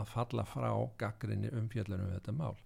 að 0.00 0.10
falla 0.12 0.44
frá 0.48 0.70
gaggrinni 1.00 1.52
umfjöllunum 1.56 2.10
við 2.10 2.18
þetta 2.18 2.34
mál. 2.36 2.56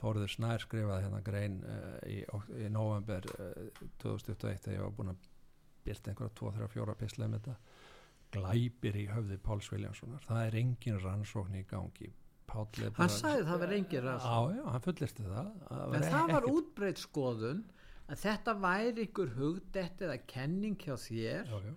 Þóruður 0.00 0.32
Snær 0.32 0.64
skrifaði 0.64 1.04
hérna 1.06 1.20
grein 1.24 1.60
uh, 1.70 1.98
í, 2.08 2.24
november 2.72 3.26
uh, 3.38 3.68
2021 4.02 4.64
þegar 4.64 4.78
ég 4.78 4.82
var 4.82 4.96
búin 4.96 5.12
að 5.12 5.28
byrta 5.84 6.10
einhverja 6.10 6.34
2-3-4 6.40 6.96
pisla 6.98 7.28
um 7.28 7.36
þetta 7.36 7.54
glæpir 8.34 8.98
í 8.98 9.06
höfði 9.10 9.38
Páls 9.44 9.70
Viljánssonar 9.72 10.26
það 10.28 10.42
er 10.48 10.58
engin 10.60 11.00
rannsókn 11.02 11.56
í 11.60 11.64
gangi. 11.70 12.10
Páll 12.50 12.90
hann 12.98 13.10
sagði 13.10 13.46
það 13.48 13.62
verið 13.64 13.78
engin 13.80 14.04
ræðs 14.04 14.26
Já, 14.28 14.66
hann 14.74 14.84
fullirti 14.84 15.24
það. 15.30 15.48
Að 15.78 15.96
en 15.98 16.04
það 16.12 16.32
var 16.34 16.48
útbreytt 16.50 17.00
skoðun 17.02 17.62
að 18.04 18.20
þetta 18.20 18.54
væri 18.60 19.06
ykkur 19.08 19.32
hugdett 19.38 20.04
eða 20.04 20.18
kenning 20.28 20.76
hjá 20.84 20.94
þér 21.00 21.48
Já, 21.48 21.56
já, 21.64 21.74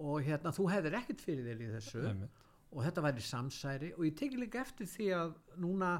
og 0.00 0.18
hérna 0.24 0.52
þú 0.56 0.66
hefðir 0.72 0.96
ekkert 1.02 1.24
fyrir 1.24 1.46
þér 1.50 1.62
í 1.66 1.70
þessu 1.74 2.02
einmitt. 2.08 2.42
og 2.72 2.82
þetta 2.86 3.04
væri 3.06 3.24
samsæri. 3.24 3.92
Og 3.96 4.06
ég 4.08 4.16
teki 4.18 4.40
líka 4.40 4.62
eftir 4.64 4.88
því 4.90 5.10
að 5.20 5.36
núna 5.62 5.90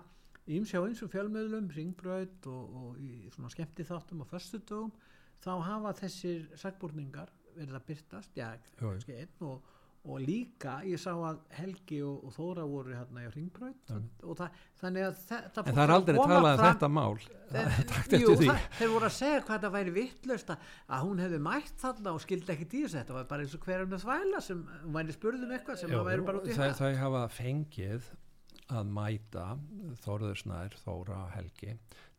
ímsjá 0.47 0.81
eins 0.81 1.03
og 1.03 1.11
fjölmiðlum, 1.13 1.69
ringbraut 1.75 2.49
og, 2.51 2.75
og 2.81 2.99
í 3.03 3.29
svona 3.35 3.51
skemmti 3.53 3.87
þáttum 3.89 4.23
og 4.25 4.29
föstudögum 4.31 4.93
þá 5.45 5.53
hafa 5.67 5.93
þessir 6.01 6.45
sagbúrningar 6.59 7.33
verið 7.57 7.79
að 7.79 7.87
byrtast, 7.89 8.37
já, 8.37 8.51
kannski 8.81 9.17
einn 9.17 9.45
og, 9.49 9.73
og 10.07 10.21
líka 10.23 10.77
ég 10.87 11.01
sá 11.01 11.11
að 11.13 11.39
Helgi 11.57 11.99
og, 12.07 12.27
og 12.29 12.35
Þóra 12.37 12.67
voru 12.69 12.95
hérna 12.95 13.25
í 13.25 13.31
ringbraut 13.35 13.93
og 13.93 14.37
það, 14.39 14.61
þannig 14.81 15.07
að 15.07 15.17
þetta 15.27 15.65
En 15.65 15.77
það 15.79 15.83
er 15.85 15.95
aldrei 15.97 16.19
talað 16.21 16.51
um 16.53 16.63
þetta 16.63 16.91
mál. 16.97 17.17
Takt 17.91 18.17
Jú, 18.17 18.35
það, 18.41 18.61
þeir 18.79 18.93
voru 18.95 19.09
að 19.09 19.17
segja 19.17 19.41
hvað 19.49 19.65
það 19.67 19.75
væri 19.77 19.95
vittlust 19.97 20.53
að 20.55 21.07
hún 21.07 21.23
hefði 21.25 21.41
mætt 21.47 21.75
þarna 21.83 22.15
og 22.17 22.23
skildi 22.25 22.55
ekki 22.55 22.69
þessu. 22.75 22.99
Þetta 22.99 23.17
var 23.19 23.29
bara 23.33 23.47
eins 23.47 23.57
og 23.59 23.67
hverjum 23.67 23.97
þvæla 24.05 24.43
sem 24.47 24.63
væri 24.97 25.17
spurðum 25.17 25.57
eitthvað 25.57 25.81
sem 25.83 25.95
það 25.95 26.07
væri 26.11 26.29
bara 26.31 26.43
út 26.43 26.51
í 26.51 26.59
það 26.61 26.77
þau 26.81 26.93
hafa 27.03 27.25
fengið 27.37 28.13
að 28.77 28.93
mæta 28.97 29.49
Þóruður 30.03 30.41
Snær, 30.43 30.79
Þóra 30.83 31.25
og 31.25 31.35
Helgi 31.37 31.75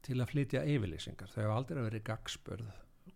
til 0.08 0.20
að 0.22 0.30
flytja 0.32 0.68
yfirlýsingar. 0.68 1.32
Þau 1.34 1.42
hafa 1.44 1.58
aldrei 1.62 1.82
verið 1.90 2.06
gagspurð 2.08 2.68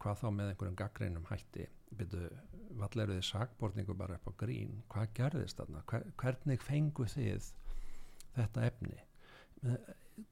hvað 0.01 0.23
þá 0.23 0.27
með 0.35 0.51
einhverjum 0.51 0.79
gaggreinum 0.79 1.27
hætti 1.29 1.67
byrju, 1.97 2.29
valleruði 2.79 3.23
sakborningu 3.25 3.95
bara 3.97 4.17
upp 4.19 4.31
á 4.31 4.33
grín, 4.43 4.81
hvað 4.91 5.15
gerðist 5.17 5.61
þarna? 5.61 5.83
Hver, 5.89 6.05
hvernig 6.21 6.63
fengu 6.63 7.07
þið 7.09 7.49
þetta 8.37 8.67
efni? 8.69 9.01
Men, 9.61 9.81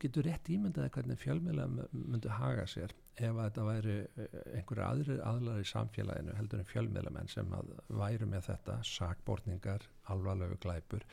getur 0.01 0.25
rétt 0.27 0.49
ímyndaði 0.51 0.91
hvernig 0.93 1.19
fjölmiðla 1.21 1.65
myndu 1.93 2.31
haga 2.33 2.65
sér 2.69 2.91
ef 3.19 3.31
að 3.31 3.39
þetta 3.41 3.65
væri 3.67 3.95
einhverju 4.57 4.83
aðri 4.85 5.17
aðlar 5.25 5.61
í 5.61 5.67
samfélaginu 5.67 6.35
heldur 6.37 6.61
en 6.61 6.69
fjölmiðlamenn 6.69 7.31
sem 7.31 7.55
að 7.55 7.71
væru 7.87 8.27
með 8.29 8.45
þetta 8.49 8.77
sakborningar, 8.87 9.85
alvarlegu 10.13 10.59
glæpur 10.63 11.05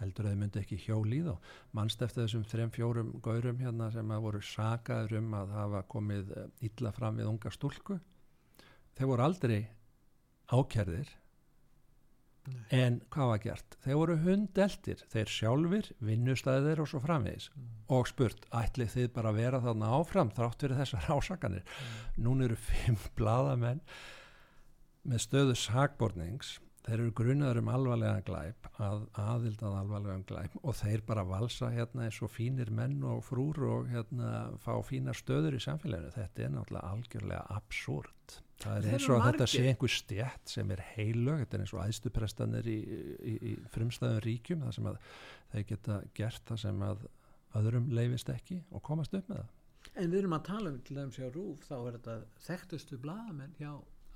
heldur 0.00 0.26
að 0.26 0.34
þau 0.34 0.40
myndu 0.42 0.62
ekki 0.62 0.80
hjóli 0.82 1.20
í 1.20 1.26
þá? 1.28 1.34
Mannst 1.78 2.02
eftir 2.02 2.24
þessum 2.24 2.46
þrem 2.50 2.74
fjórum 2.74 3.14
gaurum 3.22 3.62
hérna 3.62 3.90
sem 3.94 4.10
að 4.10 4.26
voru 4.26 4.42
sakaður 4.42 5.18
um 5.20 5.38
að 5.38 5.54
hafa 5.54 5.84
komið 5.94 6.34
illa 6.68 6.92
fram 6.96 7.20
við 7.20 7.30
unga 7.30 7.54
stúlku? 7.54 8.00
Þeir 8.94 9.10
voru 9.10 9.26
aldrei 9.26 9.60
ákjærðir 10.52 11.12
Nei. 12.44 12.64
en 12.76 12.98
hvað 13.12 13.30
var 13.30 13.40
gert? 13.44 13.76
Þeir 13.84 13.98
voru 14.00 14.16
hundeltir, 14.24 15.04
þeir 15.12 15.30
sjálfur, 15.32 15.88
vinnustæðir 16.04 16.82
og 16.82 16.90
svo 16.90 17.00
framvegis. 17.04 17.48
Og 17.92 18.10
spurt, 18.10 18.44
ætlið 18.52 18.92
þið 18.96 19.08
bara 19.14 19.32
að 19.32 19.40
vera 19.40 19.62
þarna 19.64 19.94
áfram 19.98 20.34
þrátt 20.34 20.66
fyrir 20.66 20.82
þessar 20.82 21.08
ásakanir? 21.16 21.64
Núna 22.20 22.48
eru 22.48 22.60
fimm 22.60 23.00
bladamenn 23.18 23.80
með 25.08 25.24
stöðu 25.24 25.56
sakbornings. 25.60 26.58
Þeir 26.84 26.98
eru 26.98 27.12
grunaður 27.16 27.62
um 27.62 27.68
alvarlegan 27.72 28.24
glæp 28.26 28.66
að 28.76 29.06
aðild 29.16 29.62
að 29.64 29.76
alvarlegan 29.78 30.26
glæp. 30.28 30.58
Og 30.60 30.76
þeir 30.76 31.04
bara 31.08 31.24
valsa 31.24 31.70
hérna 31.72 32.10
eins 32.10 32.20
og 32.20 32.32
fínir 32.34 32.68
menn 32.68 32.98
og 33.08 33.22
frúr 33.24 33.62
og 33.70 33.88
hérna 33.88 34.50
fá 34.60 34.74
fínar 34.84 35.16
stöður 35.16 35.56
í 35.56 35.62
samfélaginu. 35.64 36.12
Þetta 36.12 36.44
er 36.44 36.52
náttúrulega 36.52 36.90
algjörlega 36.92 37.46
absúrt 37.56 38.42
það 38.62 38.76
er 38.76 38.86
Þeir 38.86 38.94
eins 38.96 39.08
og 39.08 39.16
að 39.18 39.26
þetta 39.28 39.48
sé 39.50 39.64
einhver 39.70 39.92
stjætt 39.94 40.54
sem 40.54 40.70
er 40.74 40.84
heilög 40.94 41.42
þetta 41.42 41.58
er 41.58 41.64
eins 41.64 41.74
og 41.74 41.82
æðstuprestanir 41.84 42.70
í, 42.70 42.78
í, 42.84 43.34
í 43.34 43.54
frumstæðum 43.74 44.22
ríkjum 44.24 44.64
það 44.64 44.76
sem 44.78 44.88
að 44.90 44.98
þeir 45.54 45.66
geta 45.72 45.98
gert 46.14 46.46
það 46.50 46.62
sem 46.64 46.86
að 46.86 47.04
öðrum 47.58 47.90
leifist 47.94 48.30
ekki 48.34 48.60
og 48.74 48.82
komast 48.86 49.14
upp 49.14 49.28
með 49.30 49.42
það. 49.42 49.52
En 49.94 50.10
við 50.10 50.18
erum 50.22 50.36
að 50.38 50.46
tala 50.48 50.70
um 50.72 50.78
til 50.86 50.96
dæmis 50.96 51.18
hjá 51.20 51.26
Rúf 51.34 51.66
þá 51.68 51.74
er 51.76 51.98
þetta 51.98 52.14
þekktustu 52.46 52.98
blaðamenn 53.02 53.58
hjá 53.58 53.72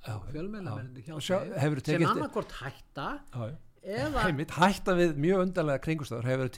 hefurðu 0.06 1.84
sem 1.84 2.04
annarkort 2.06 2.52
hætta 2.60 3.08
Já, 3.34 3.50
já. 3.50 3.56
eða 3.98 4.24
Einmitt, 4.28 4.52
hætta 4.54 4.94
við 4.98 5.16
mjög 5.20 5.44
undarlega 5.46 5.82
kringustöður 5.84 6.28
hefur 6.30 6.52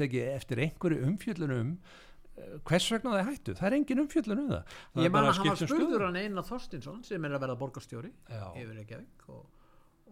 tekið 0.00 0.30
eftir 0.34 0.62
einhverju 0.64 1.02
umfjöllunum 1.08 1.74
hvers 2.70 2.88
vegna 2.92 3.14
það 3.16 3.30
hættu? 3.30 3.54
Það 3.60 3.66
er 3.70 3.76
engin 3.78 4.02
umfjöllun 4.04 4.42
um 4.44 4.50
það, 4.50 4.74
það 4.94 5.02
ég 5.02 5.06
er 5.06 5.10
man 5.10 5.18
bara 5.20 5.30
að 5.30 5.40
hann 5.40 5.48
var 5.52 5.62
spurður 5.64 6.04
hann 6.08 6.20
Einar 6.24 6.48
Þorstinsson 6.50 7.00
sem 7.04 7.24
er 7.24 7.36
að 7.38 7.44
verða 7.46 7.58
borgarstjóri 7.64 8.12
Já. 8.30 8.44
yfir 8.56 8.76
Reykjavík 8.80 9.26
og, 9.28 9.46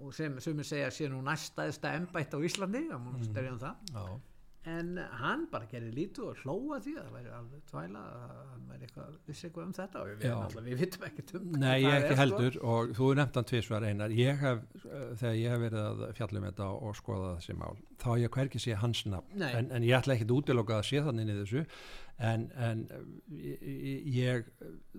og 0.03 0.14
sem, 0.14 0.41
sem 0.41 0.64
segja 0.64 0.91
sé 0.95 1.09
nú 1.12 1.22
næstæðsta 1.26 1.95
embætt 1.99 2.35
á 2.35 2.39
Íslandi 2.41 2.87
það 2.89 2.99
Mm. 2.99 3.07
múnum 3.09 3.24
styrja 3.31 3.53
um 3.53 3.59
það. 3.59 3.74
Já, 3.95 4.20
en 4.68 4.89
hann 5.20 5.47
bara 5.49 5.64
gerir 5.70 5.93
lítið 5.97 6.24
og 6.29 6.41
hlóa 6.43 6.76
því 6.85 6.93
að 6.99 7.05
það 7.07 7.12
væri 7.14 7.31
alveg 7.39 7.61
tvæla 7.70 8.01
hann 8.51 8.64
væri 8.68 8.85
eitthvað, 8.89 9.14
vissi 9.26 9.47
eitthvað 9.49 9.64
um 9.64 9.72
þetta 9.79 10.01
og 10.03 10.09
við, 10.11 10.18
náttúrulega- 10.29 10.66
við 10.68 10.79
vitum 10.83 11.07
ekkert 11.09 11.35
um 11.39 11.47
Nei, 11.62 11.79
ég 11.81 11.87
það 11.89 11.97
ekki 11.97 12.05
er, 12.05 12.12
sko. 12.12 12.20
heldur 12.20 12.59
og 12.74 12.91
þú 12.99 13.07
er 13.12 13.16
nefnt 13.22 13.35
hann 13.39 13.45
tvisvar 13.49 13.87
einar. 13.89 14.11
Ég 14.18 14.39
hef, 14.43 14.59
uh, 14.85 15.14
þegar 15.22 15.39
ég 15.39 15.49
hef 15.55 15.62
verið 15.64 15.81
að 15.87 16.12
fjalla 16.18 16.39
en, 22.18 22.48
en 22.56 22.80
ég 22.88 22.90
að 22.96 22.98
að 22.98 22.98
en, 22.98 22.98
en 22.98 22.98
uh, 22.98 24.08
ég, 24.18 24.48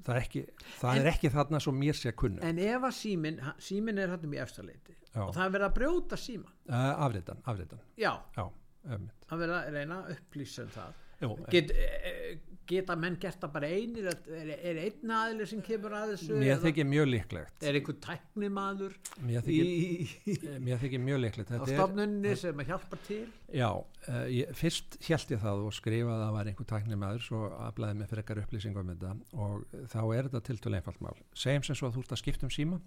það, 0.05 0.13
er 0.15 0.21
ekki, 0.21 0.43
það 0.79 0.93
En- 0.93 1.01
er 1.01 1.11
ekki 1.13 1.31
þarna 1.33 1.59
svo 1.63 1.73
mér 1.75 1.97
sé 1.99 2.13
kunnu 2.15 2.43
En 2.45 2.61
ef 2.63 2.85
að 2.89 2.95
símin, 2.99 3.41
símin 3.59 3.99
er 3.99 4.13
hann 4.13 4.23
um 4.27 4.33
í 4.37 4.39
efstaleiti 4.43 4.95
Já. 5.13 5.23
og 5.25 5.33
það 5.35 5.43
er 5.45 5.53
verið 5.57 5.67
að 5.67 5.75
brjóta 5.79 6.19
síman 6.21 6.53
uh, 6.69 7.03
afritan, 7.07 7.41
afritan. 7.49 7.81
Já, 7.99 8.13
já, 8.37 8.45
um, 8.93 9.09
er 9.35 9.41
verið 9.43 9.55
að 9.59 9.71
reyna 9.75 9.99
að 10.03 10.15
upplýsa 10.15 10.63
um 10.67 10.73
það. 10.77 10.97
Jú, 11.19 11.29
Get, 11.51 11.71
e, 11.75 12.39
geta 12.69 12.95
menn 12.99 13.17
gert 13.21 13.39
það 13.41 13.51
bara 13.55 13.69
einir 13.73 14.09
er, 14.11 14.51
er 14.55 14.79
einn 14.83 15.13
aðli 15.15 15.47
sem 15.49 15.61
kemur 15.65 15.95
að 15.97 16.13
þessu 16.13 16.37
mér 16.41 16.61
þykir 16.63 16.87
mjög 16.89 17.09
líklegt. 17.09 17.65
Er 17.65 17.79
einhver 17.79 17.97
tæknimaður 18.05 18.95
mér 19.25 19.49
í, 19.49 19.57
þykir, 20.27 20.59
mér 20.67 20.83
þykir 20.83 21.03
mjög 21.07 21.21
líklegt. 21.25 21.51
á 21.51 21.57
er- 21.59 21.73
stofnunni 21.73 22.35
sem 22.43 22.63
að 22.63 22.71
hjálpa 22.73 23.01
til? 23.07 23.19
Já, 23.49 23.69
uh, 23.73 24.23
ég, 24.29 24.53
fyrst 24.59 24.99
held 25.07 25.35
ég 25.35 25.43
það 25.43 25.65
og 25.65 25.75
skrifaði 25.79 26.15
að 26.15 26.23
það 26.25 26.37
var 26.37 26.53
einhver 26.53 26.71
tæknimaður 26.73 27.25
svo 27.25 27.43
aflaði 27.57 27.99
mig 27.99 28.13
frekar 28.13 28.43
upplýsingum 28.43 28.85
um 28.85 28.95
þetta 28.95 29.15
og 29.33 29.83
þá 29.89 30.01
er 30.05 30.29
þetta 30.29 30.45
tiltölu 30.49 30.79
einfalt 30.79 31.03
mál. 31.05 31.17
Segjum 31.33 31.65
sem 31.67 31.79
svo 31.79 31.89
að 31.89 31.97
þú 31.97 32.05
ert 32.05 32.17
að 32.17 32.23
skipta 32.23 32.49
um 32.49 32.53
síma 32.53 32.81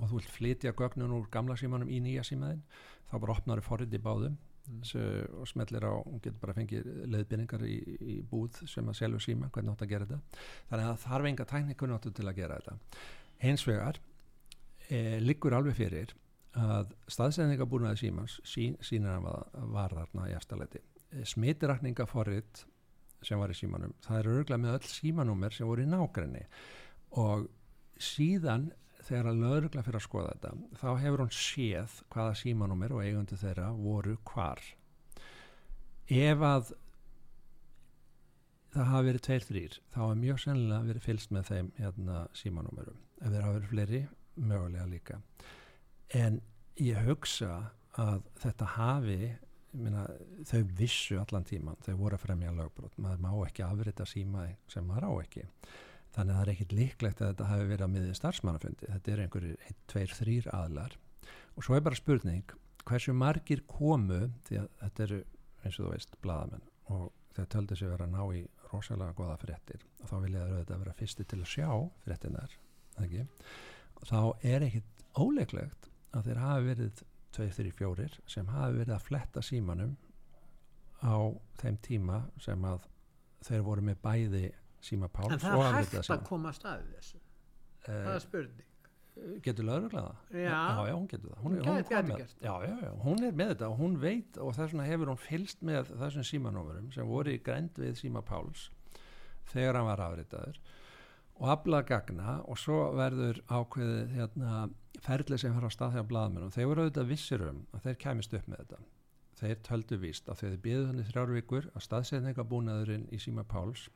og 0.00 0.08
þú 0.08 0.20
vilt 0.20 0.32
flytja 0.32 0.72
gögnun 0.76 1.12
úr 1.18 1.28
gamla 1.32 1.56
símanum 1.60 1.90
í 1.92 2.00
nýja 2.00 2.24
símaðin 2.24 2.62
þá 3.10 3.18
bara 3.18 3.34
opnar 3.36 3.60
þú 3.60 3.66
forrið 3.68 3.96
í 3.98 4.02
báðum 4.02 4.38
mm. 4.68 5.40
og 5.40 5.50
smellir 5.50 5.86
á, 5.86 5.94
og 5.94 6.20
getur 6.22 6.38
bara 6.42 6.56
fengið 6.56 6.88
leiðbyrningar 7.12 7.66
í, 7.66 7.76
í 8.14 8.16
búð 8.28 8.62
sem 8.70 8.88
að 8.88 8.98
selja 9.00 9.22
síma, 9.26 9.50
hvernig 9.52 9.74
átt 9.74 9.84
að 9.86 9.92
gera 9.94 10.08
þetta. 10.08 10.46
Þannig 10.70 10.86
að 10.86 10.92
það 10.92 11.04
þarf 11.06 11.30
enga 11.32 11.48
tæknikunáttu 11.52 12.14
til 12.16 12.28
að 12.28 12.38
gera 12.40 12.60
þetta. 12.60 13.04
Hins 13.42 13.66
vegar 13.68 14.00
e, 14.88 15.02
liggur 15.22 15.58
alveg 15.58 15.78
fyrir 15.78 16.16
að 16.52 16.92
staðsendingabúnaði 17.08 18.02
símans 18.02 18.38
sín, 18.44 18.74
sínir 18.84 19.14
hann 19.14 19.24
var, 19.24 19.46
var 19.72 19.94
þarna 19.96 20.28
í 20.28 20.34
eftirleiti 20.36 20.82
smitirakningaforrit 21.24 22.64
sem 23.22 23.38
var 23.38 23.52
í 23.52 23.56
símanum, 23.56 23.94
það 24.02 24.18
er 24.18 24.30
örgulega 24.32 24.62
með 24.64 24.76
öll 24.78 24.90
símanúmer 24.90 25.54
sem 25.54 25.68
voru 25.68 25.84
í 25.84 25.90
nágrenni. 25.90 26.42
Og 27.20 27.46
síðan 28.02 28.70
þegar 29.06 29.28
að 29.30 29.42
lögregla 29.42 29.82
fyrir 29.86 29.98
að 29.98 30.06
skoða 30.06 30.30
þetta 30.34 30.78
þá 30.80 30.88
hefur 31.02 31.22
hún 31.24 31.34
séð 31.36 31.98
hvaða 32.14 32.38
símanúmer 32.40 32.94
og 32.96 33.04
eigundu 33.04 33.38
þeirra 33.40 33.68
voru 33.76 34.16
hvar. 34.30 34.62
Ef 36.12 36.44
að 36.46 36.72
það 38.72 38.88
hafa 38.88 39.06
verið 39.08 39.24
tveir 39.26 39.46
þrýr 39.48 39.78
þá 39.92 40.00
hafa 40.00 40.18
mjög 40.22 40.42
sennilega 40.44 40.88
verið 40.88 41.06
fylst 41.06 41.34
með 41.34 41.48
þeim 41.50 41.70
hérna 41.78 42.24
símanúmerum. 42.40 42.98
Ef 43.20 43.28
þeir 43.28 43.46
hafa 43.46 43.56
verið 43.58 43.72
fleiri, 43.72 44.02
mögulega 44.36 44.88
líka. 44.90 45.20
En 46.22 46.40
ég 46.80 47.08
hugsa 47.08 47.52
að 48.00 48.22
þetta 48.40 48.68
hafi 48.76 49.18
minna, 49.72 50.06
þau 50.48 50.60
vissu 50.76 51.16
allan 51.20 51.46
tíman 51.48 51.80
þau 51.84 51.94
voru 52.00 52.16
að 52.18 52.26
fremja 52.26 52.52
lögbrot. 52.56 52.96
Maður 53.00 53.24
má 53.24 53.32
ekki 53.46 53.64
afrita 53.64 54.06
síma 54.08 54.46
sem 54.68 54.84
maður 54.88 55.08
á 55.08 55.12
ekki 55.22 55.46
þannig 56.12 56.34
að 56.34 56.38
það 56.38 56.42
er 56.44 56.52
ekkit 56.52 56.74
líklegt 56.76 57.22
að 57.22 57.30
þetta 57.32 57.48
hafi 57.50 57.68
verið 57.70 57.86
að 57.86 57.92
miðið 57.94 58.18
starfsmannafundi. 58.18 58.90
Þetta 58.92 59.12
er 59.12 59.22
einhverjir 59.24 59.68
1, 59.70 59.78
2, 59.92 60.04
3 60.18 60.50
aðlar 60.58 60.98
og 61.56 61.66
svo 61.66 61.76
er 61.76 61.84
bara 61.86 61.98
spurning 61.98 62.54
hversu 62.88 63.14
margir 63.16 63.62
komu 63.70 64.20
því 64.48 64.62
að 64.62 64.70
þetta 64.82 65.04
eru 65.06 65.20
eins 65.62 65.78
og 65.78 65.86
þú 65.86 65.92
veist 65.92 66.16
bladamenn 66.24 66.64
og 66.92 67.10
þau 67.36 67.44
töldu 67.54 67.78
sig 67.78 67.88
vera 67.88 68.08
að 68.08 68.16
ná 68.16 68.22
í 68.36 68.42
rosalega 68.72 69.16
goða 69.16 69.38
fréttir. 69.40 69.84
Og 70.02 70.10
þá 70.10 70.16
vilja 70.24 70.46
þau 70.46 70.52
auðvitað 70.56 70.82
vera 70.84 70.98
fyrsti 70.98 71.28
til 71.28 71.40
að 71.40 71.52
sjá 71.52 71.68
fréttinar 72.04 72.56
ekki? 73.02 73.26
þá 74.08 74.20
er 74.42 74.64
ekkit 74.66 75.04
óleiklegt 75.18 75.88
að 76.12 76.28
þeir 76.28 76.40
hafi 76.42 76.66
verið 76.68 77.02
2, 77.36 77.46
3, 77.56 77.74
4 77.78 78.08
sem 78.34 78.48
hafi 78.52 78.80
verið 78.80 78.96
að 78.96 79.06
fletta 79.06 79.44
símanum 79.44 79.94
á 81.02 81.16
þeim 81.60 81.78
tíma 81.84 82.18
sem 82.42 82.64
að 82.66 82.86
þeir 83.46 83.64
voru 83.66 83.84
með 83.86 84.02
bæði 84.02 84.42
síma 84.82 85.08
Páls 85.08 85.32
en 85.32 85.38
það 85.42 85.62
er 85.68 85.74
hægt 85.78 85.94
að 86.00 86.06
síma. 86.10 86.24
koma 86.28 86.50
að 86.52 86.58
staði 86.60 86.92
þessu 86.96 87.18
það 87.86 87.96
Eh, 88.06 88.14
er 88.14 88.20
spurning 88.26 88.68
getur 89.44 89.64
lögreglaða? 89.68 90.12
Já. 90.32 90.38
já, 90.40 90.86
já, 90.88 90.92
hún 90.96 91.08
getur 91.10 91.30
það 91.32 91.40
hún, 91.44 91.52
Hún 91.52 91.62
gæti- 91.62 91.94
hún, 91.94 92.12
gæti 92.12 92.12
það. 92.12 92.36
já, 92.40 92.54
já, 92.82 92.92
hún 93.04 93.24
er 93.28 93.32
með 93.32 93.48
þetta 93.52 93.66
og 93.68 93.78
hún 93.82 93.96
veit 94.00 94.38
og 94.38 94.54
þess 94.56 94.72
vegna 94.72 94.86
hefur 94.88 95.10
hún 95.12 95.18
fylst 95.20 95.60
með 95.62 95.90
þessum 96.00 96.24
símanúmerum 96.30 96.92
sem 96.94 97.06
voru 97.06 97.34
í 97.34 97.42
grænd 97.42 97.74
við 97.76 97.98
síma 98.00 98.22
Páls 98.24 98.70
þegar 99.52 99.74
hann 99.76 99.86
var 99.90 100.00
afritaður 100.06 100.56
og 101.42 101.48
afla 101.48 101.82
gagna 101.82 102.38
og 102.48 102.56
svo 102.58 102.78
verður 102.96 103.42
ákveðið 103.50 104.14
hérna, 104.16 104.70
ferli 105.02 105.38
sem 105.38 105.52
fer 105.58 105.66
á 105.68 105.70
stað 105.72 105.92
hjá 105.98 106.02
blaðmennum 106.08 106.50
þeir 106.54 106.66
voru 106.70 106.82
auðvitað 106.86 107.08
vissir 107.12 107.42
um 107.50 107.66
að 107.74 107.82
þeir 107.88 107.98
kæmist 108.06 108.34
upp 108.38 108.46
með 108.48 108.58
þetta 108.64 108.78
þeir 109.42 109.56
töldu 109.66 109.98
víst 109.98 110.28
að 110.28 110.38
þegar 110.40 110.52
þeir 110.56 110.62
byggðu 110.66 110.86
þannig 110.88 111.08
þrjár 111.12 111.32
vikur 111.36 111.68
að 111.74 111.82
staðsetningabúnaðurinn 111.88 113.08
í 113.12 113.18
síma 113.18 113.44
Páls 113.44 113.88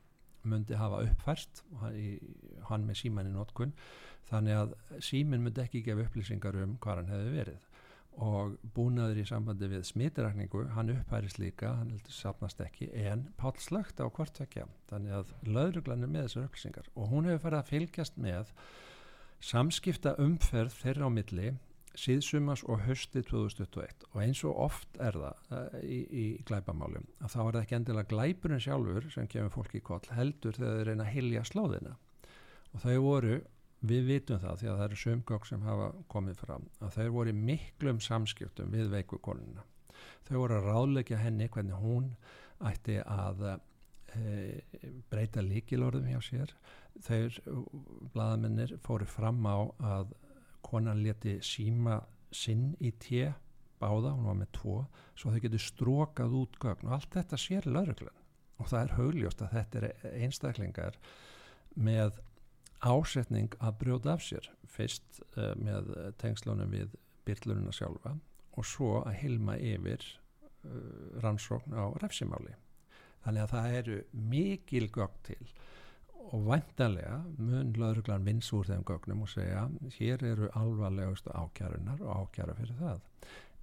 myndi 0.49 0.79
hafa 0.79 1.03
uppfært 1.07 1.63
hann, 1.81 2.87
með 2.87 3.01
síman 3.03 3.31
í 3.31 3.35
notkun 3.35 3.75
þannig 4.31 4.59
að 4.61 4.75
símin 5.05 5.45
myndi 5.45 5.63
ekki 5.63 5.85
gefa 5.87 6.07
upplýsingar 6.07 6.59
um 6.65 6.77
hvað 6.83 7.03
hann 7.03 7.13
hefði 7.15 7.35
verið. 7.37 7.67
Og 8.17 8.55
búnaður 8.73 9.19
í 9.21 9.27
sambandi 9.29 9.69
við 9.69 9.83
smitrakningu, 9.91 10.63
hann 10.73 10.95
upphærist 10.95 11.37
líka 11.37 11.75
hann 11.77 11.91
heldur 11.93 12.17
safnast 12.17 12.63
ekki, 12.65 12.89
en 12.97 13.27
Páll 13.37 13.59
slögt 13.61 14.01
á 14.01 14.09
hvort 14.09 14.41
vekja, 14.41 14.65
þannig 14.89 15.19
að 15.19 15.35
löðruglan 15.45 16.07
er 16.07 16.13
með 16.15 16.29
þessar 16.31 16.47
upplýsingar. 16.49 16.89
Og 16.97 17.11
hún 17.13 17.29
hefur 17.29 17.45
farið 17.45 17.61
að 17.61 17.73
fylgjast 17.75 18.17
með 18.17 18.55
samskipta 19.45 20.15
umferð 20.23 20.79
þeirra 20.81 21.11
á 21.11 21.11
milli 21.13 21.51
síðsumas 21.97 22.63
og 22.69 22.85
hösti 22.87 23.23
2021 23.27 24.07
og 24.13 24.23
eins 24.23 24.43
og 24.45 24.63
oft 24.67 25.01
er 25.03 25.17
það 25.17 25.53
uh, 25.57 25.77
í, 25.83 26.01
í 26.07 26.25
glæpamálum 26.49 27.07
að 27.21 27.35
þá 27.35 27.39
er 27.43 27.51
það 27.51 27.61
ekki 27.63 27.79
endilega 27.81 28.13
glæpurinn 28.13 28.65
sjálfur 28.65 29.11
sem 29.15 29.29
kemur 29.33 29.55
fólki 29.55 29.81
í 29.81 29.87
koll 29.87 30.03
heldur 30.17 30.59
þegar 30.59 30.81
þau 30.81 30.89
reyna 30.91 31.07
að 31.07 31.15
hilja 31.17 31.45
slóðina. 31.49 31.95
Og 32.75 32.83
þau 32.83 32.97
voru, 33.05 33.39
við 33.87 34.11
vitum 34.11 34.43
það 34.43 34.61
því 34.61 34.69
að 34.69 34.77
það 34.77 34.89
eru 34.89 35.01
sömgögg 35.05 35.49
sem 35.49 35.65
hafa 35.65 35.89
komið 36.13 36.43
fram 36.43 36.69
að 36.81 36.99
þau 36.99 37.09
voru 37.21 37.35
miklum 37.47 38.03
samskiptum 38.05 38.75
við 38.75 38.93
veikukonuna 38.93 39.65
þau 40.27 40.41
voru 40.41 40.59
að 40.59 40.69
ráðleggja 40.71 41.21
henni 41.21 41.49
hvernig 41.53 41.81
hún 41.81 42.11
ætti 42.67 42.99
að 43.03 43.45
e, 44.17 44.61
breyta 45.11 45.45
líkilorðum 45.45 46.09
hjá 46.11 46.21
sér. 46.25 46.55
Þeir 47.07 47.37
blaðamennir 48.15 48.77
fóru 48.85 49.09
fram 49.09 49.43
á 49.45 49.57
að 49.95 50.15
konan 50.67 51.03
leti 51.05 51.39
síma 51.45 52.01
sinn 52.35 52.75
í 52.83 52.93
tje 53.01 53.33
báða, 53.81 54.14
hún 54.17 54.29
var 54.31 54.39
með 54.41 54.53
tvo 54.57 54.77
svo 55.17 55.33
þau 55.33 55.43
getur 55.45 55.62
strókað 55.62 56.37
út 56.41 56.59
gögn. 56.62 56.89
Og 56.89 56.97
allt 56.97 57.17
þetta 57.17 57.41
sér 57.41 57.69
lauruglan 57.69 58.23
og 58.57 58.71
það 58.71 58.83
er 58.83 58.95
haugljós 58.97 59.41
að 59.45 59.53
þetta 59.53 59.81
er 59.81 60.14
einstaklingar 60.25 61.01
með 61.77 62.21
ásetning 62.87 63.57
að 63.61 63.79
brjóta 63.83 64.14
af 64.17 64.25
sér. 64.25 64.49
Fyrst 64.69 65.21
uh, 65.37 65.53
með 65.61 65.93
tengslunum 66.21 66.73
við 66.73 66.95
byrlununa 67.27 67.75
sjálfa 67.75 68.17
og 68.57 68.64
svo 68.64 69.03
að 69.03 69.19
hilma 69.21 69.59
yfir 69.61 70.05
uh, 70.05 71.21
rannsókn 71.25 71.77
á 71.77 71.85
refsimáli. 72.01 72.55
Þannig 73.27 73.43
að 73.43 73.53
það 73.53 73.79
eru 73.81 73.97
mikil 74.33 74.87
gögn 74.95 75.23
til 75.27 75.43
og 76.35 76.47
væntanlega 76.49 77.16
mun 77.39 77.74
lauruglan 77.79 78.24
vins 78.27 78.49
úr 78.55 78.66
þeim 78.68 78.85
gögnum 78.87 79.24
og 79.27 79.31
segja 79.31 79.66
hér 79.99 80.24
eru 80.33 80.49
alvarlegustu 80.59 81.31
ákjærunar 81.35 82.03
og 82.03 82.27
ákjæra 82.27 82.57
fyrir 82.59 82.81
það. 82.81 83.03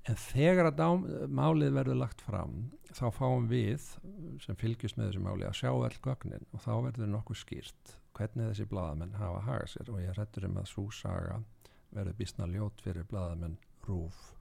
En 0.04 0.20
þegar 0.20 0.68
að 0.68 0.80
dám, 0.82 1.04
málið 1.32 1.76
verður 1.78 2.00
lagt 2.02 2.22
fram 2.26 2.56
þá 2.92 3.06
fáum 3.16 3.48
við 3.48 3.86
sem 4.44 4.58
fylgjast 4.60 5.00
með 5.00 5.10
þessu 5.10 5.24
máli 5.24 5.48
að 5.48 5.60
sjá 5.62 5.72
all 5.72 6.00
gögnin 6.04 6.48
og 6.52 6.64
þá 6.66 6.74
verður 6.90 7.12
nokkuð 7.14 7.40
skýrt 7.40 7.96
hvernig 8.14 8.52
þessi 8.52 8.70
bladamenn 8.70 9.16
hafa 9.18 9.46
hagað 9.48 9.72
sér 9.74 9.92
og 9.94 10.02
ég 10.04 10.18
rættur 10.18 10.50
um 10.50 10.60
að 10.60 10.70
svo 10.74 10.86
saga 10.94 11.40
verður 11.96 12.20
bísna 12.20 12.50
ljót 12.52 12.84
fyrir 12.84 13.08
bladamenn 13.10 13.58
rúf 13.88 14.33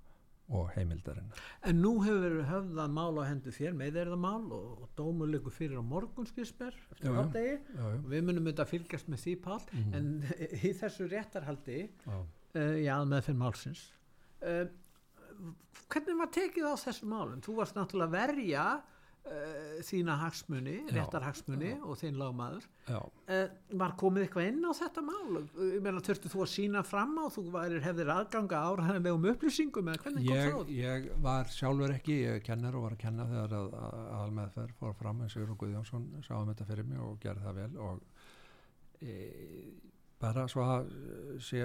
og 0.53 0.69
heimildarinn 0.77 1.31
En 1.69 1.81
nú 1.83 1.93
hefur 2.05 2.21
verið 2.27 2.49
höfðað 2.51 2.93
mál 2.99 3.19
á 3.19 3.23
hendu 3.31 3.53
þér 3.57 3.77
með 3.79 3.97
þeirra 3.99 4.19
mál 4.21 4.45
og, 4.53 4.69
og 4.85 4.91
dómur 4.99 5.31
liggur 5.33 5.55
fyrir 5.55 5.81
á 5.81 5.85
morgun 5.85 6.29
skilsmer 6.29 6.77
Já, 7.01 7.11
eftir 7.23 7.59
já. 7.77 7.89
við 8.13 8.27
munum 8.29 8.51
þetta 8.51 8.69
fylgjast 8.69 9.09
með 9.13 9.25
því 9.25 9.35
pál 9.49 9.61
Mhm. 9.73 9.95
en 9.95 10.13
í 10.69 10.73
þessu 10.83 11.09
réttarhaldi 11.13 11.81
Já. 11.89 12.19
uh, 12.21 12.77
já, 12.85 12.97
með 13.09 13.27
fyrir 13.31 13.41
málsins 13.43 13.85
uh, 14.43 14.67
hvernig 15.93 16.19
var 16.21 16.31
tekið 16.33 16.69
á 16.69 16.75
þessum 16.85 17.11
málum? 17.13 17.41
Þú 17.45 17.55
varst 17.59 17.77
náttúrulega 17.77 18.09
að 18.09 18.17
verja 18.19 18.67
uh, 19.29 19.81
þína 19.87 20.17
hagsmuni, 20.21 20.75
Já, 20.87 20.93
réttar 20.97 21.25
hagsmuni 21.27 21.71
já. 21.73 21.79
og 21.85 21.99
þinn 22.01 22.19
lagmaður 22.21 22.67
uh, 22.91 23.45
var 23.83 23.95
komið 24.01 24.27
eitthvað 24.27 24.49
inn 24.51 24.67
á 24.67 24.73
þetta 24.79 25.05
mál? 25.07 25.43
Meina 25.85 26.03
þurftu 26.05 26.33
þú 26.33 26.45
að 26.45 26.51
sína 26.55 26.85
fram 26.87 27.15
á? 27.19 27.25
Þú 27.35 27.45
værir, 27.55 27.83
hefðir 27.85 28.13
aðganga 28.17 28.63
áræðanlegum 28.71 29.29
upplýsingum 29.35 29.93
eða 29.93 30.05
hvernig 30.07 30.27
kom 30.27 30.37
ég, 30.37 30.49
það 30.49 30.59
út? 30.63 30.75
ég 30.79 31.09
var 31.29 31.53
sjálfur 31.55 31.97
ekki, 31.97 32.19
ég 32.27 32.43
kennar 32.47 32.79
og 32.79 32.87
var 32.89 32.97
að 32.97 33.05
kenna 33.05 33.29
þegar 33.31 33.57
að, 33.61 33.79
að 33.83 34.11
almeðferð 34.23 34.81
fór 34.81 34.99
fram 34.99 35.23
en 35.23 35.33
Sigur 35.33 35.55
Guðjónsson 35.63 36.11
sá 36.27 36.35
um 36.41 36.51
þetta 36.53 36.69
fyrir 36.73 36.89
mig 36.89 37.03
og 37.03 37.19
gerði 37.23 37.47
það 37.47 37.63
vel 37.63 37.81
og 37.89 38.05
e, 39.03 39.17
bara 40.23 40.47
svo 40.51 40.65
að 40.67 40.93
eh, 40.95 41.39
sé 41.43 41.65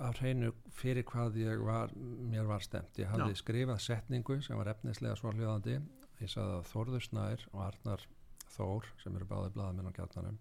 af 0.00 0.20
hreinu 0.22 0.52
fyrir 0.72 1.04
hvað 1.04 1.36
ég 1.42 1.62
var 1.64 1.92
mér 1.94 2.46
var 2.48 2.62
stemt, 2.64 2.96
ég 2.98 3.10
hafði 3.10 3.34
Já. 3.34 3.40
skrifað 3.42 3.82
setningu 3.84 4.38
sem 4.44 4.56
var 4.56 4.70
efnislega 4.72 5.16
svo 5.18 5.32
hljóðandi 5.34 5.76
ég 6.20 6.32
sagði 6.32 6.56
að 6.58 6.70
Þórður 6.70 7.06
Snær 7.06 7.44
og 7.52 7.60
Arnar 7.66 8.06
Þór 8.50 8.88
sem 9.02 9.16
eru 9.16 9.28
báði 9.30 9.52
blaðamenn 9.54 9.90
á 9.90 9.96
gjarnanum 9.96 10.40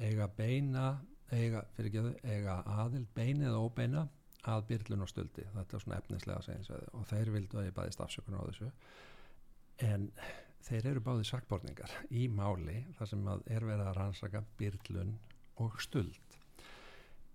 eiga 0.00 0.28
beina 0.36 0.86
eiga, 1.32 1.62
fyrirgeðu, 1.76 2.12
eiga 2.28 2.58
aðild 2.78 3.08
beina 3.16 3.48
eða 3.48 3.62
óbeina 3.64 4.04
að 4.48 4.64
byrlun 4.72 5.04
og 5.04 5.10
stöldi 5.10 5.44
þetta 5.54 5.76
er 5.76 5.84
svona 5.84 5.98
efnislega 6.00 6.44
segins 6.46 6.70
og 6.72 7.04
þeir 7.10 7.30
vildu 7.36 7.60
að 7.60 7.68
ég 7.68 7.76
bæðist 7.76 8.02
afsökunar 8.02 8.42
á 8.42 8.48
þessu. 8.50 8.70
En 9.86 10.08
þeir 10.66 10.88
eru 10.92 11.04
báði 11.04 11.28
sakborningar 11.28 11.94
í 12.10 12.26
máli 12.30 12.82
þar 12.98 13.12
sem 13.12 13.28
að 13.32 13.44
er 13.54 13.66
verið 13.66 13.88
að 13.88 13.98
rannsaka 14.00 14.44
byrlun 14.58 15.16
og 15.62 15.78
stöld 15.82 16.31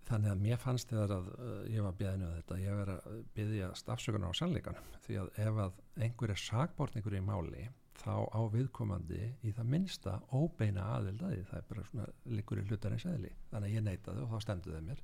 þannig 0.08 0.32
að 0.32 0.44
mér 0.44 0.62
fannst 0.62 0.92
þegar 0.92 1.14
að 1.18 1.28
uh, 1.34 1.58
ég 1.72 1.84
var 1.86 1.98
beðinu 2.00 2.28
að 2.28 2.38
þetta, 2.38 2.60
ég 2.64 2.78
verið 2.82 3.10
að 3.10 3.18
beðja 3.38 3.72
afsökunar 3.96 4.32
á 4.32 4.40
sannleikanum. 4.40 4.94
Því 5.06 5.20
að 5.22 5.34
ef 5.44 5.60
að 5.64 5.82
einhver 6.08 6.34
er 6.34 6.42
sakborningur 6.42 7.18
í 7.18 7.24
máli 7.24 7.66
þá 7.98 8.16
á 8.30 8.42
viðkomandi 8.54 9.24
í 9.42 9.52
það 9.58 9.72
minnsta 9.74 10.16
óbeina 10.30 10.86
aðildaði 10.98 11.44
það 11.50 11.60
er 11.60 11.68
bara 11.72 11.86
svona 11.90 12.08
líkur 12.38 12.62
í 12.62 12.66
hlutarins 12.70 13.08
eðli. 13.10 13.34
Þannig 13.52 13.70
að 13.72 13.78
ég 13.78 13.86
neitaði 13.88 14.24
og 14.24 14.34
þá 14.34 14.46
stemdu 14.46 14.74
þeir 14.76 14.88
mér. 14.92 15.04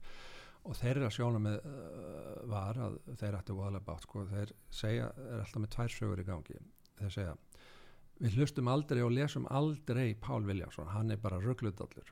Og 0.64 0.78
þeirra 0.80 1.12
sjónum 1.12 1.50
uh, 1.50 1.62
var 2.54 2.80
að 2.80 3.00
þeir 3.20 3.40
ættu 3.42 3.58
voðalega 3.58 3.88
bátt 3.90 4.08
sko, 4.08 4.26
þeir 4.30 4.56
segja, 4.72 5.12
er 5.28 5.44
alltaf 5.44 5.64
með 5.66 5.74
tvær 5.76 5.96
sögur 5.98 6.24
í 6.24 6.28
gangi. 6.30 6.62
Þeir 7.02 7.16
segja 7.18 7.38
við 8.24 8.38
hlustum 8.38 8.70
aldrei 8.72 9.02
og 9.04 9.12
lesum 9.12 9.48
aldrei 9.52 10.14
Pál 10.22 10.46
Viljánsson, 10.48 10.92
hann 10.94 11.12
er 11.12 11.20
bara 11.20 11.42
rugglutallur 11.42 12.12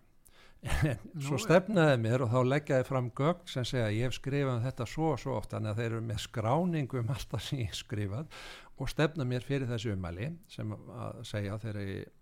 svo 1.25 1.39
stefnaði 1.41 1.97
mér 2.03 2.21
og 2.25 2.29
þá 2.29 2.39
leggjaði 2.45 2.85
fram 2.85 3.07
gögn 3.17 3.47
sem 3.49 3.65
segja 3.65 3.87
ég 3.95 4.05
hef 4.05 4.17
skrifað 4.19 4.59
um 4.59 4.65
þetta 4.65 4.85
svo 4.89 5.07
og 5.15 5.21
svo 5.21 5.37
oft 5.39 5.55
þannig 5.55 5.71
að 5.71 5.79
þeir 5.81 5.87
eru 5.89 6.01
með 6.05 6.19
skráningu 6.27 6.99
um 7.01 7.13
alltaf 7.15 7.45
sem 7.47 7.63
ég 7.63 7.71
hef 7.71 7.79
skrifað 7.79 8.35
og 8.77 8.91
stefna 8.91 9.25
mér 9.27 9.45
fyrir 9.45 9.69
þessu 9.69 9.95
umæli 9.95 10.29
sem 10.51 10.75
að 10.75 11.23
segja 11.31 11.57
þegar 11.63 11.81
ég 11.87 12.13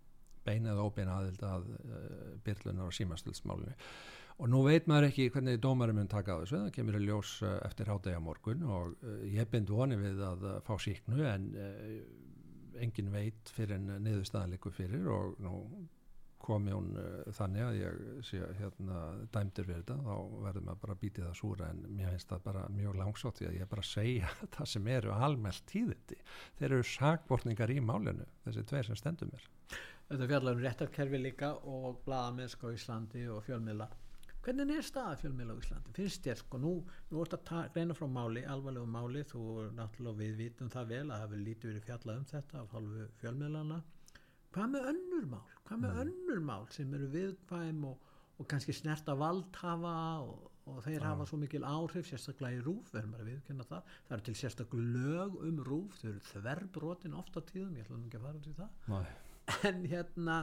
beina 0.48 0.72
eða 0.72 0.88
óbeina 0.88 1.20
aðild 1.20 1.44
að 1.44 1.68
uh, 1.76 2.32
byrlunar 2.46 2.88
og 2.88 2.96
símastilsmálinu 2.96 3.76
og 4.40 4.48
nú 4.48 4.64
veit 4.64 4.88
maður 4.88 5.10
ekki 5.10 5.28
hvernig 5.34 5.60
dómari 5.60 5.92
mun 5.98 6.08
taka 6.08 6.40
á 6.40 6.42
þessu, 6.42 6.62
það 6.64 6.74
kemur 6.78 6.96
í 6.96 7.04
ljós 7.04 7.36
uh, 7.44 7.58
eftir 7.68 7.92
hádegja 7.92 8.24
morgun 8.24 8.64
og 8.64 8.96
uh, 9.04 9.20
ég 9.28 9.52
bind 9.52 9.72
voni 9.76 10.00
við 10.00 10.24
að 10.32 10.48
fá 10.64 10.78
síknu 10.80 11.28
en 11.28 11.52
engin 12.80 13.12
veit 13.12 13.52
fyrir 13.52 13.76
en 13.76 13.98
niðurstaðan 14.06 14.56
likur 14.56 14.72
fyrir 14.72 15.12
og 15.12 15.36
nú 15.44 15.58
komi 16.40 16.74
hún 16.74 16.90
uh, 16.98 17.30
þannig 17.36 17.66
að 17.66 17.78
ég 17.80 18.02
sé 18.30 18.42
hérna 18.60 19.04
dæmdur 19.34 19.70
við 19.70 19.82
þetta 19.82 20.00
þá 20.06 20.16
verður 20.48 20.66
maður 20.68 20.82
bara 20.86 20.98
að 20.98 21.04
býti 21.04 21.26
það 21.26 21.38
súra 21.42 21.70
en 21.74 21.86
mér 21.88 22.16
finnst 22.16 22.32
það 22.34 22.44
bara 22.48 22.66
mjög 22.74 23.00
langsótt 23.04 23.42
því 23.42 23.50
að 23.50 23.60
ég 23.60 23.68
er 23.68 23.72
bara 23.76 23.86
að 23.86 23.92
segja 23.92 24.34
það 24.58 24.74
sem 24.74 24.92
eru 24.98 25.16
almennt 25.16 25.64
tíðindi 25.70 26.20
þeir 26.60 26.70
eru 26.72 26.90
sakbortningar 26.96 27.76
í 27.76 27.80
málinu 27.84 28.28
þessi 28.48 28.66
tveir 28.72 28.90
sem 28.90 29.00
stendur 29.00 29.32
mér 29.34 29.50
Þetta 30.10 30.26
fjallar 30.26 30.56
um 30.56 30.62
réttarkerfi 30.64 31.18
líka 31.22 31.50
og 31.70 32.00
blaðamennsk 32.02 32.64
á 32.66 32.74
Íslandi 32.74 33.28
og 33.30 33.44
fjölmiðla. 33.46 33.86
Hvernig 34.42 34.72
er 34.74 34.88
staða 34.88 35.20
fjölmiðla 35.22 35.54
á 35.54 35.62
Íslandi? 35.62 35.92
Finnst 35.94 36.24
þér 36.26 36.40
sko, 36.40 36.62
nú, 36.64 36.72
nú 37.12 37.22
ert 37.22 37.36
að 37.38 37.68
greina 37.76 37.94
frá 37.94 38.08
máli, 38.10 38.42
alvarlegu 38.42 38.90
máli, 38.90 39.22
þú 39.30 39.44
náttúrulega 39.78 40.22
við 40.24 40.34
vitum 40.42 40.72
það 40.74 40.90
vel 40.96 41.04
að 41.04 41.12
það 41.14 41.22
hefur 41.26 41.44
lítið 41.44 41.72
verið 41.72 41.86
fjallað 41.92 42.18
um 42.18 42.26
þetta 42.32 42.64
af 42.64 42.74
hálfu 42.74 43.06
fjölmiðlana. 43.22 43.80
Hvað 44.56 44.74
með 44.74 44.90
önnur 44.96 45.30
mál? 45.36 45.46
Hvað 45.70 45.82
með 45.86 45.98
önnur 46.04 46.40
mál 46.50 46.64
sem 46.74 46.94
eru 46.98 47.08
viðkvæm 47.14 47.84
og, 47.86 48.08
og 48.42 48.48
kannski 48.50 48.74
snerta 48.74 49.14
valdhafa 49.20 49.96
og, 50.26 50.48
og 50.70 50.80
þeir 50.86 51.06
hafa 51.06 51.26
svo 51.30 51.38
mikil 51.42 51.64
áhrif, 51.66 52.08
sérstaklega 52.10 52.58
í 52.58 52.64
rúf, 52.66 52.90
verðum 52.94 53.14
bara 53.16 53.26
að 53.26 53.30
viðkynna 53.34 53.66
það. 53.70 53.92
Það 54.08 54.16
eru 54.18 54.26
til 54.30 54.36
sérstaklega 54.42 54.94
lög 54.96 55.38
um 55.50 55.60
rúf, 55.70 56.00
þau 56.02 56.10
eru 56.12 56.24
þverbrotin 56.32 57.18
ofta 57.22 57.42
tíðum, 57.52 57.76
ég 57.78 57.86
ætla 57.86 57.98
nú 58.00 58.08
ekki 58.10 58.20
að 58.20 58.26
fara 58.28 58.42
út 58.42 58.50
í 58.50 58.56
það 58.58 58.70
Nei. 58.94 59.06
en 59.70 59.86
hérna 59.94 60.40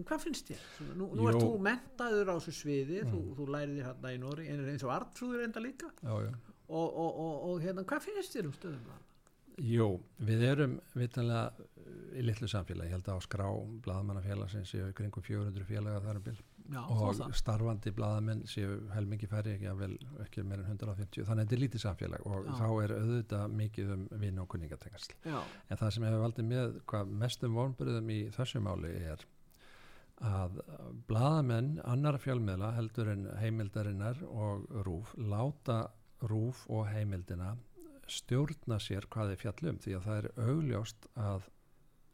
hvað 0.00 0.22
finnst? 0.24 0.48
Svona, 0.78 0.94
nú, 0.96 1.10
nú 1.18 1.26
ert 1.28 1.42
þú 1.42 1.48
mentaður 1.60 2.30
á 2.32 2.34
þessu 2.40 2.54
sviði 2.56 3.02
þú, 3.04 3.18
Mm. 3.20 3.34
þú 3.36 3.46
lærið 3.52 3.74
þér 3.80 3.88
hérna 3.90 4.12
í 4.14 4.20
Nóri 4.22 4.46
eins 4.48 4.84
og 4.86 4.92
artrúður 4.94 5.42
enda 5.44 5.60
líka 5.60 5.90
já, 6.00 6.14
já. 6.24 6.30
og, 6.68 6.86
og, 6.88 7.10
og, 7.20 7.34
og 7.50 7.60
hérna, 7.60 7.84
hvað 7.84 8.06
finnst 8.06 8.32
þér 8.36 8.48
um 8.48 8.54
stöðum 8.56 8.86
það? 8.88 9.02
Jú, 9.60 9.88
við 10.24 10.46
erum 10.48 10.78
vitanlega 10.96 11.68
í 12.16 12.22
litlu 12.24 12.48
samfélagi, 12.50 12.90
ég 12.90 12.96
held 12.96 13.10
að 13.10 13.20
á 13.20 13.26
skrá 13.26 13.48
blaðmannafélagsins 13.84 14.72
séu 14.72 14.88
í 14.88 14.94
kringum 14.96 15.24
400 15.24 15.66
félaga 15.68 16.00
þar 16.04 16.20
um 16.20 16.26
bil. 16.26 16.38
Já, 16.70 16.80
og 16.86 17.34
starfandi 17.34 17.90
blaðamenn 17.94 18.44
séu 18.46 18.76
helmingi 18.94 19.26
færri 19.30 19.56
ekki, 19.56 19.72
vel, 19.78 19.96
ekki 20.22 20.44
meir 20.46 20.60
en 20.62 20.68
150 20.70 21.26
þannig 21.26 21.42
að 21.42 21.48
þetta 21.48 21.56
er 21.56 21.62
lítið 21.64 21.82
samfélag 21.82 22.26
og 22.30 22.46
Já. 22.46 22.52
þá 22.60 22.66
er 22.68 22.94
auðvitað 22.94 23.56
mikið 23.58 23.90
um 23.96 24.04
vinn 24.22 24.38
og 24.38 24.46
kunningatengasl 24.52 25.16
en 25.26 25.80
það 25.80 25.92
sem 25.96 26.06
hefur 26.06 26.22
valdið 26.22 26.48
með 26.52 26.76
hvað 26.92 27.14
mestum 27.24 27.58
vonbyrðum 27.58 28.12
í 28.14 28.20
þessu 28.36 28.62
máli 28.62 28.92
er 29.02 29.26
að 30.30 30.60
blaðamenn 31.10 31.72
annara 31.90 32.20
fjölmiðla 32.22 32.74
heldur 32.76 33.10
en 33.16 33.26
heimildarinnar 33.40 34.22
og 34.30 34.70
rúf 34.86 35.16
láta 35.18 35.82
rúf 36.22 36.66
og 36.70 36.86
heimildina 36.92 37.56
stjórna 38.10 38.78
sér 38.82 39.06
hvað 39.12 39.32
þeir 39.32 39.42
fjallum 39.44 39.80
því 39.80 39.96
að 39.96 40.06
það 40.08 40.20
er 40.20 40.30
augljóst 40.50 41.08
að 41.20 41.48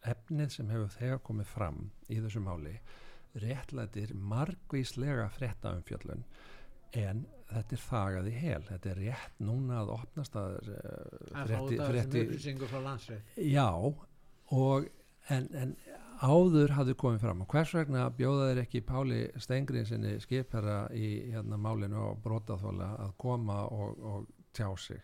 efnið 0.07 0.53
sem 0.55 0.70
hefur 0.70 0.92
þegar 0.94 1.22
komið 1.26 1.51
fram 1.51 1.80
í 2.09 2.20
þessu 2.22 2.42
máli 2.44 2.76
réttlætir 3.36 4.12
margvíslega 4.16 5.26
frétta 5.34 5.74
um 5.76 5.82
fjöllun 5.86 6.24
en 6.97 7.24
þetta 7.51 7.76
er 7.76 7.82
þagað 7.82 8.28
í 8.30 8.34
hel. 8.40 8.61
Þetta 8.70 8.90
er 8.90 9.01
rétt 9.03 9.40
núna 9.44 9.80
að 9.82 9.92
opnast 9.97 10.38
að 10.38 10.57
þá 10.70 11.42
frétti, 11.51 11.78
frétti 11.82 12.24
já 13.51 13.68
og 13.76 14.88
en, 15.34 15.49
en 15.53 15.74
áður 16.22 16.74
hafði 16.78 16.97
komið 17.03 17.26
fram. 17.26 17.42
Og 17.44 17.53
hvers 17.53 17.74
vegna 17.76 18.07
bjóða 18.16 18.51
þeir 18.51 18.62
ekki 18.64 18.84
Páli 18.86 19.22
Stengrin 19.42 19.88
sinni 19.88 20.16
skipherra 20.22 20.86
í 20.97 21.11
hérna 21.32 21.59
málinu 21.61 22.01
og 22.12 22.22
brotaþóla 22.24 22.92
að 23.05 23.16
koma 23.20 23.64
og, 23.68 24.01
og 24.01 24.30
tjá 24.57 24.70
sig 24.80 25.03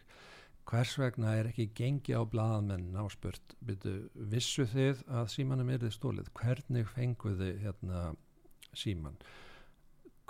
hvers 0.70 0.94
vegna 0.98 1.34
er 1.38 1.50
ekki 1.50 1.68
gengi 1.76 2.14
á 2.14 2.22
blaðamenn 2.22 2.96
áspurt 3.02 3.56
byrju, 3.66 4.08
vissu 4.14 4.66
þið 4.68 5.02
að 5.08 5.30
símanum 5.34 5.72
er 5.72 5.82
þið 5.84 5.94
stólið 5.96 6.30
hvernig 6.38 6.90
fenguðu 6.92 7.50
hérna 7.62 8.02
síman 8.72 9.18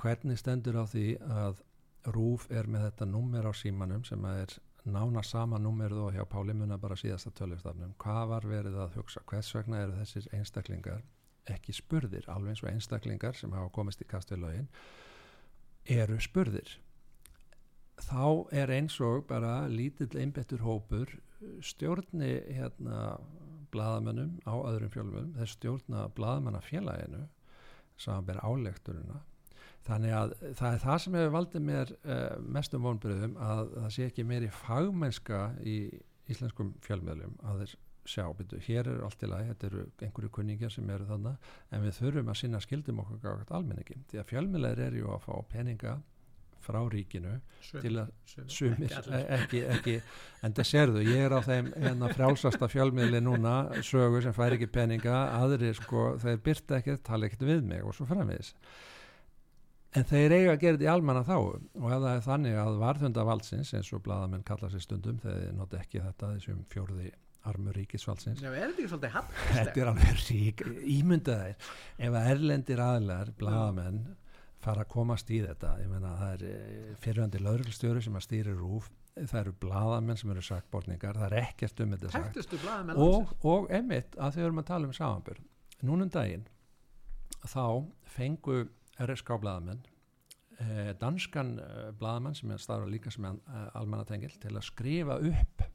hvernig 0.01 0.41
stendur 0.41 0.81
á 0.83 0.85
því 0.89 1.07
að 1.23 1.63
Rúf 2.11 2.49
er 2.51 2.67
með 2.67 2.89
þetta 2.89 3.07
númer 3.07 3.47
á 3.47 3.53
símanum 3.55 4.03
sem 4.03 4.25
er 4.27 4.57
nána 4.91 5.23
sama 5.23 5.61
númerið 5.63 6.01
og 6.03 6.17
hjá 6.17 6.25
Páli 6.27 6.55
muna 6.59 6.79
bara 6.83 6.97
síðasta 6.99 7.31
tölvistafnum 7.39 7.93
hvað 8.03 8.25
var 8.33 8.47
verið 8.51 8.79
að 8.83 8.97
hugsa, 8.99 9.23
hvers 9.31 9.53
vegna 9.55 9.85
eru 9.85 9.99
þessir 10.01 10.27
einstaklingar 10.35 11.05
ekki 11.53 11.75
spurðir? 11.77 12.27
Alveg 12.31 12.57
eins 12.57 12.65
og 12.65 12.71
einstaklingar 12.73 13.39
sem 13.39 13.55
hafa 13.55 13.71
komist 13.75 14.03
í 14.03 14.09
kastilögin 14.11 14.67
eru 15.87 16.19
spurðir 16.23 16.75
þá 18.03 18.55
er 18.63 18.73
eins 18.77 18.99
og 19.05 19.27
bara 19.31 19.67
lítill 19.71 20.13
einbettur 20.19 20.65
hópur 20.67 21.11
stjórni 21.65 22.35
hérna 22.53 23.19
blaðamönnum 23.73 24.39
á 24.47 24.55
öðrum 24.55 24.93
fjölmum 24.93 25.31
þeir 25.37 25.53
stjórna 25.55 26.07
blaðamannafélaginu 26.17 27.27
samanber 28.01 28.41
álekturina 28.43 29.23
þannig 29.87 30.15
að 30.17 30.35
það 30.59 30.75
er 30.75 30.83
það 30.85 30.99
sem 31.05 31.17
hefur 31.19 31.37
valdið 31.37 31.65
mér 31.69 31.95
uh, 32.03 32.35
mestum 32.57 32.85
vonbröðum 32.87 33.39
að 33.43 33.73
það 33.79 33.95
sé 33.97 34.09
ekki 34.09 34.27
meiri 34.29 34.51
fagmennska 34.63 35.41
í 35.67 35.79
íslenskum 36.31 36.77
fjölmiðlum 36.85 37.35
að 37.43 37.65
þeir 37.65 37.75
sjá, 38.13 38.25
byrju, 38.35 38.59
hér 38.67 38.89
er 38.91 39.03
allt 39.07 39.23
í 39.23 39.29
lagi 39.31 39.51
þetta 39.53 39.69
eru 39.69 39.83
einhverju 40.03 40.31
kunningar 40.35 40.73
sem 40.75 40.89
eru 40.91 41.07
þannig 41.07 41.51
en 41.71 41.85
við 41.85 41.99
þurfum 42.01 42.33
að 42.33 42.39
sinna 42.41 42.61
skildum 42.63 43.03
okkur 43.03 43.21
gátt 43.23 43.53
almenningi, 43.55 43.99
því 44.11 44.23
að 44.23 44.31
fjölmiðlar 44.31 44.83
eru 44.89 45.05
að 45.15 45.27
fá 45.27 45.35
peninga 45.53 45.95
frá 46.65 46.79
ríkinu 46.93 47.35
til 47.71 47.93
að 48.03 48.13
sumir, 48.51 48.95
Ekki 49.39 49.61
e- 49.63 49.69
ekki, 49.77 49.97
en 50.47 50.55
það 50.57 50.69
sérðu, 50.71 51.03
ég 51.09 51.27
er 51.27 51.35
á 51.35 51.41
þeim 51.45 51.73
hérna 51.75 52.11
frjálsasta 52.13 52.69
fjölmiðli 52.73 53.21
núna 53.25 53.57
sögu 53.87 54.23
sem 54.25 54.35
fær 54.37 54.57
ekki 54.57 54.71
peninga, 54.73 55.19
aðri 55.39 55.75
sko 55.79 56.13
þeir 56.23 56.41
byrta 56.47 56.81
ekkert, 56.81 57.05
tala 57.07 57.29
ekkert 57.29 57.47
við 57.49 57.63
mig 57.73 57.85
og 57.85 57.97
svo 57.97 58.09
framvegis. 58.11 58.55
En 59.93 60.07
þeir 60.09 60.33
eiga 60.33 60.53
að 60.55 60.63
gera 60.63 60.77
þetta 60.79 60.87
í 60.87 60.93
almanna 60.95 61.25
þá 61.27 61.35
og 61.37 61.59
ef 61.93 61.99
það 61.99 62.13
er 62.15 62.23
þannig 62.25 62.55
að 62.63 62.79
varðhunda 62.81 63.27
valdsins 63.29 63.75
eins 63.77 63.91
og 63.93 64.01
bladamenn 64.07 64.47
kalla 64.49 64.71
sér 64.73 64.87
stundum 64.87 65.19
þeir 65.21 65.51
nota 65.59 65.83
ekki 65.83 66.01
þetta 66.01 66.31
þessum 66.39 66.63
fjórði 66.73 67.11
armur 67.51 67.77
ríkisvaldsins. 67.77 68.41
Já, 68.41 68.53
er 68.55 68.73
þetta 68.79 69.75
er 69.83 69.91
alveg 69.91 70.25
rík 70.31 70.63
ímyndaðir. 70.95 71.71
Ef 71.99 72.17
að 72.17 72.29
erlendir 72.37 72.83
aðlar 72.83 73.33
blaðamenn 73.37 74.03
fara 74.63 74.85
að 74.85 74.93
komast 74.95 75.31
í 75.35 75.41
þetta 75.43 75.77
ég 75.83 75.91
meina 75.91 76.17
það 76.21 76.35
er 76.37 76.45
eh, 76.49 76.91
fyrrandi 77.03 77.43
lauruglstjóri 77.43 78.03
sem 78.05 78.19
að 78.19 78.27
stýri 78.29 78.57
rúf 78.57 78.91
það 79.17 79.39
eru 79.43 79.55
blaðamenn 79.61 80.19
sem 80.21 80.31
eru 80.33 80.43
sakborningar 80.47 81.19
það 81.21 81.27
er 81.29 81.39
ekkert 81.43 81.83
um 81.85 81.97
þetta 81.97 82.13
sagt 82.15 82.95
og, 82.97 83.33
og 83.45 83.73
einmitt 83.75 84.17
að 84.17 84.37
þau 84.39 84.45
erum 84.47 84.63
að 84.63 84.69
tala 84.71 84.89
um 84.89 84.95
samanbjörn 84.97 85.49
núnum 85.89 86.13
daginn 86.15 86.47
þá 87.43 87.65
fengu 88.15 88.63
RSK 89.03 89.37
blaðamenn 89.43 89.83
eh, 90.63 90.93
danskan 91.01 91.57
eh, 91.61 91.91
blaðamenn 91.99 92.39
sem 92.39 92.55
er 92.55 92.63
starfa 92.63 92.89
líka 92.89 93.13
sem 93.13 93.27
er 93.29 93.39
eh, 93.43 93.69
almannatengil 93.81 94.33
til 94.43 94.55
að 94.55 94.67
skrifa 94.69 95.19
upp 95.19 95.67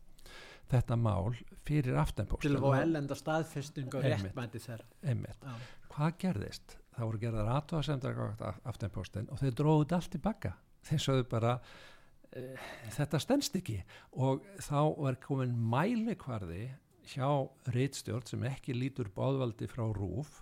þetta 0.71 0.97
mál 0.99 1.35
fyrir 1.67 1.99
aftenpost 1.99 2.43
Til 2.43 2.57
að 2.57 2.65
fá 2.65 2.81
ellenda 2.81 3.15
staðfesting 3.15 3.93
og 3.95 4.03
réttmæti 4.03 4.61
þeirra. 4.63 4.87
einmitt 5.03 5.45
Já. 5.45 5.53
hvað 5.93 6.17
gerðist? 6.23 6.77
Það 6.97 7.05
voru 7.05 7.21
gerðar 7.21 7.51
aðtóðasemdar 7.53 8.17
aftenpostin 8.65 9.29
og 9.29 9.37
dróðu 9.59 9.83
þetta 9.83 9.99
allt 9.99 10.11
tilbaka. 10.15 10.53
Þeir 10.87 11.03
sögðu 11.03 11.27
bara 11.29 11.53
uh, 11.61 12.65
þetta 12.95 13.21
stendst 13.21 13.57
ekki 13.59 13.77
og 14.17 14.45
þá 14.65 14.79
var 14.97 15.19
komin 15.21 15.53
mælikvarði 15.53 16.71
hjá 17.07 17.29
reitstjórn 17.71 18.25
sem 18.27 18.43
ekki 18.49 18.75
lítur 18.75 19.11
báðvaldi 19.15 19.69
frá 19.71 19.85
rúf 19.95 20.41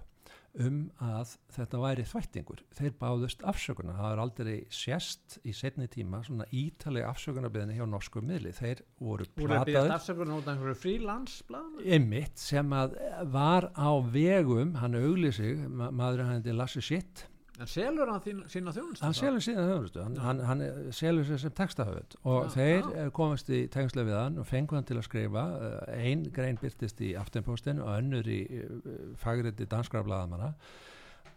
um 0.63 0.79
að 1.03 1.35
þetta 1.55 1.81
væri 1.81 2.05
þvættingur. 2.07 2.63
Þeir 2.77 2.95
báðust 3.01 3.43
afsökunar. 3.47 3.97
Það 3.99 4.13
er 4.13 4.21
aldrei 4.23 4.55
sérst 4.73 5.37
í 5.43 5.53
setni 5.55 5.87
tíma 5.91 6.21
svona 6.25 6.47
ítalega 6.55 7.11
afsökunarbeðinni 7.11 7.77
hjá 7.77 7.85
norsku 7.89 8.23
miðli. 8.25 8.53
Þeir 8.55 8.83
voru 9.01 9.27
Úr 9.27 9.27
að 9.27 9.35
byrja 9.41 9.61
plataður 9.65 9.95
afsökunar 9.97 10.39
út 10.39 10.47
af 10.47 10.55
einhverju 10.55 10.79
frílansblaðamenn. 10.85 11.87
Emmitt 11.99 12.41
sem 12.41 12.75
að 12.79 12.97
var 13.35 13.69
á 13.75 13.91
vegum, 14.15 14.75
hann 14.81 14.99
auglýsig, 14.99 15.65
ma 15.69 15.91
maðurinn 15.91 16.37
hefði 16.37 16.59
Lassi 16.59 16.85
Sitt, 16.85 17.25
En 17.55 17.69
selur 17.71 18.09
hann 18.11 18.19
þín, 18.25 18.39
sína 18.51 18.71
þjónustu? 18.75 19.03
hann 19.05 19.13
selur 19.15 19.43
síðan 19.45 19.69
höfumstu, 19.69 20.01
hann, 20.03 20.17
hann, 20.19 20.39
hann 20.49 20.63
selur 20.91 21.23
sér 21.29 21.39
sem 21.39 21.53
textahöfund 21.55 22.17
og 22.27 22.49
Já, 22.49 22.49
þeir 22.57 22.81
já. 22.81 22.89
já. 23.05 23.11
komast 23.15 23.49
í 23.49 23.61
tengslu 23.71 24.03
við 24.03 24.17
hann 24.19 24.41
og 24.41 24.49
fengu 24.49 24.75
hann 24.75 24.87
til 24.89 24.97
að 24.99 25.07
skrifa, 25.07 25.45
uh, 25.55 25.77
ein 25.95 26.25
grein 26.35 26.59
byrtist 26.59 26.99
í 26.99 27.13
aftenpostin 27.15 27.79
og 27.79 27.93
önnur 27.95 28.27
í 28.27 28.41
uh, 28.59 28.99
fagriti 29.21 29.69
danskra 29.71 30.03
blaðamanna 30.03 30.51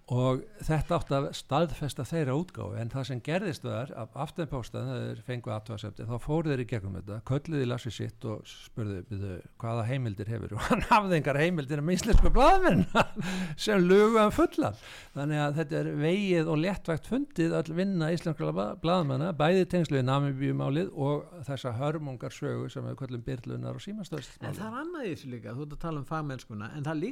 og 0.08 0.40
þetta 0.64 0.96
átt 0.96 1.10
að 1.12 1.26
staðfesta 1.36 2.04
þeirra 2.08 2.36
útgáfi 2.38 2.78
en 2.80 2.90
það 2.92 3.06
sem 3.10 3.18
gerðist 3.24 3.64
var 3.66 3.90
að 3.92 4.14
aftenpostan 4.24 4.88
þeir 4.88 5.18
fengu 5.26 5.52
aftöðasefti 5.52 6.06
þá 6.08 6.14
fóru 6.24 6.52
þeir 6.52 6.62
í 6.62 6.66
gegnum 6.70 6.94
þetta, 6.96 7.18
kölluði 7.28 7.66
Lassi 7.68 7.92
sitt 7.92 8.24
og 8.24 8.46
spurðu 8.48 9.02
byrðu, 9.10 9.34
hvaða 9.60 9.82
heimildir 9.90 10.30
hefur 10.32 10.54
og 10.56 10.64
hann 10.70 10.84
hafði 10.88 11.18
engar 11.18 11.40
heimildir 11.42 11.82
um 11.82 11.92
íslensku 11.92 12.32
blaðmenn 12.32 12.86
sem 13.66 13.84
lugu 13.84 14.16
hann 14.16 14.32
fullan. 14.32 14.80
Þannig 15.12 15.42
að 15.44 15.60
þetta 15.60 15.78
er 15.82 15.90
vegið 16.00 16.50
og 16.54 16.62
léttvægt 16.62 17.10
fundið 17.12 17.58
all 17.60 17.76
vinna 17.76 18.10
íslenskra 18.14 18.72
blaðmanna 18.80 19.34
bæði 19.36 19.68
tengslu 19.74 20.00
við 20.00 20.08
namibjumálið 20.08 20.90
og 20.96 21.28
þessa 21.50 21.74
hörmungar 21.76 22.32
sögu 22.32 22.72
sem 22.72 22.88
við 22.88 22.96
köllum 23.02 23.28
byrlunar 23.28 23.76
og 23.76 23.84
En 23.84 23.92
símastöðsmálið 23.92 24.58
það 24.62 24.66
er 24.72 24.80
annað 24.86 25.04
í 25.04 25.12
þessu 25.12 25.32
líka, 25.34 25.52
þú 25.52 25.68
ert 25.68 25.76
að 25.76 25.84
tala 25.84 26.00
um 26.00 26.08
fagmennskuna, 26.08 26.72
en 26.72 26.88
það 26.88 26.96
er 26.96 27.04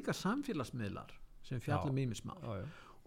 sem 1.46 1.62
fjallum 1.62 1.98
ímismál. 2.02 2.40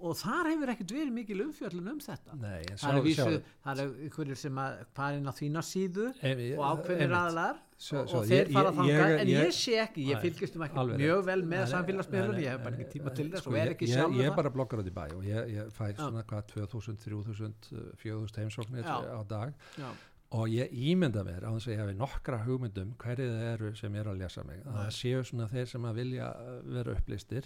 Og 0.01 0.15
þar 0.15 0.47
hefur 0.53 0.69
ekkert 0.71 0.91
verið 0.95 1.11
mikil 1.11 1.41
umfjöllun 1.43 1.87
um 1.91 1.97
þetta. 1.99 2.35
Nei, 2.39 2.61
Það 2.79 2.97
er 2.97 3.01
vísu, 3.03 3.41
það 3.65 3.79
er 3.83 3.89
einhverjir 4.05 4.37
sem 4.37 4.55
að 4.63 4.77
fara 4.95 5.17
inn 5.19 5.27
á 5.27 5.33
þína 5.35 5.63
síðu 5.67 6.05
Em- 6.23 6.43
og 6.59 6.63
ákveðnir 6.69 7.01
einmitt. 7.03 7.17
aðlar 7.19 7.57
Svo- 7.79 7.99
og, 8.01 8.07
svo, 8.09 8.17
og 8.19 8.25
þeir 8.27 8.45
ég- 8.47 8.53
fara 8.53 8.71
ég- 8.71 8.77
þangað, 8.79 9.09
ég- 9.09 9.19
en 9.19 9.27
ég 9.27 9.45
ég- 9.47 9.55
sé 9.59 9.73
ekki, 9.83 10.05
ég 10.07 10.15
Nei, 10.15 10.23
fylgist 10.29 10.55
um 10.55 10.61
ekki 10.63 10.77
alveg 10.83 10.97
mjög 10.99 11.23
vel 11.25 11.41
með 11.43 11.63
Nei, 11.63 11.71
samfélagsmiðlun, 11.73 12.31
nei, 12.35 12.43
ég 12.43 12.49
hef 12.55 12.63
bara 12.63 12.75
ekki 12.75 12.87
tíma 12.99 13.15
til 13.15 13.29
þess 13.31 13.41
sko, 13.43 13.49
og 13.49 13.55
er 13.57 13.65
ég- 13.67 13.71
ekki 13.75 13.87
ég, 13.87 13.95
sjálfur 13.95 14.15
ég 14.19 14.25
er 14.25 14.31
það. 14.31 14.35
bara 14.35 14.49
bloggar 14.49 14.79
út 14.79 14.87
í 14.89 14.95
bæ 14.99 15.05
og 15.15 15.23
ég, 15.23 15.49
ég 15.55 15.71
fæ 15.71 15.95
svona 15.95 16.23
hvað 16.23 16.43
2000, 16.47 16.97
3000, 16.99 17.53
4000 17.95 18.37
heimsóknir 18.43 18.83
Já. 18.83 18.99
á 19.19 19.27
dag 19.27 19.53
Já. 19.77 19.91
og 20.31 20.47
ég 20.49 20.71
ímynda 20.71 21.23
mér 21.23 21.43
á 21.43 21.51
þess 21.55 21.67
að 21.67 21.75
ég 21.75 21.79
hafi 21.79 21.95
nokkra 21.97 22.45
hugmyndum 22.45 22.95
hverju 22.97 23.27
það 23.31 23.53
eru 23.53 23.75
sem 23.75 23.95
er 23.95 24.03
að 24.05 24.17
lesa 24.19 24.43
mig 24.43 24.59
að 24.63 24.75
það 24.75 24.91
séu 24.99 25.23
svona 25.23 25.47
þeir 25.49 25.67
sem 25.67 25.81
að 25.81 25.95
vilja 25.95 26.27
uh, 26.35 26.61
vera 26.65 26.95
upplýstir 26.95 27.43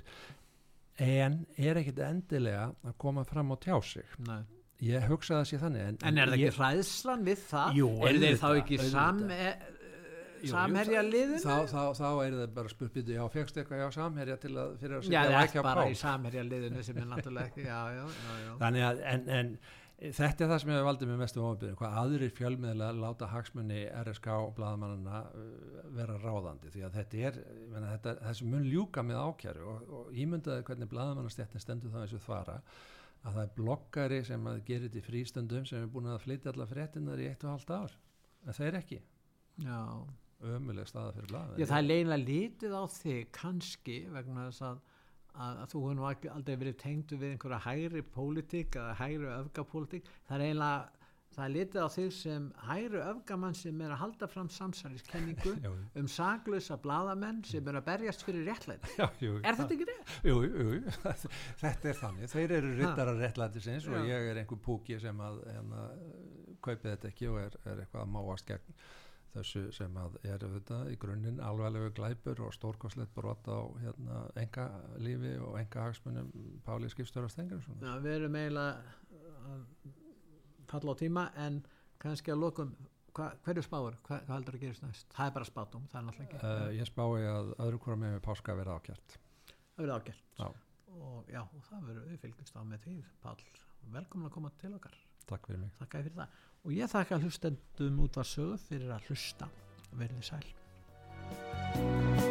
en 1.01 1.39
er 1.57 1.79
ekkit 1.81 1.99
endilega 2.05 2.67
að 2.85 2.97
koma 3.01 3.23
fram 3.25 3.51
og 3.55 3.61
tjá 3.63 3.77
sig 3.83 4.05
Nei. 4.27 4.41
ég 4.85 5.07
hugsa 5.09 5.39
það 5.39 5.47
sé 5.49 5.57
þannig 5.63 5.85
en, 5.87 5.97
En 6.05 6.17
er 6.21 6.29
það 6.33 6.41
ég, 6.43 6.49
ekki 6.51 6.59
hræðslan 6.61 7.23
við 7.25 7.45
það? 7.49 7.77
Jú, 7.79 7.87
er 8.09 8.19
þeir 8.23 8.37
þá 8.43 8.49
ekki 8.59 8.79
sam, 8.91 9.21
e, 9.31 9.53
jú, 10.43 10.51
samherja 10.51 11.03
liðinu? 11.07 11.39
þá, 11.41 11.55
þá, 11.71 11.81
þá 11.97 12.07
er 12.27 12.37
það 12.41 12.53
bara 12.59 12.73
spurt 12.75 12.97
býtu 12.99 13.15
já, 13.17 13.23
fegst 13.33 13.57
eitthvað 13.61 13.81
hjá 13.83 13.93
samherja 13.97 14.37
til 14.43 14.53
að 14.57 14.75
fyrir 14.81 14.97
að 14.99 15.03
Já, 15.03 15.07
setja 15.07 15.23
það 15.23 15.37
vækja 15.39 15.59
er 15.59 15.63
á 15.63 15.67
bara 15.69 15.85
pál 15.87 15.93
í 15.95 16.01
samherja 16.03 16.43
liðinu 16.49 16.83
sem 16.89 16.99
er 17.01 17.07
náttúrulega 17.13 17.49
ekki, 17.53 17.65
já, 17.69 17.79
já, 17.97 18.03
já, 18.03 18.35
já. 18.43 18.51
þannig 18.61 18.87
að 18.91 19.03
en, 19.13 19.25
en 19.39 19.55
þetta 20.11 20.43
er 20.43 20.49
það 20.51 20.59
sem 20.61 20.71
hefur 20.73 20.87
valdið 20.89 21.09
mér 21.09 21.19
mestu 21.21 21.43
ofabyrðin 21.43 21.77
hvað 21.79 21.97
aðrir 22.01 22.33
fjölmiðla 22.37 22.89
láta 22.97 23.29
hagsmunni 23.31 23.83
RSK 24.01 24.27
og 24.35 24.51
blaðamannana 24.57 25.21
uh, 25.29 25.77
vera 25.95 26.17
ráðandi. 26.19 26.73
Því 26.73 26.83
að 26.87 26.97
þetta 26.99 27.21
er 27.29 27.39
ég 27.43 27.69
meina, 27.71 27.93
þetta, 27.93 28.15
þessu 28.25 28.49
mun 28.51 28.67
ljúka 28.67 29.05
með 29.05 29.21
ákjæru 29.23 29.69
og, 29.71 29.93
og 29.99 30.19
ímyndaði 30.25 30.65
hvernig 30.67 30.91
blaðamannastjættin 30.91 31.63
stendur 31.63 31.93
það 31.93 32.07
eins 32.07 32.17
og 32.17 32.25
þvara 32.25 32.57
að 33.23 33.37
það 33.37 33.43
er 33.45 33.53
bloggari 33.57 34.19
sem 34.27 34.49
að 34.51 34.59
gerir 34.67 34.89
þetta 34.89 34.99
í 34.99 35.05
frístundum 35.07 35.67
sem 35.69 35.85
er 35.85 35.91
búin 35.91 36.11
að 36.11 36.23
flytja 36.25 36.51
alla 36.51 36.67
fréttinnar 36.67 37.23
í 37.23 37.29
eitt 37.29 37.45
og 37.47 37.53
halvt 37.55 37.71
ár. 37.71 37.95
En 38.43 38.57
það 38.57 38.67
er 38.67 38.79
ekki. 38.81 38.99
Já. 39.63 39.79
ömuleg 40.43 40.87
staða 40.89 41.13
fyrir 41.15 41.29
blaðamenn 41.29 41.61
Já, 41.61 41.67
það 41.69 41.77
er 41.77 41.85
leiðinlega 41.87 42.27
lítið 42.27 42.73
á 42.75 42.83
þig 42.91 43.27
kannski 43.37 43.97
vegna 44.11 44.47
þess 44.49 44.63
að, 44.67 44.79
að, 45.33 45.61
að 45.63 45.71
þú 45.73 45.83
hefur 45.83 45.99
nú 45.99 46.09
aldrei 46.09 46.57
verið 46.63 46.81
tengdu 46.83 47.19
við 47.21 47.35
einhverja 47.35 47.61
hægri 47.67 48.03
pólitík 48.15 48.77
eða 48.79 48.97
hægri 49.01 49.31
öfgapólitík. 49.37 50.11
Það 50.27 50.37
er 50.37 50.45
eiginlega 50.47 51.03
það 51.33 51.45
er 51.45 51.53
litið 51.53 51.81
á 51.81 51.89
þig 51.93 52.09
sem 52.13 52.47
hægri 52.67 53.01
öfgamann 53.01 53.55
sem 53.57 53.81
er 53.81 53.93
að 53.95 54.01
halda 54.03 54.29
fram 54.29 54.49
samsæliskenningu 54.53 55.53
um 55.99 56.09
saglösa 56.11 56.77
bladamenn 56.81 57.41
sem 57.47 57.69
er 57.69 57.79
að 57.79 57.87
berjast 57.89 58.25
fyrir 58.25 58.45
jú, 59.23 59.37
er 59.41 59.57
þetta 59.57 59.77
ekki 59.77 59.87
rétt? 59.89 60.15
Jú, 60.29 60.35
jú, 60.45 60.81
þetta 61.63 61.91
er 61.91 62.01
þannig. 62.01 62.33
Þeir 62.33 62.57
eru 62.59 62.73
rittarar 62.77 63.21
réttlætisins 63.21 63.89
og 63.89 63.97
Já. 63.97 64.09
ég 64.13 64.31
er 64.33 64.41
einhver 64.43 64.61
púki 64.61 64.99
sem 65.01 65.23
að 65.25 65.41
hérna, 65.49 65.87
kaupið 66.63 66.91
þetta 66.91 67.09
ekki 67.13 67.31
og 67.31 67.39
er, 67.47 67.57
er 67.65 67.85
eitthvað 67.85 68.05
að 68.05 68.13
máast 68.13 68.49
gegn 68.49 68.77
þessu 69.33 69.63
sem 69.75 69.97
að 69.99 70.17
er 70.23 70.45
auðvitað 70.45 70.91
í 70.93 70.97
grunninn 71.01 71.41
alveglegu 71.43 71.91
glæpur 71.97 72.43
og 72.47 72.53
stórkoslegt 72.55 73.13
brot 73.15 73.49
á 73.49 73.59
hérna, 73.81 74.21
enga 74.39 74.67
lífi 75.01 75.35
og 75.41 75.57
enga 75.61 75.87
hagsmunum 75.87 76.31
Páli 76.65 76.91
Skipstöra 76.93 77.31
Stengur 77.31 77.61
Já, 77.81 77.93
við 78.03 78.17
erum 78.19 78.39
eiginlega 78.39 78.95
að 79.53 79.67
falla 80.71 80.95
á 80.95 81.01
tíma 81.01 81.27
en 81.45 81.61
kannski 82.01 82.33
að 82.33 82.43
lokum 82.45 82.73
hva, 83.13 83.29
hverju 83.45 83.61
spáur, 83.65 83.97
hva, 84.07 84.21
hvað 84.25 84.35
heldur 84.37 84.57
að 84.57 84.63
gerist 84.65 84.85
næst? 84.85 85.11
Það 85.13 85.27
er 85.29 85.35
bara 85.35 85.49
spátum, 85.49 85.83
það 85.91 85.99
er 85.99 86.07
náttúrulega 86.07 86.39
ekki. 86.39 86.47
Uh, 86.47 86.71
Ég 86.79 86.89
spái 86.89 87.27
að 87.29 87.51
öðru 87.61 87.81
hvora 87.83 87.99
með 88.01 88.15
með 88.15 88.23
páska 88.25 88.55
verða 88.57 88.79
ákjært 88.79 89.19
það 89.77 89.91
ágælt 89.93 90.23
Já. 90.37 90.47
og 90.93 91.29
já, 91.31 91.41
og 91.41 91.67
það 91.67 91.85
verður 91.89 92.09
við 92.11 92.19
fylgjumst 92.23 92.57
á 92.57 92.61
með 92.67 92.83
því. 92.85 92.95
Pál, 93.23 93.35
velkomin 93.95 94.29
að 94.29 94.35
koma 94.35 94.51
til 94.61 94.73
okkar. 94.77 94.97
Takk 95.29 95.47
fyrir 95.49 95.61
mig. 95.63 95.71
Þér 95.79 95.91
fyrir 95.95 96.17
það 96.17 96.41
og 96.63 96.71
ég 96.75 96.91
þakka 96.91 97.19
hlustendum 97.21 98.03
út 98.05 98.19
að 98.19 98.29
sögu 98.31 98.59
fyrir 98.67 98.93
að 98.95 99.09
hlusta. 99.09 99.49
Verðið 99.93 100.29
sæl 100.31 102.22